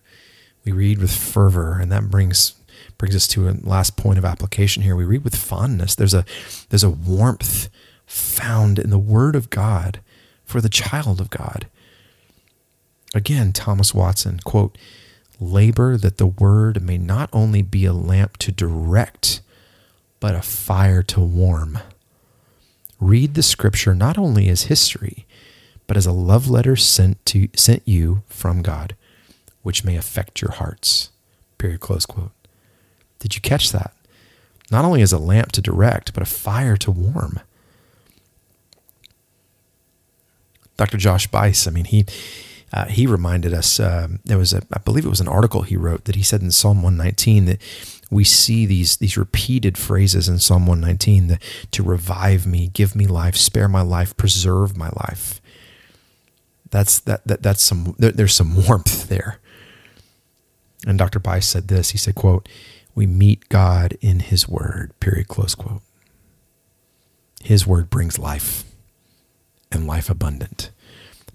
[0.65, 2.55] we read with fervor, and that brings
[2.97, 4.97] brings us to a last point of application here.
[4.97, 5.95] We read with fondness.
[5.95, 6.25] There's a
[6.67, 7.69] there's a warmth
[8.07, 9.99] found in the Word of God
[10.43, 11.67] for the child of God.
[13.13, 14.77] Again, Thomas Watson, quote,
[15.39, 19.41] labor that the Word may not only be a lamp to direct,
[20.19, 21.79] but a fire to warm.
[22.99, 25.27] Read the Scripture not only as history,
[25.85, 28.95] but as a love letter sent to sent you from God,
[29.61, 31.11] which may affect your hearts.
[31.57, 31.79] Period.
[31.79, 32.31] Close quote.
[33.19, 33.93] Did you catch that?
[34.69, 37.39] Not only as a lamp to direct, but a fire to warm.
[40.77, 40.97] Dr.
[40.97, 41.67] Josh Buice.
[41.67, 42.05] I mean, he
[42.73, 43.79] uh, he reminded us.
[43.79, 46.41] Uh, there was a, I believe it was an article he wrote that he said
[46.41, 47.61] in Psalm 119 that
[48.09, 51.41] we see these these repeated phrases in Psalm 119 that
[51.71, 55.41] to revive me, give me life, spare my life, preserve my life.
[56.69, 59.39] That's that, that that's some there, there's some warmth there.
[60.85, 61.19] And Dr.
[61.19, 61.89] Buice said this.
[61.91, 62.47] He said, "quote
[62.93, 65.27] We meet God in His Word." Period.
[65.27, 65.81] Close quote.
[67.43, 68.63] His Word brings life,
[69.71, 70.71] and life abundant.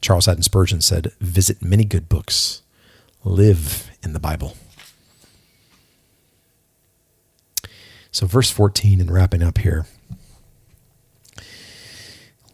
[0.00, 2.62] Charles Haddon Spurgeon said, Visit many good books,
[3.24, 4.56] live in the Bible.
[8.10, 9.86] So, verse 14, and wrapping up here.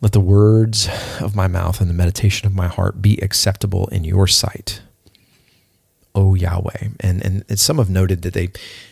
[0.00, 0.88] Let the words
[1.20, 4.80] of my mouth and the meditation of my heart be acceptable in your sight,
[6.14, 6.88] O Yahweh.
[7.00, 8.50] And and some have noted that they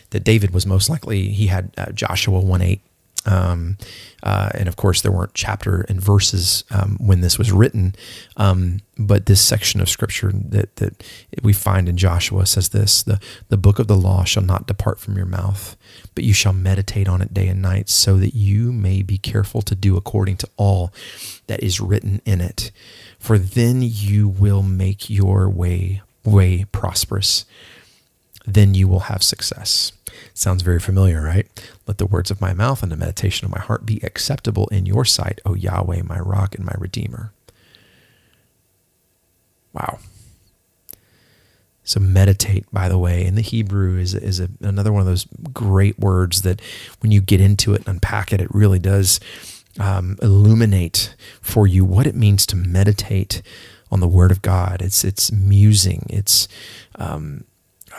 [0.09, 2.81] that David was most likely he had uh, Joshua one eight
[3.27, 3.77] um,
[4.23, 7.93] uh, and of course, there weren't chapter and verses um, when this was written.
[8.37, 11.03] Um, but this section of scripture that, that
[11.43, 14.99] we find in Joshua says this the, the book of the law shall not depart
[14.99, 15.75] from your mouth,
[16.15, 19.61] but you shall meditate on it day and night, so that you may be careful
[19.61, 20.93] to do according to all
[21.47, 22.71] that is written in it.
[23.19, 27.45] For then you will make your way way prosperous.
[28.47, 29.91] Then you will have success.
[30.33, 31.47] Sounds very familiar, right?
[31.85, 34.85] Let the words of my mouth and the meditation of my heart be acceptable in
[34.85, 37.33] your sight, O Yahweh, my rock and my redeemer.
[39.73, 39.99] Wow.
[41.83, 45.25] So meditate, by the way, in the Hebrew is is a, another one of those
[45.53, 46.61] great words that
[46.99, 49.19] when you get into it and unpack it, it really does
[49.79, 53.41] um, illuminate for you what it means to meditate
[53.89, 54.81] on the Word of God.
[54.81, 56.05] It's it's musing.
[56.09, 56.47] It's
[56.95, 57.45] um,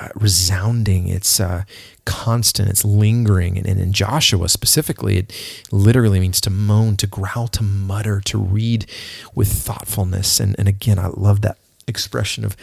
[0.00, 1.64] uh, resounding, it's uh,
[2.04, 3.58] constant, it's lingering.
[3.58, 5.32] And, and, in Joshua specifically, it
[5.72, 8.86] literally means to moan, to growl, to mutter, to read
[9.34, 10.40] with thoughtfulness.
[10.40, 12.56] And, and again, I love that expression of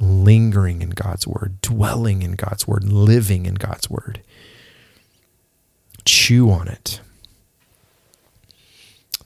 [0.00, 4.20] lingering in God's word, dwelling in God's word, living in God's word.
[6.04, 7.00] Chew on it.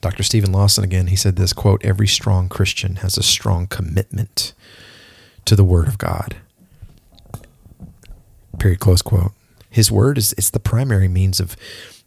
[0.01, 0.25] Dr.
[0.25, 4.53] Steven Lawson again, he said this quote, every strong Christian has a strong commitment
[5.45, 6.37] to the word of God.
[8.63, 8.79] Period.
[8.79, 9.33] Close quote.
[9.69, 11.57] His word is it's the primary means of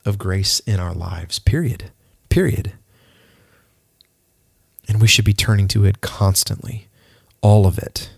[0.05, 1.37] of grace in our lives.
[1.37, 1.91] Period.
[2.29, 2.71] Period.
[4.87, 6.87] And we should be turning to it constantly.
[7.41, 8.09] All of it.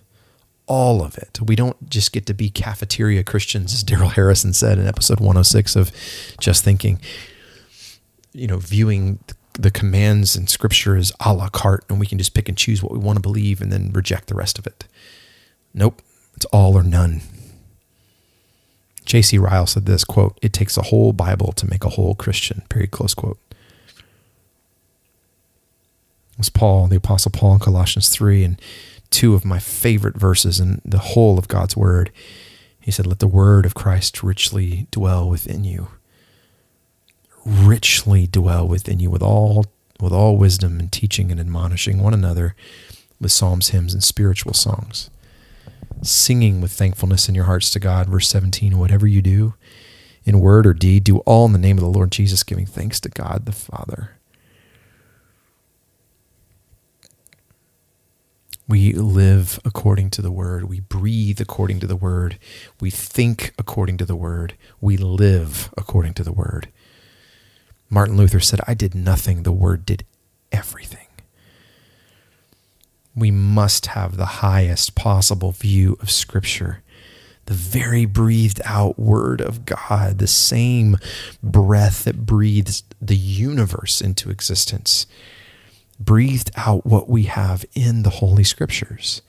[0.68, 1.39] All of it.
[1.41, 5.76] We don't just get to be cafeteria Christians, as Darrell Harrison said in episode 106
[5.76, 5.91] of
[6.39, 7.01] Just Thinking.
[8.34, 9.18] You know, viewing
[9.53, 12.84] the commands in scripture as a la carte, and we can just pick and choose
[12.84, 14.85] what we want to believe and then reject the rest of it.
[15.73, 16.03] Nope.
[16.35, 17.22] It's all or none.
[19.07, 19.38] J.C.
[19.38, 22.91] Ryle said this quote, It takes a whole Bible to make a whole Christian, period,
[22.91, 23.39] close quote.
[23.89, 24.03] It
[26.38, 28.61] was Paul, the Apostle Paul in Colossians 3, and
[29.09, 32.11] two of my favorite verses in the whole of God's Word.
[32.81, 35.88] He said, Let the word of Christ richly dwell within you.
[37.45, 39.65] Richly dwell within you with all
[40.01, 42.55] with all wisdom and teaching and admonishing one another
[43.19, 45.09] with psalms, hymns, and spiritual songs
[46.02, 48.10] singing with thankfulness in your hearts to God.
[48.10, 49.56] Verse 17, whatever you do,
[50.24, 52.99] in word or deed, do all in the name of the Lord Jesus, giving thanks
[52.99, 54.18] to God the Father.
[58.68, 60.65] We live according to the word.
[60.65, 62.38] We breathe according to the word.
[62.82, 64.57] We think according to the word.
[64.82, 66.68] We live according to the word.
[67.90, 70.03] Martin Luther said, I did nothing, the word did
[70.52, 71.06] everything
[73.18, 76.84] we must have the highest possible view of Scripture.
[77.48, 80.98] The very breathed out Word of God, the same
[81.41, 85.07] breath that breathes the universe into existence,
[85.99, 89.23] breathed out what we have in the Holy Scriptures.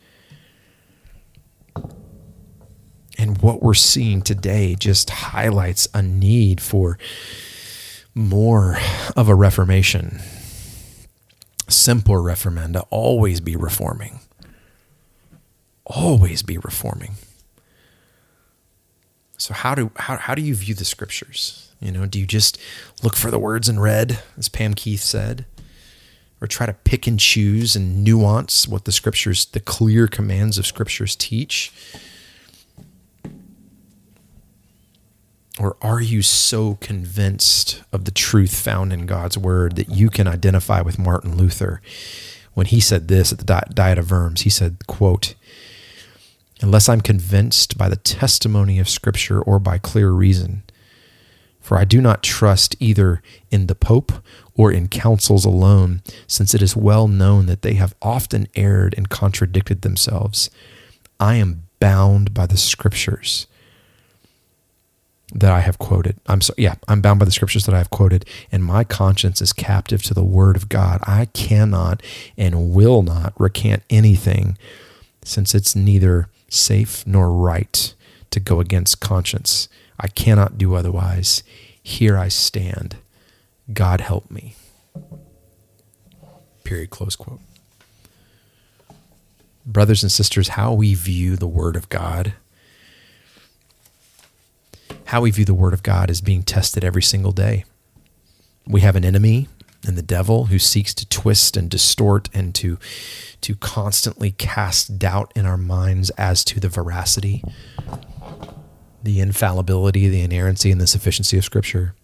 [3.16, 6.98] And what we're seeing today just highlights a need for
[8.14, 8.76] more
[9.16, 10.20] of a reformation
[11.68, 14.20] Semper reformanda, always be reforming.
[15.84, 17.12] Always be reforming.
[19.36, 21.70] So how do how, how do you view the scriptures?
[21.80, 22.58] You know, do you just
[23.02, 25.46] look for the words in red, as Pam Keith said?
[26.40, 30.66] Or try to pick and choose and nuance what the scriptures, the clear commands of
[30.66, 31.72] scriptures teach?
[35.58, 40.28] Or are you so convinced of the truth found in God's word that you can
[40.28, 41.82] identify with Martin Luther
[42.54, 44.42] when he said this at the Diet of Worms?
[44.42, 45.34] He said, quote,
[46.60, 50.62] Unless I'm convinced by the testimony of Scripture or by clear reason,
[51.60, 53.20] For I do not trust either
[53.50, 54.12] in the Pope
[54.54, 59.08] or in councils alone, since it is well known that they have often erred and
[59.08, 60.50] contradicted themselves.
[61.18, 63.47] I am bound by the scriptures
[65.34, 66.16] that I have quoted.
[66.26, 69.42] I'm sorry, yeah, I'm bound by the scriptures that I have quoted, and my conscience
[69.42, 71.00] is captive to the word of God.
[71.06, 72.02] I cannot
[72.36, 74.56] and will not recant anything,
[75.22, 77.94] since it's neither safe nor right
[78.30, 79.68] to go against conscience.
[80.00, 81.42] I cannot do otherwise.
[81.82, 82.96] Here I stand.
[83.72, 84.54] God help me.
[86.64, 86.90] Period.
[86.90, 87.40] Close quote.
[89.66, 92.32] Brothers and sisters, how we view the Word of God,
[95.06, 97.64] how we view the Word of God is being tested every single day.
[98.66, 99.48] We have an enemy
[99.86, 102.78] and the devil who seeks to twist and distort and to,
[103.40, 107.42] to constantly cast doubt in our minds as to the veracity
[109.02, 111.94] the infallibility, the inerrancy, and the sufficiency of Scripture.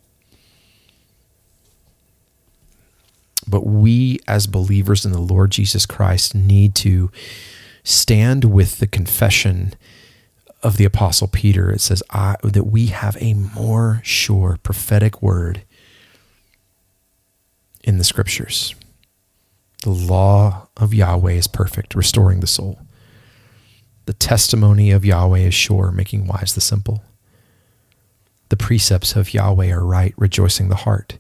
[3.47, 7.11] But we, as believers in the Lord Jesus Christ, need to
[7.83, 9.75] stand with the confession
[10.65, 11.71] of the Apostle Peter.
[11.71, 15.63] It says I, that we have a more sure prophetic word
[17.85, 18.75] in the Scriptures.
[19.83, 22.81] The law of Yahweh is perfect, restoring the soul.
[24.07, 27.05] The testimony of Yahweh is sure, making wise the simple.
[28.49, 31.19] The precepts of Yahweh are right, rejoicing the heart.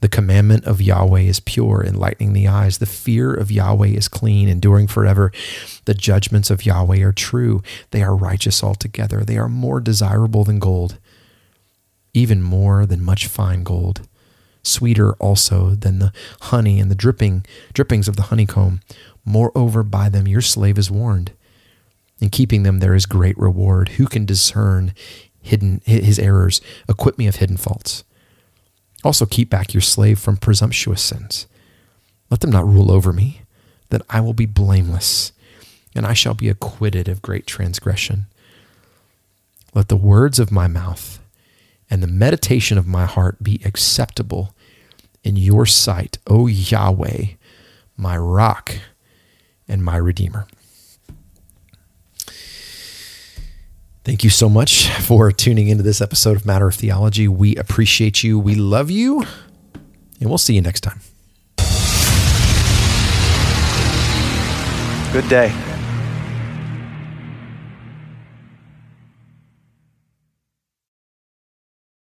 [0.00, 2.78] The commandment of Yahweh is pure, enlightening the eyes.
[2.78, 5.32] The fear of Yahweh is clean, enduring forever.
[5.86, 7.62] The judgments of Yahweh are true.
[7.90, 9.24] They are righteous altogether.
[9.24, 10.98] They are more desirable than gold,
[12.12, 14.06] even more than much fine gold.
[14.62, 16.12] Sweeter also than the
[16.42, 18.80] honey and the dripping drippings of the honeycomb.
[19.24, 21.32] Moreover, by them your slave is warned.
[22.20, 23.90] In keeping them there is great reward.
[23.90, 24.92] Who can discern
[25.40, 26.60] hidden his errors?
[26.88, 28.02] Acquit me of hidden faults.
[29.06, 31.46] Also keep back your slave from presumptuous sins.
[32.28, 33.42] Let them not rule over me,
[33.90, 35.30] that I will be blameless,
[35.94, 38.26] and I shall be acquitted of great transgression.
[39.74, 41.20] Let the words of my mouth
[41.88, 44.56] and the meditation of my heart be acceptable
[45.22, 47.26] in your sight, O Yahweh,
[47.96, 48.74] my rock
[49.68, 50.48] and my redeemer.
[54.06, 57.26] Thank you so much for tuning into this episode of Matter of Theology.
[57.26, 58.38] We appreciate you.
[58.38, 59.24] We love you.
[60.20, 61.00] And we'll see you next time.
[65.12, 65.75] Good day.